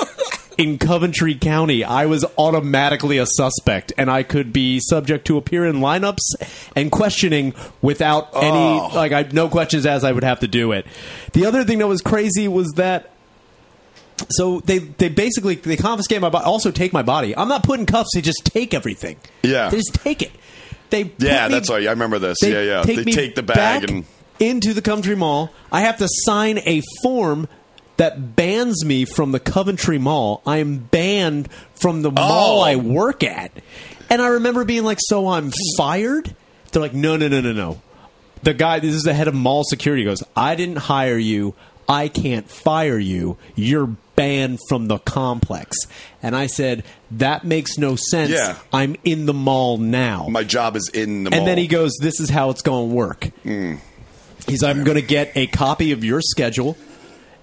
in 0.58 0.78
Coventry 0.78 1.36
County, 1.36 1.84
I 1.84 2.06
was 2.06 2.24
automatically 2.38 3.18
a 3.18 3.26
suspect, 3.26 3.92
and 3.98 4.10
I 4.10 4.24
could 4.24 4.54
be 4.54 4.80
subject 4.80 5.26
to 5.28 5.38
appear 5.38 5.66
in 5.66 5.78
lineups 5.78 6.22
and 6.76 6.92
questioning 6.92 7.54
without 7.82 8.30
Oh. 8.34 8.40
any 8.42 8.96
like 8.96 9.12
I 9.12 9.28
no 9.32 9.50
questions 9.50 9.86
as 9.86 10.04
I 10.04 10.12
would 10.12 10.24
have 10.24 10.40
to 10.42 10.48
do 10.48 10.72
it. 10.72 10.86
The 11.34 11.46
other 11.46 11.64
thing 11.64 11.80
that 11.80 11.88
was 11.88 12.02
crazy 12.02 12.48
was 12.48 12.72
that 12.76 13.10
so 14.30 14.60
they 14.62 14.80
they 14.80 15.10
basically 15.10 15.56
they 15.56 15.78
confiscate 15.78 16.22
my 16.22 16.30
body, 16.30 16.46
also 16.46 16.72
take 16.72 16.94
my 16.94 17.04
body. 17.04 17.36
I'm 17.36 17.48
not 17.48 17.64
putting 17.64 17.86
cuffs; 17.86 18.10
they 18.14 18.22
just 18.22 18.46
take 18.46 18.74
everything. 18.74 19.18
Yeah. 19.44 19.70
they 19.70 19.78
just 19.78 19.94
take 19.96 20.22
it. 20.22 20.32
They 20.90 21.12
Yeah, 21.18 21.48
me- 21.48 21.54
that's 21.54 21.70
right. 21.70 21.86
I 21.88 21.92
remember 21.92 22.20
this. 22.20 22.38
Yeah, 22.42 22.62
yeah. 22.62 22.82
Take 22.84 23.06
they 23.06 23.12
take 23.12 23.36
the 23.36 23.44
bag 23.44 23.90
and 23.90 24.06
into 24.40 24.74
the 24.74 24.82
Coventry 24.82 25.16
Mall. 25.16 25.52
I 25.72 25.82
have 25.82 25.98
to 25.98 26.08
sign 26.10 26.60
a 26.60 26.82
form 27.04 27.48
that 27.98 28.36
bans 28.36 28.84
me 28.84 29.06
from 29.06 29.32
the 29.32 29.40
Coventry 29.40 29.98
Mall. 29.98 30.42
I 30.46 30.58
am 30.58 30.78
banned 30.78 31.50
from 31.76 32.02
the 32.02 32.12
mall 32.12 32.60
Oh. 32.60 32.62
I 32.62 32.76
work 32.76 33.24
at. 33.24 33.52
And 34.10 34.22
I 34.22 34.28
remember 34.28 34.66
being 34.66 34.84
like, 34.84 35.00
"So 35.02 35.30
I'm 35.30 35.52
fired?" 35.78 36.36
They're 36.72 36.82
like, 36.82 36.94
"No, 36.94 37.16
no, 37.18 37.28
no, 37.28 37.42
no, 37.42 37.54
no." 37.54 37.82
The 38.44 38.54
guy, 38.54 38.80
this 38.80 38.94
is 38.94 39.04
the 39.04 39.14
head 39.14 39.28
of 39.28 39.34
mall 39.34 39.64
security, 39.64 40.04
goes, 40.04 40.22
"I 40.36 40.56
didn't 40.56 40.76
hire 40.76 41.18
you. 41.18 41.56
I 41.88 42.08
can't 42.08 42.50
fire 42.50 42.98
you. 42.98 43.38
You're 43.56 43.96
banned 44.16 44.60
from 44.70 44.88
the 44.88 45.00
complex." 45.00 45.78
And 46.22 46.36
I 46.36 46.48
said, 46.48 46.84
"That 47.12 47.44
makes 47.44 47.78
no 47.78 47.96
sense. 47.96 48.32
Yeah. 48.32 48.56
I'm 48.74 48.96
in 49.04 49.26
the 49.26 49.34
mall 49.34 49.78
now." 49.78 50.28
my 50.30 50.44
job 50.44 50.76
is 50.76 50.90
in 50.90 51.24
the 51.24 51.30
mall. 51.30 51.40
And 51.40 51.48
then 51.48 51.58
he 51.58 51.68
goes, 51.68 51.94
"This 52.02 52.20
is 52.20 52.30
how 52.30 52.50
it's 52.50 52.62
going 52.62 52.90
to 52.90 52.96
work." 52.96 53.32
Hmm. 53.44 53.76
He's, 54.48 54.64
"I'm 54.64 54.84
going 54.84 54.96
to 54.96 55.06
get 55.06 55.32
a 55.36 55.48
copy 55.48 55.92
of 55.92 56.04
your 56.04 56.22
schedule, 56.22 56.78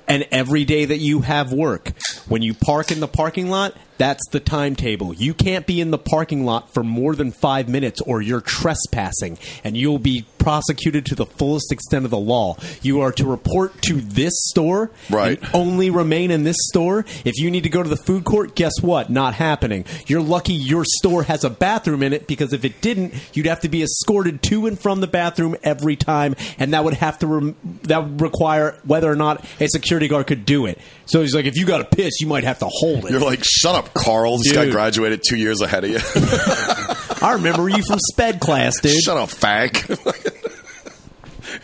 and 0.06 0.26
every 0.30 0.64
day 0.64 0.84
that 0.84 0.98
you 0.98 1.20
have 1.20 1.52
work, 1.52 1.92
when 2.28 2.42
you 2.42 2.54
park 2.54 2.92
in 2.92 3.00
the 3.00 3.08
parking 3.08 3.48
lot, 3.50 3.74
that's 4.02 4.26
the 4.30 4.40
timetable. 4.40 5.14
You 5.14 5.32
can't 5.32 5.64
be 5.64 5.80
in 5.80 5.92
the 5.92 5.98
parking 5.98 6.44
lot 6.44 6.74
for 6.74 6.82
more 6.82 7.14
than 7.14 7.30
five 7.30 7.68
minutes, 7.68 8.00
or 8.00 8.20
you're 8.20 8.40
trespassing, 8.40 9.38
and 9.62 9.76
you'll 9.76 10.00
be 10.00 10.24
prosecuted 10.38 11.06
to 11.06 11.14
the 11.14 11.24
fullest 11.24 11.70
extent 11.70 12.04
of 12.04 12.10
the 12.10 12.18
law. 12.18 12.56
You 12.82 13.00
are 13.02 13.12
to 13.12 13.24
report 13.24 13.80
to 13.82 14.00
this 14.00 14.32
store, 14.48 14.90
Right. 15.08 15.38
and 15.40 15.50
only 15.54 15.88
remain 15.88 16.32
in 16.32 16.42
this 16.42 16.56
store. 16.70 17.04
If 17.24 17.34
you 17.38 17.48
need 17.48 17.62
to 17.62 17.68
go 17.68 17.80
to 17.80 17.88
the 17.88 17.96
food 17.96 18.24
court, 18.24 18.56
guess 18.56 18.72
what? 18.82 19.08
Not 19.08 19.34
happening. 19.34 19.84
You're 20.08 20.20
lucky 20.20 20.52
your 20.52 20.84
store 20.84 21.22
has 21.22 21.44
a 21.44 21.50
bathroom 21.50 22.02
in 22.02 22.12
it 22.12 22.26
because 22.26 22.52
if 22.52 22.64
it 22.64 22.80
didn't, 22.80 23.14
you'd 23.34 23.46
have 23.46 23.60
to 23.60 23.68
be 23.68 23.84
escorted 23.84 24.42
to 24.42 24.66
and 24.66 24.76
from 24.80 25.00
the 25.00 25.06
bathroom 25.06 25.54
every 25.62 25.94
time, 25.94 26.34
and 26.58 26.72
that 26.74 26.82
would 26.82 26.94
have 26.94 27.20
to 27.20 27.26
rem- 27.28 27.56
that 27.84 28.02
would 28.02 28.20
require 28.20 28.76
whether 28.84 29.08
or 29.10 29.16
not 29.16 29.44
a 29.60 29.68
security 29.68 30.08
guard 30.08 30.26
could 30.26 30.44
do 30.44 30.66
it. 30.66 30.80
So 31.06 31.20
he's 31.20 31.34
like, 31.34 31.44
if 31.44 31.56
you 31.56 31.66
got 31.66 31.78
to 31.78 31.84
piss, 31.96 32.20
you 32.20 32.26
might 32.26 32.42
have 32.44 32.58
to 32.60 32.66
hold 32.68 33.04
it. 33.04 33.10
You're 33.12 33.20
like, 33.20 33.44
shut 33.44 33.74
up, 33.76 33.91
Carl. 33.94 34.38
This 34.38 34.52
guy 34.52 34.70
graduated 34.70 35.22
two 35.28 35.36
years 35.36 35.60
ahead 35.60 35.84
of 35.84 35.90
you. 35.90 35.98
I 37.22 37.34
remember 37.34 37.68
you 37.68 37.82
from 37.82 37.98
sped 38.12 38.40
class, 38.40 38.80
dude. 38.80 38.92
shut 39.02 39.16
up, 39.16 39.28
fag. 39.28 39.72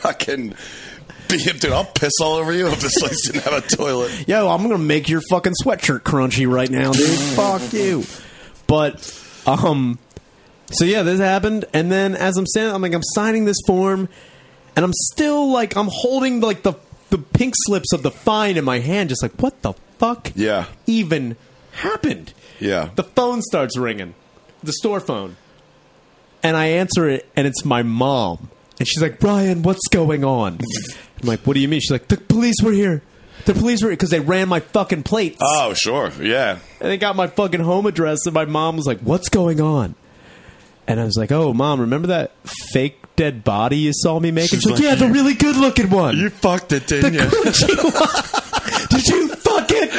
I 0.04 0.12
can 0.12 0.54
be 1.28 1.38
him, 1.38 1.58
dude. 1.58 1.72
I'll 1.72 1.84
piss 1.84 2.12
all 2.22 2.34
over 2.34 2.52
you 2.52 2.68
if 2.68 2.80
this 2.80 2.98
place 2.98 3.26
didn't 3.30 3.44
have 3.44 3.64
a 3.64 3.76
toilet. 3.76 4.28
Yo, 4.28 4.48
I'm 4.48 4.62
gonna 4.62 4.78
make 4.78 5.08
your 5.08 5.20
fucking 5.30 5.54
sweatshirt 5.64 6.00
crunchy 6.00 6.50
right 6.50 6.70
now, 6.70 6.92
dude. 6.92 7.18
Fuck 7.36 7.72
you. 7.72 8.04
But 8.66 9.22
um 9.46 9.98
So 10.70 10.84
yeah, 10.84 11.02
this 11.02 11.18
happened, 11.20 11.64
and 11.72 11.90
then 11.90 12.14
as 12.14 12.36
I'm 12.36 12.46
saying, 12.46 12.72
I'm 12.74 12.82
like, 12.82 12.92
I'm 12.94 13.02
signing 13.02 13.44
this 13.44 13.58
form, 13.66 14.08
and 14.76 14.84
I'm 14.84 14.92
still 14.94 15.50
like, 15.50 15.76
I'm 15.76 15.88
holding 15.90 16.40
like 16.40 16.62
the 16.62 16.74
the 17.10 17.18
pink 17.18 17.54
slips 17.66 17.92
of 17.92 18.02
the 18.02 18.10
fine 18.10 18.56
in 18.58 18.64
my 18.64 18.78
hand, 18.80 19.08
just 19.08 19.22
like, 19.22 19.32
what 19.40 19.62
the 19.62 19.72
fuck? 19.98 20.30
Yeah. 20.36 20.66
even 20.86 21.36
happened? 21.78 22.32
Yeah. 22.60 22.90
The 22.94 23.04
phone 23.04 23.42
starts 23.42 23.76
ringing, 23.76 24.14
the 24.62 24.72
store 24.72 25.00
phone, 25.00 25.36
and 26.42 26.56
I 26.56 26.66
answer 26.66 27.08
it, 27.08 27.28
and 27.36 27.46
it's 27.46 27.64
my 27.64 27.82
mom, 27.82 28.50
and 28.78 28.86
she's 28.86 29.02
like, 29.02 29.18
Brian, 29.18 29.62
what's 29.62 29.86
going 29.88 30.24
on? 30.24 30.58
I'm 31.20 31.26
like, 31.28 31.40
what 31.40 31.54
do 31.54 31.60
you 31.60 31.68
mean? 31.68 31.80
She's 31.80 31.90
like, 31.90 32.08
the 32.08 32.16
police 32.16 32.56
were 32.62 32.72
here. 32.72 33.02
The 33.44 33.54
police 33.54 33.82
were 33.82 33.88
here 33.88 33.96
because 33.96 34.10
they 34.10 34.20
ran 34.20 34.48
my 34.48 34.60
fucking 34.60 35.04
plates. 35.04 35.38
Oh, 35.40 35.72
sure. 35.74 36.10
Yeah. 36.20 36.58
And 36.80 36.90
they 36.90 36.98
got 36.98 37.16
my 37.16 37.28
fucking 37.28 37.60
home 37.60 37.86
address, 37.86 38.26
and 38.26 38.34
my 38.34 38.44
mom 38.44 38.76
was 38.76 38.86
like, 38.86 39.00
"What's 39.00 39.28
going 39.28 39.60
on?" 39.60 39.94
And 40.86 41.00
I 41.00 41.04
was 41.04 41.16
like, 41.16 41.32
"Oh, 41.32 41.54
mom, 41.54 41.80
remember 41.80 42.08
that 42.08 42.32
fake 42.72 42.98
dead 43.16 43.44
body 43.44 43.78
you 43.78 43.92
saw 43.94 44.18
me 44.20 44.30
make?" 44.32 44.50
She's 44.50 44.60
she's 44.60 44.66
like, 44.66 44.80
like, 44.80 44.82
"Yeah, 44.82 44.94
the 44.96 45.08
really 45.08 45.34
good 45.34 45.56
looking 45.56 45.88
one." 45.88 46.16
You 46.18 46.30
fucked 46.30 46.72
it, 46.72 46.86
didn't 46.88 47.14
you? 47.14 47.20
crunchy 47.20 47.74
one. 47.84 48.88
Did 48.90 49.06
you 49.06 49.28
fuck 49.28 49.68
it, 49.70 49.90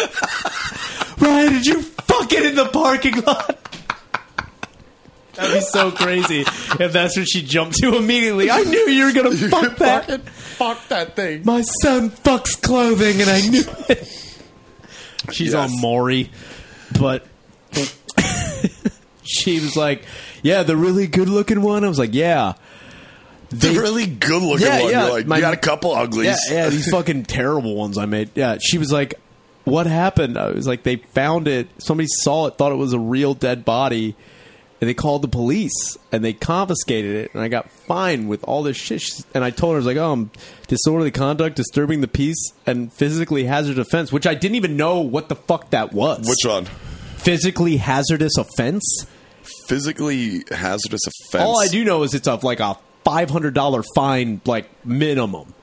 Ryan? 1.20 1.54
Did 1.54 1.66
you 1.66 1.82
fuck 1.82 2.32
it 2.34 2.46
in 2.46 2.56
the 2.56 2.66
parking 2.68 3.22
lot? 3.22 3.56
That'd 5.36 5.54
be 5.54 5.62
so 5.62 5.92
crazy 5.92 6.42
if 6.42 6.92
that's 6.92 7.16
what 7.18 7.28
she 7.30 7.42
jumped 7.44 7.78
to 7.78 7.96
immediately. 7.96 8.52
I 8.52 8.62
knew 8.64 8.90
you 8.90 9.06
were 9.06 9.14
gonna 9.14 9.32
fuck 9.50 9.78
that. 9.78 10.06
Fucking 10.08 10.26
fuck 10.26 10.88
that 10.90 11.16
thing. 11.16 11.44
My 11.46 11.62
son 11.82 12.10
fucks 12.10 12.62
clothing, 12.62 13.22
and 13.22 13.30
I 13.30 13.40
knew 13.42 13.64
it. 13.90 14.06
She's 15.32 15.54
Yes. 15.54 15.56
on 15.72 15.80
Maury, 15.80 16.30
but 17.00 17.26
she 19.24 19.60
was 19.60 19.76
like, 19.78 20.04
"Yeah, 20.42 20.64
the 20.64 20.76
really 20.76 21.08
good-looking 21.08 21.62
one." 21.62 21.84
I 21.86 21.88
was 21.88 22.00
like, 22.00 22.14
"Yeah." 22.14 22.54
The 23.52 23.72
really 23.72 24.06
good 24.06 24.44
looking 24.44 24.68
Yeah, 24.68 24.82
one. 24.84 24.92
yeah, 24.92 25.04
You're 25.06 25.14
like, 25.16 25.26
my- 25.26 25.38
you 25.38 25.42
got 25.42 25.54
a 25.56 25.58
couple 25.58 25.92
uglies. 25.96 26.38
Yeah, 26.50 26.56
yeah, 26.66 26.70
these 26.70 26.88
fucking 26.92 27.24
terrible 27.26 27.76
ones 27.76 27.98
I 27.98 28.06
made. 28.06 28.30
Yeah, 28.36 28.58
she 28.62 28.78
was 28.78 28.92
like, 28.92 29.16
"What 29.70 29.88
happened?" 29.88 30.38
I 30.38 30.52
was 30.52 30.68
like, 30.68 30.84
"They 30.84 30.98
found 30.98 31.48
it. 31.48 31.68
Somebody 31.78 32.08
saw 32.10 32.48
it, 32.48 32.58
thought 32.58 32.72
it 32.72 32.76
was 32.76 32.94
a 32.94 33.00
real 33.00 33.34
dead 33.34 33.66
body." 33.66 34.16
And 34.82 34.88
they 34.88 34.94
called 34.94 35.24
the 35.24 35.28
police 35.28 35.98
and 36.10 36.24
they 36.24 36.32
confiscated 36.32 37.14
it, 37.14 37.32
and 37.34 37.44
I 37.44 37.50
got 37.50 37.70
fined 37.70 38.30
with 38.30 38.42
all 38.46 38.64
this 38.64 38.78
shit. 38.78 39.04
And 39.34 39.44
I 39.44 39.50
told 39.50 39.74
her, 39.74 39.76
I 39.76 39.80
was 39.80 39.86
like, 39.86 39.98
"Oh, 39.98 40.14
I'm 40.14 40.32
disorderly 40.68 41.12
conduct, 41.12 41.58
disturbing 41.58 42.00
the 42.00 42.08
peace, 42.08 42.54
and 42.66 42.92
physically 42.94 43.44
hazardous 43.44 43.88
offense," 43.88 44.12
which 44.12 44.26
I 44.26 44.36
didn't 44.36 44.56
even 44.56 44.78
know 44.78 45.02
what 45.02 45.28
the 45.28 45.36
fuck 45.36 45.72
that 45.72 45.92
was. 45.92 46.28
Which 46.30 46.50
one? 46.50 46.68
physically 47.20 47.78
hazardous 47.78 48.38
offense? 48.38 49.06
Physically 49.68 50.44
hazardous 50.50 51.02
offense. 51.06 51.44
All 51.44 51.60
I 51.60 51.68
do 51.68 51.84
know 51.84 52.04
is 52.04 52.14
it's 52.14 52.28
a 52.28 52.36
like 52.36 52.60
a 52.60 52.78
five 53.04 53.30
hundred 53.30 53.54
dollar 53.54 53.84
fine, 53.96 54.42
like 54.46 54.70
minimum. 54.86 55.54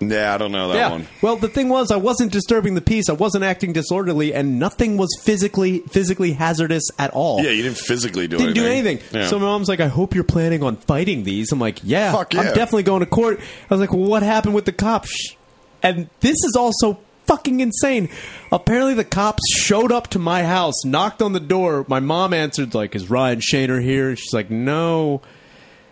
Yeah, 0.00 0.32
I 0.32 0.38
don't 0.38 0.52
know 0.52 0.68
that 0.68 0.76
yeah. 0.76 0.90
one. 0.90 1.08
Well, 1.22 1.36
the 1.36 1.48
thing 1.48 1.68
was, 1.68 1.90
I 1.90 1.96
wasn't 1.96 2.30
disturbing 2.30 2.74
the 2.74 2.80
peace. 2.80 3.08
I 3.08 3.14
wasn't 3.14 3.42
acting 3.42 3.72
disorderly, 3.72 4.32
and 4.32 4.58
nothing 4.58 4.96
was 4.96 5.08
physically 5.22 5.80
physically 5.90 6.32
hazardous 6.32 6.84
at 7.00 7.10
all. 7.10 7.42
Yeah, 7.42 7.50
you 7.50 7.64
didn't 7.64 7.78
physically 7.78 8.28
do 8.28 8.36
didn't 8.36 8.56
anything. 8.56 8.62
do 8.62 8.90
anything. 8.90 9.20
Yeah. 9.20 9.26
So 9.26 9.38
my 9.40 9.46
mom's 9.46 9.68
like, 9.68 9.80
"I 9.80 9.88
hope 9.88 10.14
you're 10.14 10.22
planning 10.22 10.62
on 10.62 10.76
fighting 10.76 11.24
these." 11.24 11.50
I'm 11.50 11.58
like, 11.58 11.80
"Yeah, 11.82 12.12
Fuck 12.12 12.34
yeah. 12.34 12.42
I'm 12.42 12.46
definitely 12.54 12.84
going 12.84 13.00
to 13.00 13.06
court." 13.06 13.40
I 13.40 13.74
was 13.74 13.80
like, 13.80 13.92
well, 13.92 14.08
"What 14.08 14.22
happened 14.22 14.54
with 14.54 14.66
the 14.66 14.72
cops?" 14.72 15.34
And 15.82 16.08
this 16.20 16.36
is 16.44 16.54
also 16.56 17.00
fucking 17.26 17.58
insane. 17.58 18.08
Apparently, 18.52 18.94
the 18.94 19.04
cops 19.04 19.42
showed 19.56 19.90
up 19.90 20.08
to 20.10 20.20
my 20.20 20.44
house, 20.44 20.84
knocked 20.84 21.22
on 21.22 21.32
the 21.32 21.40
door. 21.40 21.84
My 21.88 21.98
mom 21.98 22.32
answered, 22.32 22.72
"Like, 22.72 22.94
is 22.94 23.10
Ryan 23.10 23.40
Shaner 23.40 23.82
here?" 23.82 24.14
She's 24.14 24.32
like, 24.32 24.48
"No." 24.48 25.22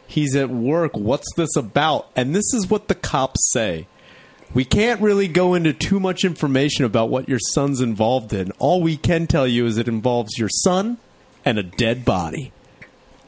He's 0.09 0.37
at 0.37 0.51
work. 0.51 0.97
What's 0.97 1.27
this 1.37 1.57
about? 1.57 2.09
And 2.15 2.33
this 2.33 2.55
is 2.55 2.71
what 2.71 2.87
the 2.87 2.95
cops 2.95 3.51
say. 3.53 3.89
We 4.55 4.65
can't 4.65 5.01
really 5.01 5.29
go 5.29 5.55
into 5.55 5.73
too 5.73 6.01
much 6.01 6.25
information 6.25 6.85
about 6.85 7.11
what 7.11 7.29
your 7.29 7.39
son's 7.39 7.81
involved 7.81 8.33
in. 8.33 8.53
All 8.53 8.81
we 8.83 8.97
can 8.97 9.27
tell 9.27 9.47
you 9.47 9.67
is 9.67 9.77
it 9.77 9.89
involves 9.89 10.39
your 10.39 10.49
son 10.49 10.99
and 11.45 11.59
a 11.59 11.63
dead 11.63 12.05
body. 12.05 12.53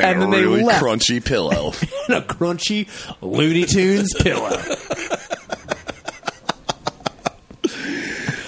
And, 0.01 0.19
a 0.19 0.21
then 0.21 0.31
they 0.31 0.43
really 0.43 0.63
left 0.63 0.83
crunchy 0.83 1.25
pillow. 1.25 1.73
and 2.09 2.17
a 2.17 2.23
crunchy 2.23 2.89
Looney 3.21 3.65
Tunes 3.65 4.15
pillow. 4.15 4.57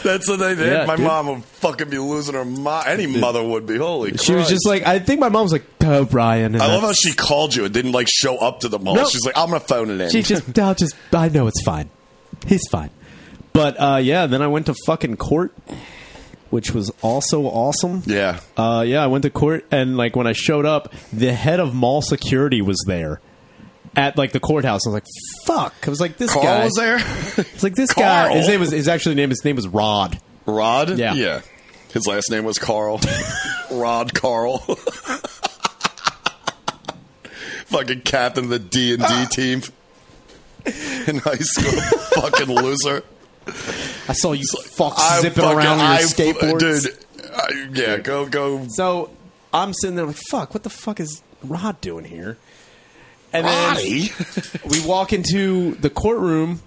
That's 0.03 0.29
what 0.29 0.39
they 0.39 0.55
did. 0.55 0.73
Yeah, 0.73 0.87
My 0.87 0.97
dude. 0.97 1.07
mom 1.07 1.27
would 1.27 1.45
fucking 1.45 1.91
be 1.91 1.99
losing 1.99 2.35
her 2.35 2.45
mind. 2.45 2.89
Any 2.89 3.07
mother 3.07 3.45
would 3.45 3.67
be. 3.67 3.77
Holy 3.77 4.17
She 4.17 4.35
was 4.35 4.49
just 4.49 4.67
like, 4.67 4.87
I 4.87 4.99
think 4.99 5.21
my 5.21 5.29
mom 5.29 5.43
was 5.43 5.53
like, 5.53 5.65
"Oh, 5.83 6.05
Brian." 6.05 6.55
And 6.55 6.63
I 6.63 6.69
love 6.69 6.83
how 6.83 6.93
she 6.93 7.13
called 7.13 7.55
you 7.55 7.65
and 7.67 7.75
didn't 7.75 7.93
like 7.93 8.09
show 8.09 8.39
up 8.39 8.61
to 8.61 8.69
the 8.69 8.79
mall. 8.79 9.05
She's 9.07 9.25
like, 9.27 9.37
I'm 9.37 9.49
gonna 9.49 9.61
phone 9.61 9.91
it 9.91 10.01
in. 10.01 10.11
She 10.11 10.23
just, 10.23 10.59
I'll 10.59 10.75
just, 10.75 10.97
I 11.13 11.29
know 11.29 11.47
it's 11.49 11.63
fine. 11.63 11.91
He's 12.47 12.67
fine. 12.71 12.91
But 13.53 13.77
uh, 13.81 13.97
yeah, 14.03 14.27
then 14.27 14.43
I 14.43 14.47
went 14.47 14.67
to 14.67 14.75
fucking 14.87 15.17
court, 15.17 15.53
which 16.51 16.73
was 16.73 16.91
also 17.03 17.43
awesome. 17.45 18.03
yeah. 18.07 18.41
Uh, 18.57 18.85
yeah, 18.87 19.03
I 19.03 19.07
went 19.09 19.23
to 19.23 19.31
court, 19.31 19.67
and 19.71 19.97
like 19.97 20.15
when 20.17 20.27
I 20.27 20.33
showed 20.33 20.67
up, 20.67 20.93
the 21.13 21.33
head 21.33 21.61
of 21.61 21.75
mall 21.75 22.01
security 22.03 22.63
was 22.63 22.83
there 22.87 23.21
at 23.97 24.17
like 24.17 24.33
the 24.33 24.41
courthouse. 24.41 24.87
I 24.87 24.91
was 24.91 24.95
like, 24.95 25.07
"Fuck!" 25.47 25.75
I 25.87 25.91
was 25.91 26.01
like, 26.01 26.17
"This 26.17 26.33
Carl 26.33 26.45
guy 26.45 26.65
was 26.65 26.75
there. 26.75 26.97
It's 27.55 27.63
like 27.63 27.75
this 27.75 27.93
guy. 27.93 28.33
His 28.37 28.47
name 28.49 28.61
was 28.61 28.71
his 28.71 28.89
actually 28.89 29.17
name. 29.17 29.31
His 29.31 29.45
name 29.45 29.57
was 29.57 29.67
Rod. 29.67 30.19
Rod. 30.47 30.97
Yeah. 30.99 31.15
Yeah. 31.15 31.41
His 31.93 32.07
last 32.07 32.31
name 32.31 32.45
was 32.45 32.59
Carl. 32.59 33.01
Rod 33.73 34.15
Carl. 34.15 34.59
fucking 37.67 38.01
captain 38.03 38.45
of 38.45 38.51
the 38.51 38.59
D 38.59 38.95
and 38.95 39.03
D 39.03 39.27
team 39.27 39.63
in 41.07 41.19
high 41.19 41.37
school. 41.37 41.81
fucking 42.23 42.49
loser. 42.49 43.03
I 44.09 44.13
saw 44.13 44.33
you 44.33 44.45
fucks 44.45 44.95
I 44.99 45.21
zipping 45.21 45.43
fucking- 45.43 45.59
around 45.59 45.81
on 45.81 45.99
your 45.99 46.09
skateboards. 46.09 46.83
dude. 46.85 46.97
I, 47.35 47.69
yeah, 47.75 47.97
go 47.99 48.27
go. 48.27 48.67
So 48.69 49.11
I'm 49.53 49.73
sitting 49.73 49.97
there 49.97 50.07
like, 50.07 50.17
"Fuck! 50.31 50.53
What 50.55 50.63
the 50.63 50.71
fuck 50.71 51.01
is 51.01 51.23
Rod 51.43 51.81
doing 51.81 52.05
here?" 52.05 52.37
And 53.33 53.47
then 53.47 53.69
Roddy. 53.77 54.11
we 54.69 54.85
walk 54.85 55.13
into 55.13 55.75
the 55.77 55.89
courtroom, 55.91 56.61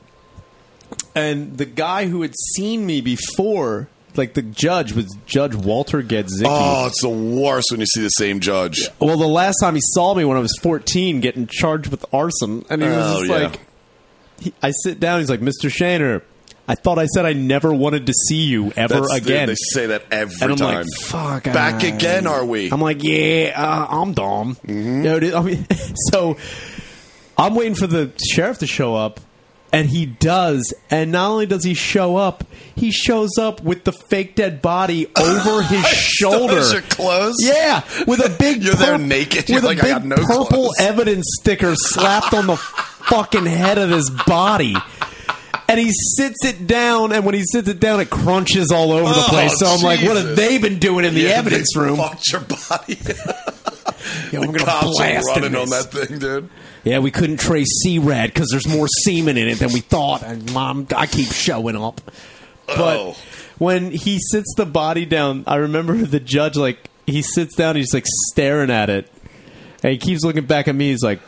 and 1.15 1.57
the 1.57 1.65
guy 1.65 2.07
who 2.07 2.21
had 2.21 2.33
seen 2.55 2.85
me 2.85 3.01
before, 3.01 3.89
like 4.15 4.33
the 4.33 4.41
judge, 4.41 4.93
was 4.93 5.13
Judge 5.25 5.55
Walter 5.55 6.01
Gedzicki. 6.01 6.45
Oh, 6.45 6.87
it's 6.87 7.01
the 7.01 7.09
worst 7.09 7.67
when 7.71 7.81
you 7.81 7.85
see 7.85 8.01
the 8.01 8.09
same 8.09 8.39
judge. 8.39 8.87
Well, 8.99 9.17
the 9.17 9.27
last 9.27 9.57
time 9.61 9.75
he 9.75 9.81
saw 9.83 10.13
me 10.13 10.23
when 10.23 10.37
I 10.37 10.39
was 10.39 10.57
14, 10.61 11.19
getting 11.19 11.47
charged 11.47 11.87
with 11.89 12.05
arson, 12.13 12.63
and 12.69 12.81
he 12.81 12.87
was 12.87 12.97
Oh, 12.97 13.19
just 13.25 13.29
yeah. 13.29 13.47
like, 13.47 13.59
he, 14.43 14.53
I 14.61 14.71
sit 14.71 14.99
down. 14.99 15.19
He's 15.19 15.29
like, 15.29 15.39
"Mr. 15.41 15.69
Shaner, 15.69 16.21
I 16.67 16.75
thought 16.75 16.97
I 16.99 17.05
said 17.07 17.25
I 17.25 17.33
never 17.33 17.73
wanted 17.73 18.05
to 18.07 18.13
see 18.13 18.43
you 18.43 18.71
ever 18.75 19.01
That's- 19.01 19.17
again." 19.17 19.47
They 19.47 19.55
say 19.55 19.87
that 19.87 20.03
every 20.11 20.35
and 20.41 20.51
I'm 20.51 20.57
time. 20.57 20.75
like, 20.85 20.87
"Fuck, 21.05 21.43
Back 21.45 21.83
I- 21.83 21.87
again, 21.87 22.27
are 22.27 22.45
we? 22.45 22.71
I'm 22.71 22.81
like, 22.81 23.03
"Yeah, 23.03 23.53
uh, 23.55 23.87
I'm 23.89 24.13
dumb." 24.13 24.55
Mm-hmm. 24.55 24.71
You 24.97 25.03
know, 25.03 25.19
dude, 25.19 25.33
I 25.33 25.41
mean, 25.41 25.65
so 26.11 26.37
I'm 27.37 27.55
waiting 27.55 27.75
for 27.75 27.87
the 27.87 28.11
sheriff 28.31 28.59
to 28.59 28.67
show 28.67 28.95
up. 28.95 29.19
And 29.71 29.89
he 29.89 30.05
does, 30.05 30.71
and 30.91 31.11
not 31.11 31.31
only 31.31 31.47
does 31.47 31.63
he 31.63 31.73
show 31.73 32.15
up, 32.15 32.43
he 32.75 32.91
shows 32.91 33.39
up 33.39 33.63
with 33.63 33.85
the 33.85 33.91
fake 33.91 34.35
dead 34.35 34.61
body 34.61 35.07
over 35.19 35.63
his 35.63 35.83
shoulder. 35.87 36.53
Those 36.53 36.75
are 36.75 36.81
clothes. 36.81 37.37
Yeah, 37.39 37.81
with 38.05 38.23
a 38.23 38.29
big 38.39 38.63
You're 38.63 38.75
there 38.75 38.99
naked. 38.99 39.37
with 39.37 39.49
You're 39.49 39.61
a 39.61 39.65
like, 39.65 39.79
I 39.79 39.81
big 39.81 39.91
got 39.93 40.05
no 40.05 40.15
purple 40.17 40.45
clothes. 40.45 40.75
evidence 40.79 41.25
sticker 41.41 41.73
slapped 41.75 42.35
on 42.35 42.45
the 42.45 42.55
fucking 43.07 43.45
head 43.45 43.77
of 43.77 43.89
his 43.89 44.09
body. 44.09 44.75
And 45.69 45.79
he 45.79 45.91
sits 46.17 46.43
it 46.45 46.67
down, 46.67 47.13
and 47.13 47.25
when 47.25 47.33
he 47.33 47.43
sits 47.45 47.67
it 47.69 47.79
down, 47.79 47.99
it 48.01 48.09
crunches 48.09 48.69
all 48.71 48.91
over 48.91 49.11
the 49.13 49.23
Oh, 49.25 49.29
place. 49.29 49.57
So 49.57 49.65
I'm 49.65 49.81
like, 49.81 50.01
what 50.01 50.17
have 50.17 50.35
Jesus. 50.35 50.37
they 50.37 50.57
been 50.57 50.77
doing 50.77 51.05
in 51.05 51.13
the 51.13 51.21
Yeah, 51.21 51.29
evidence 51.29 51.69
they 51.73 51.81
room? 51.81 51.97
Fucked 51.97 52.31
your 52.31 52.41
body. 52.41 52.97
Yeah, 54.33 54.39
I'm 54.41 54.47
gonna 54.47 54.59
Cops 54.59 54.85
are 54.85 54.91
blast 54.91 55.29
him 55.29 55.43
running 55.43 55.55
on 55.61 55.69
this. 55.69 55.85
that 55.85 56.07
thing, 56.07 56.19
dude. 56.19 56.49
Yeah, 56.83 56.99
we 56.99 57.09
couldn't 57.09 57.39
trace 57.39 57.69
C-Rad 57.83 58.33
because 58.33 58.49
there's 58.51 58.67
more 58.67 58.87
semen 59.05 59.37
in 59.37 59.47
it 59.47 59.59
than 59.59 59.71
we 59.71 59.79
thought. 59.79 60.23
And 60.23 60.51
mom, 60.53 60.87
I 60.95 61.05
keep 61.07 61.27
showing 61.31 61.77
up. 61.77 62.01
But 62.67 62.97
Oh. 62.97 63.15
when 63.59 63.91
he 63.91 64.19
sits 64.19 64.53
the 64.57 64.65
body 64.65 65.05
down, 65.05 65.45
I 65.47 65.55
remember 65.55 65.95
the 65.95 66.19
judge 66.19 66.57
like 66.57 66.89
he 67.07 67.21
sits 67.21 67.55
down, 67.55 67.75
he's 67.77 67.93
like 67.93 68.05
staring 68.31 68.69
at 68.69 68.89
it, 68.89 69.09
and 69.81 69.93
he 69.93 69.97
keeps 69.97 70.23
looking 70.23 70.45
back 70.45 70.67
at 70.67 70.75
me. 70.75 70.89
He's 70.89 71.03
like, 71.03 71.21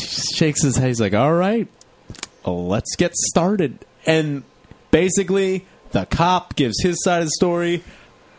shakes 0.00 0.62
his 0.62 0.76
head. 0.76 0.88
He's 0.88 1.00
like, 1.00 1.14
"All 1.14 1.32
right, 1.32 1.68
let's 2.44 2.96
get 2.96 3.14
started." 3.14 3.84
And 4.06 4.44
basically, 4.90 5.66
the 5.90 6.06
cop 6.06 6.56
gives 6.56 6.80
his 6.82 7.02
side 7.02 7.20
of 7.20 7.26
the 7.26 7.32
story. 7.32 7.82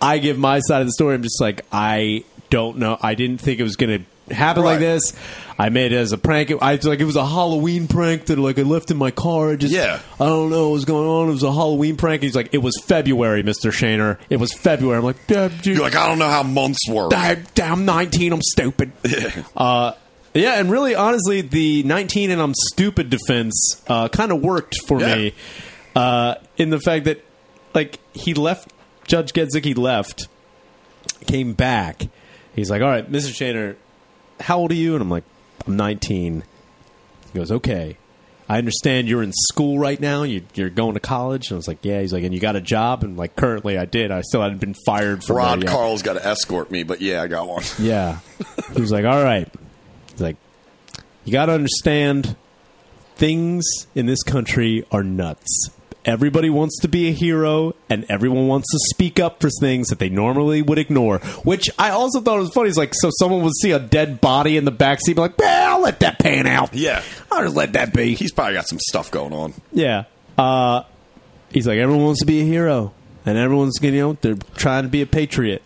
I 0.01 0.19
give 0.19 0.37
my 0.37 0.59
side 0.59 0.81
of 0.81 0.87
the 0.87 0.93
story. 0.93 1.15
I'm 1.15 1.23
just 1.23 1.41
like, 1.41 1.65
I 1.71 2.23
don't 2.49 2.77
know. 2.77 2.97
I 3.01 3.15
didn't 3.15 3.39
think 3.39 3.59
it 3.59 3.63
was 3.63 3.75
going 3.75 3.99
to 3.99 4.05
happened 4.33 4.65
like 4.65 4.79
this. 4.79 5.13
I 5.59 5.69
made 5.69 5.91
it 5.91 5.95
as 5.97 6.11
a 6.11 6.17
prank. 6.17 6.51
I 6.61 6.75
like 6.75 6.99
it 6.99 7.05
was 7.05 7.15
a 7.15 7.25
Halloween 7.25 7.87
prank 7.87 8.25
that 8.25 8.37
like 8.37 8.59
I 8.59 8.61
left 8.61 8.91
in 8.91 8.97
my 8.97 9.11
car. 9.11 9.51
I 9.51 9.55
just 9.55 9.73
Yeah. 9.73 9.99
I 10.19 10.25
don't 10.25 10.49
know 10.49 10.67
what 10.69 10.73
was 10.73 10.85
going 10.85 11.07
on. 11.07 11.29
It 11.29 11.31
was 11.31 11.43
a 11.43 11.51
Halloween 11.51 11.97
prank. 11.97 12.21
He's 12.21 12.35
like, 12.35 12.49
it 12.51 12.59
was 12.59 12.79
February, 12.85 13.41
Mister 13.43 13.71
Shaner. 13.71 14.19
It 14.29 14.37
was 14.37 14.53
February. 14.53 14.97
I'm 14.99 15.03
like, 15.03 15.25
dude, 15.27 15.65
You're 15.65 15.81
like, 15.81 15.95
I 15.95 16.07
don't 16.07 16.19
know 16.19 16.29
how 16.29 16.43
months 16.43 16.87
work. 16.89 17.11
I, 17.13 17.41
I'm 17.61 17.85
19. 17.85 18.33
I'm 18.33 18.41
stupid. 18.41 18.91
Uh, 19.55 19.93
yeah, 20.41 20.59
and 20.59 20.69
really, 20.71 20.95
honestly, 20.95 21.41
the 21.41 21.83
19 21.83 22.31
and 22.31 22.41
I'm 22.41 22.53
stupid 22.73 23.09
defense 23.09 23.81
uh, 23.87 24.07
kind 24.09 24.31
of 24.31 24.41
worked 24.41 24.75
for 24.87 24.99
Yeah. 24.99 25.15
me 25.15 25.33
uh, 25.95 26.35
in 26.57 26.69
the 26.69 26.79
fact 26.79 27.05
that, 27.05 27.23
like, 27.73 27.99
he 28.13 28.33
left, 28.33 28.71
Judge 29.05 29.33
Gedzik, 29.33 29.77
left, 29.77 30.27
came 31.27 31.53
back. 31.53 32.03
He's 32.55 32.69
like, 32.69 32.81
all 32.81 32.89
right, 32.89 33.09
Mr. 33.11 33.29
Shaner, 33.31 33.75
how 34.39 34.59
old 34.59 34.71
are 34.71 34.75
you? 34.75 34.93
And 34.93 35.01
I'm 35.01 35.09
like, 35.09 35.23
I'm 35.65 35.75
19. 35.77 36.43
He 37.33 37.39
goes, 37.39 37.51
okay. 37.51 37.97
I 38.49 38.57
understand 38.59 39.09
you're 39.09 39.23
in 39.23 39.33
school 39.33 39.77
right 39.77 39.99
now. 39.99 40.23
You, 40.23 40.41
you're 40.53 40.69
going 40.69 40.93
to 40.93 40.99
college. 41.01 41.49
And 41.49 41.55
I 41.55 41.57
was 41.57 41.67
like, 41.67 41.79
yeah. 41.83 41.99
He's 41.99 42.13
like, 42.13 42.23
and 42.23 42.33
you 42.33 42.39
got 42.39 42.55
a 42.55 42.61
job? 42.61 43.03
And 43.03 43.17
like, 43.17 43.35
currently 43.35 43.77
I 43.77 43.83
did. 43.85 44.09
I 44.09 44.21
still 44.21 44.41
hadn't 44.41 44.59
been 44.59 44.75
fired 44.85 45.23
from 45.23 45.35
Rod. 45.35 45.67
Carl's 45.67 46.01
got 46.01 46.13
to 46.13 46.25
escort 46.25 46.71
me, 46.71 46.83
but 46.83 47.01
yeah, 47.01 47.21
I 47.21 47.27
got 47.27 47.47
one. 47.47 47.63
Yeah. 47.79 48.19
He 48.73 48.81
was 48.81 48.91
like, 48.91 49.05
all 49.05 49.21
right. 49.23 49.49
He's 50.17 50.23
like, 50.23 50.37
you 51.25 51.31
got 51.31 51.45
to 51.45 51.51
understand 51.51 52.35
things 53.17 53.63
in 53.93 54.07
this 54.07 54.23
country 54.23 54.83
are 54.91 55.03
nuts. 55.03 55.69
Everybody 56.05 56.49
wants 56.49 56.79
to 56.79 56.87
be 56.87 57.09
a 57.09 57.11
hero, 57.11 57.75
and 57.87 58.03
everyone 58.09 58.47
wants 58.47 58.71
to 58.71 58.79
speak 58.95 59.19
up 59.19 59.39
for 59.39 59.51
things 59.59 59.89
that 59.89 59.99
they 59.99 60.09
normally 60.09 60.63
would 60.63 60.79
ignore. 60.79 61.19
Which 61.43 61.69
I 61.77 61.91
also 61.91 62.21
thought 62.21 62.39
was 62.39 62.49
funny. 62.49 62.69
Is 62.69 62.77
like, 62.77 62.93
so 62.95 63.11
someone 63.19 63.43
would 63.43 63.53
see 63.61 63.71
a 63.71 63.79
dead 63.79 64.21
body 64.21 64.57
in 64.57 64.65
the 64.65 64.71
backseat, 64.71 65.15
be 65.15 65.21
like, 65.21 65.37
"Well, 65.37 65.75
I'll 65.75 65.81
let 65.81 65.99
that 65.99 66.17
pan 66.17 66.47
out. 66.47 66.73
Yeah. 66.73 67.03
I'll 67.31 67.43
just 67.43 67.55
let 67.55 67.73
that 67.73 67.93
be." 67.93 68.15
He's 68.15 68.31
probably 68.31 68.53
got 68.53 68.67
some 68.67 68.79
stuff 68.79 69.11
going 69.11 69.33
on. 69.33 69.53
Yeah. 69.71 70.05
Uh, 70.35 70.83
he's 71.51 71.67
like, 71.67 71.77
everyone 71.77 72.05
wants 72.05 72.21
to 72.21 72.25
be 72.25 72.41
a 72.41 72.45
hero, 72.45 72.93
and 73.23 73.37
everyone's 73.37 73.77
you 73.81 73.91
know 73.91 74.13
they're 74.21 74.35
trying 74.55 74.83
to 74.83 74.89
be 74.89 75.03
a 75.03 75.05
patriot. 75.05 75.61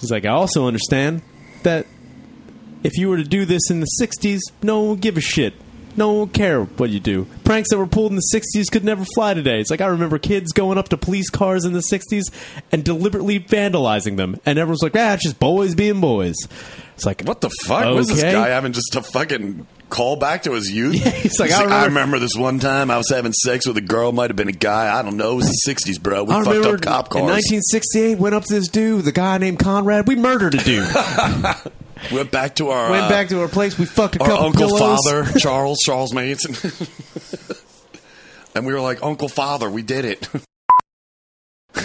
He's 0.00 0.10
like, 0.10 0.26
I 0.26 0.30
also 0.30 0.66
understand 0.66 1.22
that 1.62 1.86
if 2.84 2.96
you 2.96 3.08
were 3.08 3.16
to 3.16 3.24
do 3.24 3.44
this 3.44 3.68
in 3.70 3.80
the 3.80 3.88
'60s, 4.00 4.38
no 4.62 4.78
one 4.80 4.90
would 4.90 5.00
give 5.00 5.16
a 5.16 5.20
shit. 5.20 5.54
No 5.96 6.08
one 6.08 6.18
would 6.20 6.32
care 6.32 6.62
what 6.64 6.90
you 6.90 6.98
do. 6.98 7.26
Pranks 7.44 7.70
that 7.70 7.78
were 7.78 7.86
pulled 7.86 8.10
in 8.10 8.16
the 8.16 8.30
'60s 8.34 8.70
could 8.70 8.84
never 8.84 9.04
fly 9.14 9.32
today. 9.34 9.60
It's 9.60 9.70
like 9.70 9.80
I 9.80 9.86
remember 9.86 10.18
kids 10.18 10.52
going 10.52 10.76
up 10.76 10.88
to 10.90 10.96
police 10.96 11.30
cars 11.30 11.64
in 11.64 11.72
the 11.72 11.78
'60s 11.80 12.24
and 12.72 12.84
deliberately 12.84 13.38
vandalizing 13.40 14.16
them, 14.16 14.38
and 14.44 14.58
everyone's 14.58 14.82
like, 14.82 14.96
"Ah, 14.96 15.14
it's 15.14 15.22
just 15.24 15.38
boys 15.40 15.74
being 15.74 16.00
boys." 16.00 16.34
It's 16.96 17.04
like, 17.06 17.22
What 17.22 17.40
the 17.40 17.50
fuck? 17.64 17.92
Was 17.94 18.06
this 18.08 18.20
Okay. 18.22 18.30
guy 18.32 18.48
having 18.50 18.72
just 18.72 18.94
a 18.94 19.02
fucking 19.02 19.66
call 19.90 20.14
back 20.14 20.44
to 20.44 20.52
his 20.52 20.70
youth? 20.70 20.94
Yeah, 21.04 21.10
he's 21.10 21.40
like, 21.40 21.50
I 21.50 21.56
I, 21.56 21.62
remember- 21.64 21.86
remember 21.88 22.18
this 22.20 22.36
one 22.36 22.60
time 22.60 22.88
I 22.90 22.96
was 22.98 23.08
having 23.10 23.32
sex 23.32 23.66
with 23.66 23.76
a 23.76 23.80
girl, 23.80 24.12
might 24.12 24.30
have 24.30 24.36
been 24.36 24.48
a 24.48 24.52
guy. 24.52 24.96
I 24.96 25.02
don't 25.02 25.16
know. 25.16 25.32
It 25.32 25.36
was 25.36 25.46
the 25.48 25.72
60s, 25.72 26.00
bro. 26.00 26.22
We 26.24 26.30
I 26.32 26.44
fucked 26.44 26.48
remember 26.56 26.76
up 26.76 26.82
cop 26.82 27.08
cars. 27.08 27.22
in 27.22 27.26
1968, 27.30 28.18
went 28.18 28.34
up 28.36 28.44
to 28.44 28.54
this 28.54 28.68
dude, 28.68 29.04
the 29.04 29.10
guy 29.12 29.38
named 29.38 29.58
Conrad. 29.58 30.06
We 30.06 30.14
murdered 30.14 30.54
a 30.54 30.58
dude. 30.58 30.86
Went 32.12 32.30
back 32.30 32.56
to 32.56 32.68
our 32.70 32.90
Went 32.90 33.04
uh, 33.04 33.08
back 33.08 33.28
to 33.28 33.40
our 33.40 33.48
place. 33.48 33.78
We 33.78 33.86
fucked 33.86 34.16
a 34.16 34.20
our 34.22 34.28
couple 34.28 34.46
uncle 34.46 34.66
pillows. 34.66 34.98
father, 35.06 35.32
Charles, 35.38 35.78
Charles 35.84 36.12
Manson. 36.12 36.54
and 38.54 38.66
we 38.66 38.72
were 38.72 38.80
like, 38.80 39.02
Uncle 39.02 39.28
Father, 39.28 39.70
we 39.70 39.82
did 39.82 40.04
it. 40.04 40.28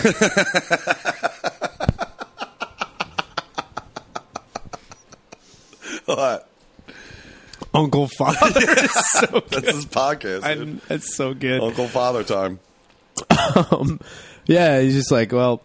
what? 6.05 6.47
Uncle 7.73 8.07
father. 8.07 8.37
It's 8.55 9.19
so 9.19 9.27
good. 9.27 9.43
That's 9.49 9.75
his 9.75 9.85
podcast. 9.85 10.43
I- 10.43 10.55
dude. 10.55 10.81
It's 10.89 11.15
so 11.15 11.33
good. 11.33 11.61
Uncle 11.61 11.87
Father 11.87 12.23
time. 12.23 12.59
Um, 13.71 13.99
yeah, 14.45 14.81
he's 14.81 14.95
just 14.95 15.11
like, 15.11 15.31
well, 15.31 15.61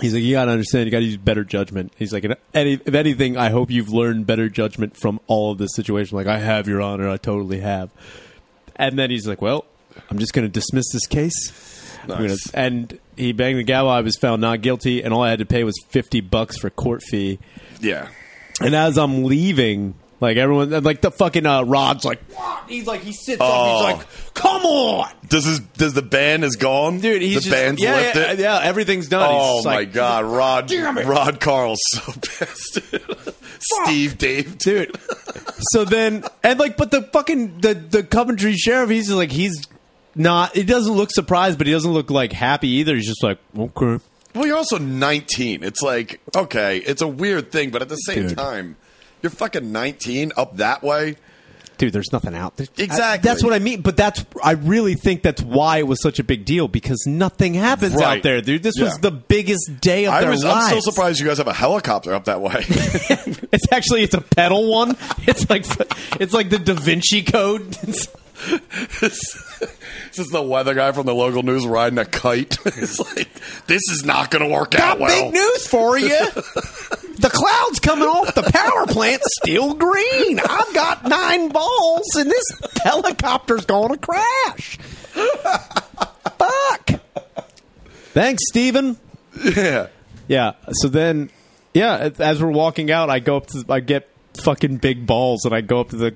he's 0.00 0.14
like, 0.14 0.22
you 0.22 0.32
got 0.34 0.46
to 0.46 0.52
understand, 0.52 0.86
you 0.86 0.90
got 0.90 0.98
to 1.00 1.04
use 1.04 1.16
better 1.16 1.44
judgment. 1.44 1.92
He's 1.96 2.12
like, 2.12 2.24
any, 2.54 2.74
if 2.74 2.94
anything, 2.94 3.36
I 3.36 3.50
hope 3.50 3.70
you've 3.70 3.90
learned 3.90 4.26
better 4.26 4.48
judgment 4.48 4.96
from 4.96 5.20
all 5.26 5.52
of 5.52 5.58
this 5.58 5.74
situation. 5.74 6.16
Like, 6.16 6.26
I 6.26 6.38
have, 6.38 6.66
Your 6.68 6.80
Honor, 6.80 7.08
I 7.08 7.16
totally 7.16 7.60
have. 7.60 7.90
And 8.76 8.98
then 8.98 9.10
he's 9.10 9.26
like, 9.26 9.42
well, 9.42 9.64
I'm 10.10 10.18
just 10.18 10.32
going 10.32 10.46
to 10.46 10.52
dismiss 10.52 10.86
this 10.92 11.06
case. 11.06 11.52
I'm 12.02 12.08
gonna- 12.08 12.36
and 12.54 12.98
he 13.16 13.32
banged 13.32 13.58
the 13.60 13.62
gavel. 13.62 13.88
I 13.90 14.00
was 14.00 14.16
found 14.16 14.40
not 14.40 14.60
guilty, 14.60 15.02
and 15.04 15.14
all 15.14 15.22
I 15.22 15.30
had 15.30 15.38
to 15.38 15.46
pay 15.46 15.62
was 15.62 15.74
fifty 15.88 16.20
bucks 16.20 16.58
for 16.58 16.68
court 16.68 17.00
fee. 17.08 17.38
Yeah. 17.80 18.08
And 18.60 18.74
as 18.74 18.98
I'm 18.98 19.22
leaving, 19.22 19.94
like 20.22 20.36
everyone, 20.38 20.70
like 20.82 21.02
the 21.02 21.10
fucking 21.10 21.44
uh, 21.44 21.64
Rod's 21.64 22.04
like, 22.04 22.22
what? 22.32 22.64
He's 22.68 22.86
like, 22.86 23.02
he 23.02 23.12
sits 23.12 23.40
up. 23.40 23.48
Oh. 23.50 23.86
He's 23.86 23.96
like, 23.98 24.06
come 24.34 24.62
on, 24.64 25.10
Does 25.28 25.44
his 25.44 25.60
does 25.60 25.92
the 25.92 26.00
band 26.02 26.44
is 26.44 26.56
gone? 26.56 27.00
dude. 27.00 27.20
He's 27.20 27.34
the 27.34 27.40
just, 27.40 27.50
band's 27.52 27.82
yeah, 27.82 27.96
lifted. 27.96 28.38
yeah, 28.38 28.58
yeah, 28.60 28.66
everything's 28.66 29.08
done. 29.08 29.28
He's 29.28 29.38
Oh 29.42 29.56
just 29.58 29.66
my 29.66 29.74
like- 29.74 29.92
god, 29.92 30.24
Rod 30.24 30.68
Damn 30.68 30.96
it. 30.96 31.06
Rod 31.06 31.40
Carl's 31.40 31.80
so 31.90 32.00
pissed. 32.22 32.80
Steve 33.58 34.18
Dave. 34.18 34.58
dude. 34.58 34.96
so 35.72 35.84
then, 35.84 36.24
and 36.42 36.58
like, 36.58 36.76
but 36.76 36.90
the 36.90 37.02
fucking 37.02 37.60
the 37.60 37.74
the 37.74 38.02
Coventry 38.02 38.54
sheriff, 38.54 38.90
he's 38.90 39.06
just 39.06 39.16
like, 39.16 39.30
he's 39.32 39.66
not. 40.14 40.54
He 40.54 40.62
doesn't 40.62 40.92
look 40.94 41.10
surprised, 41.10 41.58
but 41.58 41.66
he 41.66 41.72
doesn't 41.72 41.92
look 41.92 42.10
like 42.10 42.32
happy 42.32 42.68
either. 42.68 42.94
He's 42.94 43.06
just 43.06 43.22
like, 43.22 43.38
okay. 43.58 43.98
Well, 44.34 44.46
you're 44.46 44.56
also 44.56 44.78
19. 44.78 45.62
It's 45.62 45.82
like, 45.82 46.20
okay, 46.34 46.78
it's 46.78 47.02
a 47.02 47.06
weird 47.06 47.52
thing, 47.52 47.70
but 47.70 47.82
at 47.82 47.90
the 47.90 47.96
same 47.96 48.28
Dude. 48.28 48.38
time, 48.38 48.76
you're 49.22 49.30
fucking 49.30 49.72
19 49.72 50.32
up 50.36 50.56
that 50.58 50.82
way. 50.82 51.16
Dude, 51.78 51.92
there's 51.92 52.12
nothing 52.12 52.36
out 52.36 52.56
there. 52.58 52.68
Exactly. 52.78 53.28
that's 53.28 53.42
what 53.42 53.52
I 53.52 53.58
mean. 53.58 53.80
But 53.80 53.96
that's 53.96 54.24
I 54.44 54.52
really 54.52 54.94
think 54.94 55.22
that's 55.22 55.42
why 55.42 55.78
it 55.78 55.86
was 55.88 56.00
such 56.00 56.20
a 56.20 56.24
big 56.24 56.44
deal 56.44 56.68
because 56.68 57.04
nothing 57.08 57.54
happens 57.54 57.94
Right. 57.94 58.18
out 58.18 58.22
there, 58.22 58.40
dude. 58.40 58.62
This 58.62 58.78
was 58.78 58.98
the 58.98 59.10
biggest 59.10 59.80
day 59.80 60.04
of 60.04 60.12
I 60.14 60.20
their 60.20 60.30
was, 60.30 60.44
lives. 60.44 60.66
I'm 60.66 60.78
still 60.78 60.92
surprised 60.92 61.18
you 61.18 61.26
guys 61.26 61.38
have 61.38 61.48
a 61.48 61.52
helicopter 61.52 62.14
up 62.14 62.26
that 62.26 62.40
way. 62.40 62.64
It's 63.52 63.70
actually 63.70 64.02
it's 64.02 64.14
a 64.14 64.20
pedal 64.22 64.70
one. 64.70 64.96
It's 65.26 65.50
like 65.50 65.66
it's 66.20 66.32
like 66.32 66.48
the 66.50 66.58
Da 66.58 66.72
Vinci 66.74 67.22
Code. 67.22 67.72
this 67.72 68.08
is 70.18 70.28
the 70.30 70.42
weather 70.42 70.74
guy 70.74 70.92
from 70.92 71.06
the 71.06 71.14
local 71.14 71.42
news 71.42 71.66
riding 71.66 71.98
a 71.98 72.04
kite. 72.04 72.58
it's 72.64 72.98
like, 72.98 73.28
this 73.66 73.82
is 73.90 74.04
not 74.04 74.30
going 74.30 74.42
to 74.42 74.52
work 74.52 74.74
out 74.74 74.98
Got 74.98 75.00
well. 75.00 75.24
big 75.24 75.34
news 75.34 75.66
for 75.66 75.98
you. 75.98 76.08
the 77.18 77.30
clouds 77.30 77.80
coming 77.80 78.08
off 78.08 78.34
the 78.34 78.42
power 78.42 78.86
plant 78.86 79.22
still 79.40 79.74
green. 79.74 80.40
I've 80.40 80.74
got 80.74 81.04
nine 81.04 81.48
balls, 81.48 82.06
and 82.16 82.30
this 82.30 82.44
helicopter's 82.82 83.64
going 83.66 83.90
to 83.92 83.98
crash. 83.98 84.78
Fuck. 86.38 87.00
Thanks, 88.12 88.42
Steven. 88.48 88.96
Yeah. 89.42 89.88
Yeah. 90.28 90.52
So 90.72 90.88
then, 90.88 91.30
yeah, 91.74 92.10
as 92.18 92.42
we're 92.42 92.50
walking 92.50 92.90
out, 92.90 93.10
I 93.10 93.18
go 93.18 93.36
up 93.38 93.46
to, 93.48 93.64
I 93.68 93.80
get 93.80 94.08
fucking 94.34 94.78
big 94.78 95.06
balls, 95.06 95.44
and 95.44 95.54
I 95.54 95.60
go 95.60 95.80
up 95.80 95.90
to 95.90 95.96
the 95.96 96.14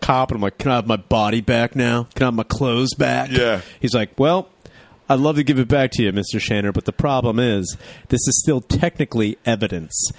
cop, 0.00 0.30
and 0.30 0.36
I'm 0.36 0.42
like, 0.42 0.58
"Can 0.58 0.70
I 0.70 0.76
have 0.76 0.86
my 0.86 0.96
body 0.96 1.40
back 1.40 1.74
now? 1.76 2.08
Can 2.14 2.24
I 2.24 2.26
have 2.26 2.34
my 2.34 2.42
clothes 2.42 2.94
back?" 2.94 3.30
Yeah. 3.30 3.60
He's 3.80 3.94
like, 3.94 4.18
"Well." 4.18 4.48
I'd 5.10 5.18
love 5.20 5.36
to 5.36 5.42
give 5.44 5.58
it 5.58 5.68
back 5.68 5.90
to 5.92 6.02
you, 6.04 6.12
Mr. 6.12 6.40
Shanner, 6.40 6.72
but 6.72 6.84
the 6.84 6.92
problem 6.92 7.38
is 7.38 7.76
this 8.08 8.26
is 8.28 8.40
still 8.40 8.60
technically 8.60 9.36
evidence. 9.44 10.10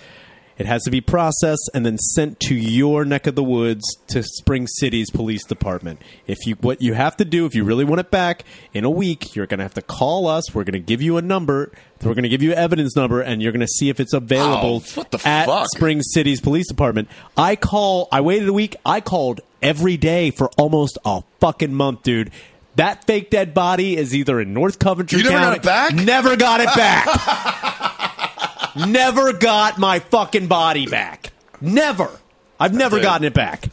It 0.57 0.67
has 0.67 0.83
to 0.83 0.91
be 0.91 1.01
processed 1.01 1.71
and 1.73 1.83
then 1.83 1.97
sent 1.97 2.39
to 2.41 2.53
your 2.53 3.03
neck 3.03 3.25
of 3.25 3.33
the 3.33 3.43
woods 3.43 3.83
to 4.09 4.21
Spring 4.21 4.67
City's 4.67 5.09
police 5.09 5.43
department. 5.43 5.99
If 6.27 6.45
you 6.45 6.53
what 6.55 6.81
you 6.83 6.93
have 6.93 7.17
to 7.17 7.25
do 7.25 7.47
if 7.47 7.55
you 7.55 7.63
really 7.63 7.85
want 7.85 7.99
it 8.01 8.11
back 8.11 8.43
in 8.71 8.83
a 8.83 8.89
week, 8.89 9.33
you're 9.35 9.47
going 9.47 9.57
to 9.57 9.63
have 9.63 9.73
to 9.75 9.81
call 9.81 10.27
us. 10.27 10.53
We're 10.53 10.65
going 10.65 10.73
to 10.73 10.79
give 10.79 11.01
you 11.01 11.17
a 11.17 11.21
number. 11.21 11.71
We're 12.03 12.13
going 12.13 12.23
to 12.23 12.29
give 12.29 12.43
you 12.43 12.51
an 12.51 12.59
evidence 12.59 12.95
number 12.95 13.21
and 13.21 13.41
you're 13.41 13.53
going 13.53 13.61
to 13.61 13.67
see 13.67 13.89
if 13.89 13.99
it's 13.99 14.13
available 14.13 14.83
Oh, 14.97 15.03
at 15.25 15.45
fuck? 15.47 15.67
Spring 15.73 16.01
City's 16.03 16.41
police 16.41 16.67
department. 16.67 17.07
I 17.35 17.55
call 17.55 18.07
I 18.11 18.21
waited 18.21 18.47
a 18.47 18.53
week. 18.53 18.75
I 18.85 18.99
called 19.01 19.41
every 19.63 19.97
day 19.97 20.29
for 20.29 20.49
almost 20.59 20.99
a 21.05 21.23
fucking 21.39 21.73
month, 21.73 22.03
dude. 22.03 22.29
That 22.75 23.05
fake 23.05 23.29
dead 23.29 23.53
body 23.53 23.97
is 23.97 24.15
either 24.15 24.39
in 24.39 24.53
North 24.53 24.79
Coventry 24.79 25.19
You 25.19 25.25
never 25.25 25.35
got 25.37 25.43
County. 25.45 25.57
it 25.57 25.63
back? 25.63 25.93
Never 26.05 26.35
got 26.37 26.61
it 26.61 26.69
back. 26.75 27.07
never 28.87 29.33
got 29.33 29.77
my 29.77 29.99
fucking 29.99 30.47
body 30.47 30.87
back. 30.87 31.31
Never. 31.59 32.09
I've 32.59 32.73
never 32.73 32.97
Dude. 32.97 33.03
gotten 33.03 33.27
it 33.27 33.33
back. 33.33 33.65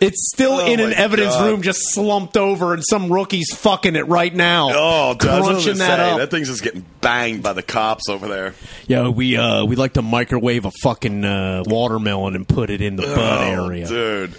It's 0.00 0.30
still 0.32 0.52
Oh 0.52 0.72
in 0.72 0.78
an 0.78 0.92
evidence 0.92 1.34
God. 1.34 1.46
room, 1.50 1.60
just 1.62 1.80
slumped 1.92 2.36
over, 2.36 2.72
and 2.72 2.84
some 2.88 3.12
rookie's 3.12 3.52
fucking 3.56 3.96
it 3.96 4.06
right 4.06 4.32
now. 4.32 4.70
Oh, 4.72 5.16
crunching 5.18 5.78
that 5.78 5.96
say, 5.98 6.10
up. 6.12 6.18
That 6.18 6.30
thing's 6.30 6.46
just 6.46 6.62
getting 6.62 6.84
banged 7.00 7.42
by 7.42 7.52
the 7.52 7.64
cops 7.64 8.08
over 8.08 8.28
there. 8.28 8.54
Yeah, 8.86 9.08
we 9.08 9.36
uh, 9.36 9.64
we 9.64 9.74
like 9.74 9.94
to 9.94 10.02
microwave 10.02 10.64
a 10.66 10.70
fucking 10.82 11.24
uh, 11.24 11.64
watermelon 11.66 12.36
and 12.36 12.48
put 12.48 12.70
it 12.70 12.80
in 12.80 12.94
the 12.94 13.02
butt 13.02 13.18
Oh, 13.18 13.66
area, 13.66 13.88
Dude. 13.88 14.34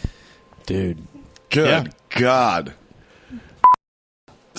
dude. 0.65 1.05
Good 1.49 1.67
Yeah. 1.67 2.19
God. 2.21 2.73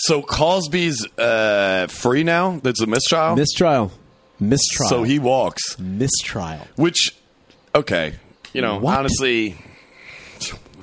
So 0.03 0.23
Cosby's 0.23 1.07
uh, 1.19 1.87
free 1.89 2.25
now? 2.25 2.59
That's 2.63 2.81
a 2.81 2.87
mistrial? 2.87 3.37
Mistrial, 3.37 3.93
mistrial. 4.39 4.89
So 4.91 5.03
he 5.03 5.19
walks. 5.19 5.79
mistrial. 5.79 6.67
Which, 6.77 7.15
okay. 7.75 8.15
you 8.55 8.63
know, 8.63 8.79
What? 8.79 8.99
honestly, 8.99 9.57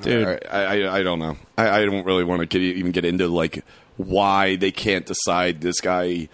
Dude. 0.04 0.28
I, 0.50 0.64
I, 0.82 0.98
I 1.00 1.04
don't 1.04 1.18
know. 1.20 1.36
I, 1.58 1.82
I 1.82 1.86
don't 1.86 2.06
really 2.06 2.24
want 2.24 2.42
to 2.42 2.46
get, 2.46 2.62
even 2.62 2.92
get 2.92 3.06
into 3.06 3.28
like 3.28 3.66
why 3.98 4.56
they 4.56 4.72
can't 4.72 5.06
decide 5.08 5.62
this 5.62 5.82
guy 5.82 6.30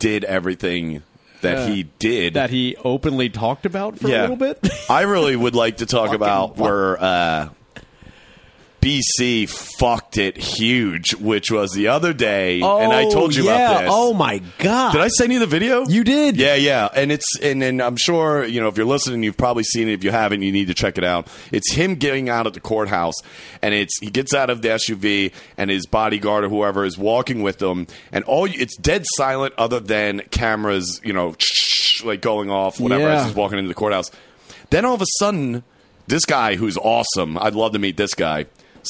did 0.00 0.24
everything 0.24 1.02
that 1.42 1.68
Yeah. 1.68 1.74
he 1.74 1.82
did. 2.00 2.34
that 2.34 2.50
he 2.50 2.74
openly 2.84 3.28
talked 3.30 3.64
about 3.64 3.96
for 4.00 4.08
a 4.08 4.10
little 4.10 4.34
bit. 4.36 4.58
I 4.90 5.02
really 5.02 5.36
would 5.36 5.54
like 5.54 5.76
to 5.76 5.86
talk 5.86 6.12
about 6.14 6.56
where 6.56 7.00
uh, 7.00 7.48
BC 8.80 9.48
fucked 9.48 10.18
it 10.18 10.36
huge, 10.36 11.14
which 11.14 11.50
was 11.50 11.72
the 11.72 11.88
other 11.88 12.12
day, 12.12 12.60
and 12.60 12.92
I 12.92 13.08
told 13.10 13.34
you 13.34 13.44
oh, 13.48 13.52
yeah. 13.52 13.70
about 13.70 13.80
this. 13.82 13.90
Oh 13.92 14.14
my 14.14 14.40
god! 14.58 14.92
Did 14.92 15.00
I 15.00 15.08
send 15.08 15.32
you 15.32 15.40
the 15.40 15.46
video? 15.46 15.84
You 15.86 16.04
did. 16.04 16.36
Yeah, 16.36 16.54
yeah, 16.54 16.88
and 16.94 17.10
it's 17.10 17.26
and 17.42 17.62
and 17.62 17.82
I'm 17.82 17.96
sure 17.96 18.44
you 18.44 18.60
know 18.60 18.68
if 18.68 18.76
you're 18.76 18.86
listening, 18.86 19.24
you've 19.24 19.36
probably 19.36 19.64
seen 19.64 19.88
it. 19.88 19.94
If 19.94 20.04
you 20.04 20.12
haven't, 20.12 20.42
you 20.42 20.52
need 20.52 20.68
to 20.68 20.74
check 20.74 20.96
it 20.96 21.04
out. 21.04 21.28
It's 21.50 21.72
him 21.72 21.96
getting 21.96 22.28
out 22.28 22.46
of 22.46 22.52
the 22.52 22.60
courthouse, 22.60 23.16
and 23.62 23.74
it's 23.74 23.98
he 24.00 24.10
gets 24.10 24.32
out 24.32 24.48
of 24.48 24.62
the 24.62 24.68
SUV, 24.68 25.32
and 25.56 25.70
his 25.70 25.86
bodyguard 25.86 26.44
or 26.44 26.48
whoever 26.48 26.84
is 26.84 26.96
walking 26.96 27.42
with 27.42 27.60
him, 27.60 27.88
and 28.12 28.24
all 28.24 28.44
it's 28.44 28.76
dead 28.76 29.04
silent 29.16 29.54
other 29.58 29.80
than 29.80 30.20
cameras, 30.30 31.00
you 31.02 31.12
know, 31.12 31.34
like 32.04 32.20
going 32.20 32.48
off, 32.48 32.78
whatever, 32.78 33.02
Yeah. 33.02 33.20
as 33.20 33.26
he's 33.26 33.34
walking 33.34 33.58
into 33.58 33.68
the 33.68 33.74
courthouse. 33.74 34.10
Then 34.70 34.84
all 34.84 34.94
of 34.94 35.02
a 35.02 35.06
sudden, 35.18 35.64
this 36.06 36.24
guy 36.24 36.54
who's 36.54 36.76
awesome, 36.76 37.36
I'd 37.38 37.54
love 37.54 37.72
to 37.72 37.78
meet 37.78 37.96
this 37.96 38.14
guy. 38.14 38.46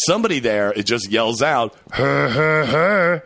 Somebody 0.06 0.38
there, 0.38 0.72
it 0.72 0.84
just 0.84 1.10
yells 1.10 1.42
out, 1.42 1.76
her, 1.92 2.28
her, 2.28 2.64
her. 2.66 3.24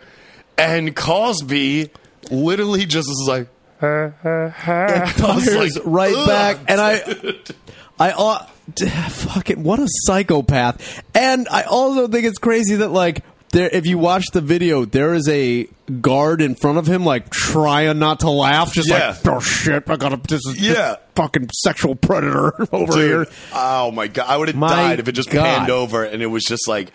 And 0.56 0.94
Cosby 0.94 1.90
literally 2.30 2.86
just 2.86 3.08
is 3.08 3.24
like, 3.28 3.48
It 3.82 4.14
was 4.24 5.44
fires 5.44 5.76
like, 5.76 5.82
right 5.84 6.14
"Ugh." 6.14 6.26
back, 6.28 6.58
and 6.68 6.80
I, 6.80 7.02
I, 7.98 8.10
uh, 8.12 8.46
fucking 9.08 9.62
what 9.62 9.80
a 9.80 9.88
psychopath. 9.88 11.02
And 11.14 11.48
I 11.48 11.62
also 11.62 12.08
think 12.08 12.26
it's 12.26 12.38
crazy 12.38 12.76
that 12.76 12.90
like 12.92 13.24
there, 13.52 13.68
if 13.72 13.86
you 13.86 13.98
watch 13.98 14.24
the 14.32 14.40
video, 14.40 14.84
there 14.84 15.14
is 15.14 15.28
a 15.28 15.68
guard 16.00 16.40
in 16.42 16.54
front 16.54 16.78
of 16.78 16.86
him, 16.86 17.04
like 17.04 17.30
trying 17.30 17.98
not 17.98 18.20
to 18.20 18.30
laugh, 18.30 18.72
just 18.72 18.88
Yeah. 18.88 19.10
like 19.22 19.26
oh 19.28 19.40
shit, 19.40 19.88
I 19.88 19.96
got 19.96 20.08
to 20.10 20.16
this 20.16 20.40
is 20.46 20.56
this 20.58 20.96
fucking 21.14 21.50
sexual 21.62 21.94
predator 21.94 22.52
over 22.74 22.98
here. 22.98 23.26
Oh 23.54 23.90
my 23.92 24.08
god, 24.08 24.26
I 24.28 24.36
would 24.36 24.48
have 24.48 24.58
died 24.60 25.00
if 25.00 25.08
it 25.08 25.12
just 25.12 25.30
God. 25.30 25.44
panned 25.44 25.70
over 25.70 26.02
and 26.04 26.22
it 26.22 26.26
was 26.26 26.42
just 26.44 26.66
like 26.66 26.92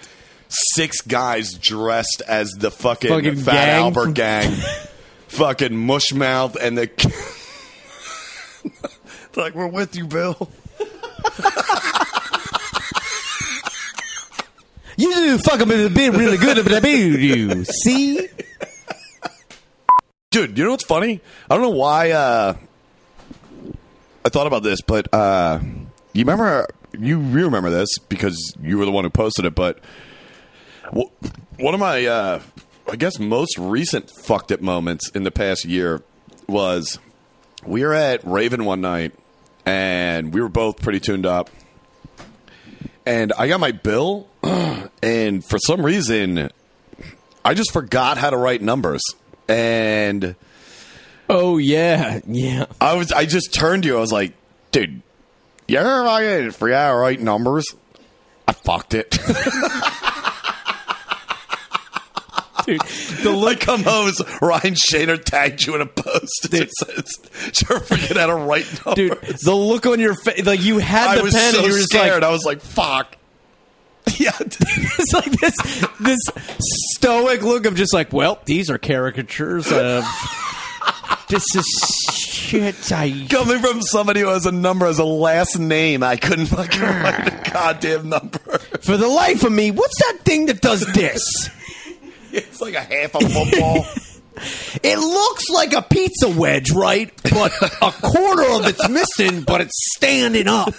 six 0.49 1.01
guys 1.01 1.53
dressed 1.53 2.21
as 2.27 2.49
the 2.57 2.71
fucking, 2.71 3.09
Fucking 3.09 3.35
Fat 3.37 3.51
gang. 3.53 3.79
Albert 3.83 4.11
gang, 4.13 4.51
fucking 5.29 5.71
mushmouth, 5.73 6.55
and 6.59 6.77
the 6.77 6.89
like 9.35 9.53
we're 9.55 9.67
with 9.67 9.95
you, 9.95 10.07
Bill. 10.07 10.49
You 14.97 15.13
do 15.13 15.37
fuck 15.37 15.61
him 15.61 15.69
in 15.71 15.93
been 15.93 16.13
really 16.13 16.37
good, 16.37 16.57
you 16.57 17.63
see. 17.65 18.27
Dude, 20.31 20.57
you 20.57 20.63
know 20.65 20.71
what's 20.71 20.85
funny? 20.85 21.21
I 21.49 21.53
don't 21.53 21.63
know 21.63 21.69
why 21.69 22.11
uh, 22.11 22.55
I 24.25 24.29
thought 24.29 24.47
about 24.47 24.63
this, 24.63 24.81
but 24.81 25.07
uh, 25.13 25.59
you 26.13 26.25
remember 26.25 26.67
you 26.99 27.19
remember 27.19 27.69
this 27.69 27.97
because 28.09 28.55
you 28.61 28.79
were 28.79 28.85
the 28.85 28.91
one 28.91 29.03
who 29.03 29.09
posted 29.11 29.45
it. 29.45 29.53
But 29.53 29.79
one 30.91 31.73
of 31.73 31.79
my 31.79 32.05
uh, 32.05 32.41
I 32.91 32.95
guess 32.95 33.19
most 33.19 33.57
recent 33.57 34.09
fucked 34.09 34.51
it 34.51 34.61
moments 34.61 35.09
in 35.11 35.23
the 35.23 35.31
past 35.31 35.63
year 35.63 36.01
was 36.47 36.99
we 37.65 37.83
were 37.83 37.93
at 37.93 38.25
Raven 38.25 38.65
one 38.65 38.81
night 38.81 39.13
and 39.65 40.33
we 40.33 40.41
were 40.41 40.49
both 40.49 40.81
pretty 40.81 40.99
tuned 40.99 41.25
up. 41.25 41.49
And 43.07 43.31
I 43.37 43.47
got 43.47 43.61
my 43.61 43.71
bill, 43.71 44.27
and 45.01 45.45
for 45.45 45.57
some 45.59 45.81
reason, 45.81 46.49
I 47.45 47.53
just 47.53 47.71
forgot 47.71 48.17
how 48.17 48.31
to 48.31 48.37
write 48.37 48.61
numbers. 48.61 49.01
And 49.47 50.35
Oh 51.29 51.57
yeah, 51.57 52.19
yeah. 52.27 52.65
I 52.79 52.95
was 52.95 53.11
I 53.11 53.25
just 53.25 53.53
turned 53.53 53.83
to 53.83 53.89
you. 53.89 53.97
I 53.97 54.01
was 54.01 54.11
like, 54.11 54.33
dude, 54.71 55.01
you 55.67 55.77
ever 55.77 56.03
fucking 56.03 56.51
forgot 56.51 56.87
how 56.87 56.91
to 56.93 56.97
write 56.97 57.21
numbers? 57.21 57.65
I 58.47 58.53
fucked 58.53 58.93
it. 58.93 59.17
Dude, 62.67 62.81
the 63.23 63.31
I 63.31 63.59
come 63.61 63.83
home, 63.83 64.09
it's 64.09 64.21
Ryan 64.41 64.75
Shaner 64.75 65.23
tagged 65.23 65.65
you 65.65 65.73
in 65.75 65.81
a 65.81 65.85
post. 65.85 66.53
It 66.53 66.69
says, 66.73 67.05
"Did 67.53 67.69
forget 67.79 68.17
how 68.17 68.27
to 68.27 68.35
write 68.35 68.65
dude, 68.93 69.13
the 69.43 69.55
look 69.55 69.85
on 69.85 69.99
your 70.01 70.15
face, 70.15 70.45
like 70.45 70.61
you 70.61 70.77
had 70.79 71.07
I 71.11 71.15
the 71.17 71.23
was 71.23 71.33
pen 71.33 71.53
so 71.53 71.59
and 71.59 71.67
you 71.67 71.71
were 71.73 71.77
just 71.79 71.89
scared. 71.89 72.21
like, 72.21 72.23
I 72.23 72.31
was 72.31 72.43
like, 72.45 72.61
"Fuck." 72.61 73.15
Yeah, 74.19 74.31
it's 74.39 75.13
like 75.13 75.31
this 75.31 75.53
this 75.99 76.19
stoic 76.95 77.41
look 77.41 77.65
of 77.65 77.75
just 77.75 77.93
like, 77.93 78.13
well, 78.13 78.39
these 78.45 78.69
are 78.69 78.77
caricatures 78.77 79.69
of 79.69 80.05
this 81.27 81.43
is 81.55 82.13
shit. 82.13 82.91
I 82.93 83.27
coming 83.29 83.59
from 83.59 83.81
somebody 83.81 84.21
who 84.21 84.27
has 84.27 84.45
a 84.45 84.51
number 84.53 84.85
as 84.85 84.99
a 84.99 85.03
last 85.03 85.59
name, 85.59 86.03
I 86.03 86.15
couldn't 86.15 86.45
fucking 86.47 86.81
write 86.81 87.25
the 87.25 87.51
goddamn 87.51 88.07
number. 88.09 88.39
for 88.81 88.95
the 88.95 89.07
life 89.09 89.43
of 89.43 89.51
me, 89.51 89.71
what's 89.71 89.97
that 89.99 90.19
thing 90.23 90.45
that 90.45 90.61
does 90.61 90.85
this? 90.93 91.49
It's 92.37 92.61
like 92.61 92.75
a 92.75 92.81
half 92.81 93.15
a 93.15 93.19
football. 93.29 93.85
It 94.83 94.99
looks 94.99 95.45
like 95.49 95.73
a 95.73 95.81
pizza 95.81 96.29
wedge, 96.29 96.69
right? 96.71 97.11
But 97.23 97.51
a 97.81 97.91
quarter 97.91 98.43
of 98.51 98.67
it's 98.67 98.87
missing, 98.87 99.41
but 99.41 99.61
it's 99.61 99.73
standing 99.95 100.47
up, 100.47 100.75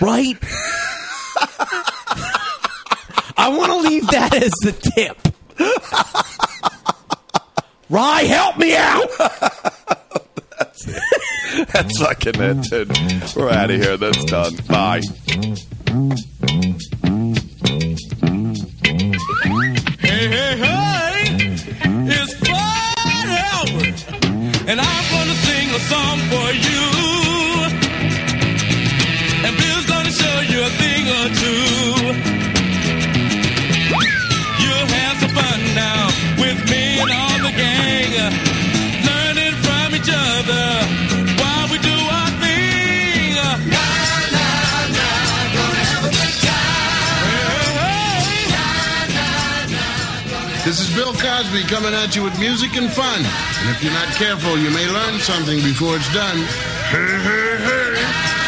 right? 0.00 0.38
I 3.36 3.48
want 3.54 3.72
to 3.72 3.78
leave 3.90 4.06
that 4.06 4.34
as 4.34 4.52
the 4.62 4.72
tip. 4.96 5.18
Rye, 7.90 8.22
help 8.22 8.56
me 8.56 8.74
out. 8.74 9.10
That's 10.58 10.88
it. 10.88 11.68
That's 11.68 11.98
fucking 12.00 12.40
it, 12.40 12.62
dude. 12.70 13.36
We're 13.36 13.50
out 13.50 13.70
of 13.70 13.80
here. 13.82 13.98
That's 13.98 14.24
done. 14.24 14.56
Bye. 14.66 15.02
Hey, 20.16 20.28
hey, 20.28 20.56
hey! 20.56 21.36
It's 22.08 22.32
and 24.66 24.80
I'm 24.80 25.04
gonna 25.12 25.36
sing 25.44 25.68
a 25.68 25.80
song 25.92 26.18
for 26.32 26.48
you. 26.66 26.84
And 29.44 29.52
Bill's 29.60 29.84
gonna 29.84 30.10
show 30.10 30.40
you 30.40 30.64
a 30.64 30.72
thing 30.80 31.04
or 31.18 31.26
two. 31.42 31.60
You'll 34.62 34.88
have 34.96 35.16
some 35.20 35.32
fun 35.36 35.60
now 35.74 36.08
with 36.40 36.64
me 36.70 36.98
and 36.98 37.10
all 37.12 37.38
the 37.46 37.52
gang, 37.54 38.10
learning 39.04 39.54
from 39.66 39.94
each 39.96 40.08
other 40.10 41.15
Bill 50.96 51.12
Cosby 51.12 51.62
coming 51.64 51.92
at 51.92 52.16
you 52.16 52.24
with 52.24 52.40
music 52.40 52.74
and 52.74 52.90
fun. 52.90 53.18
And 53.18 53.68
if 53.68 53.84
you're 53.84 53.92
not 53.92 54.08
careful, 54.14 54.56
you 54.56 54.70
may 54.70 54.88
learn 54.88 55.20
something 55.20 55.58
before 55.62 55.94
it's 55.94 56.10
done. 56.14 56.38
Hey, 56.88 57.20
hey, 57.20 57.56
hey. 57.58 58.45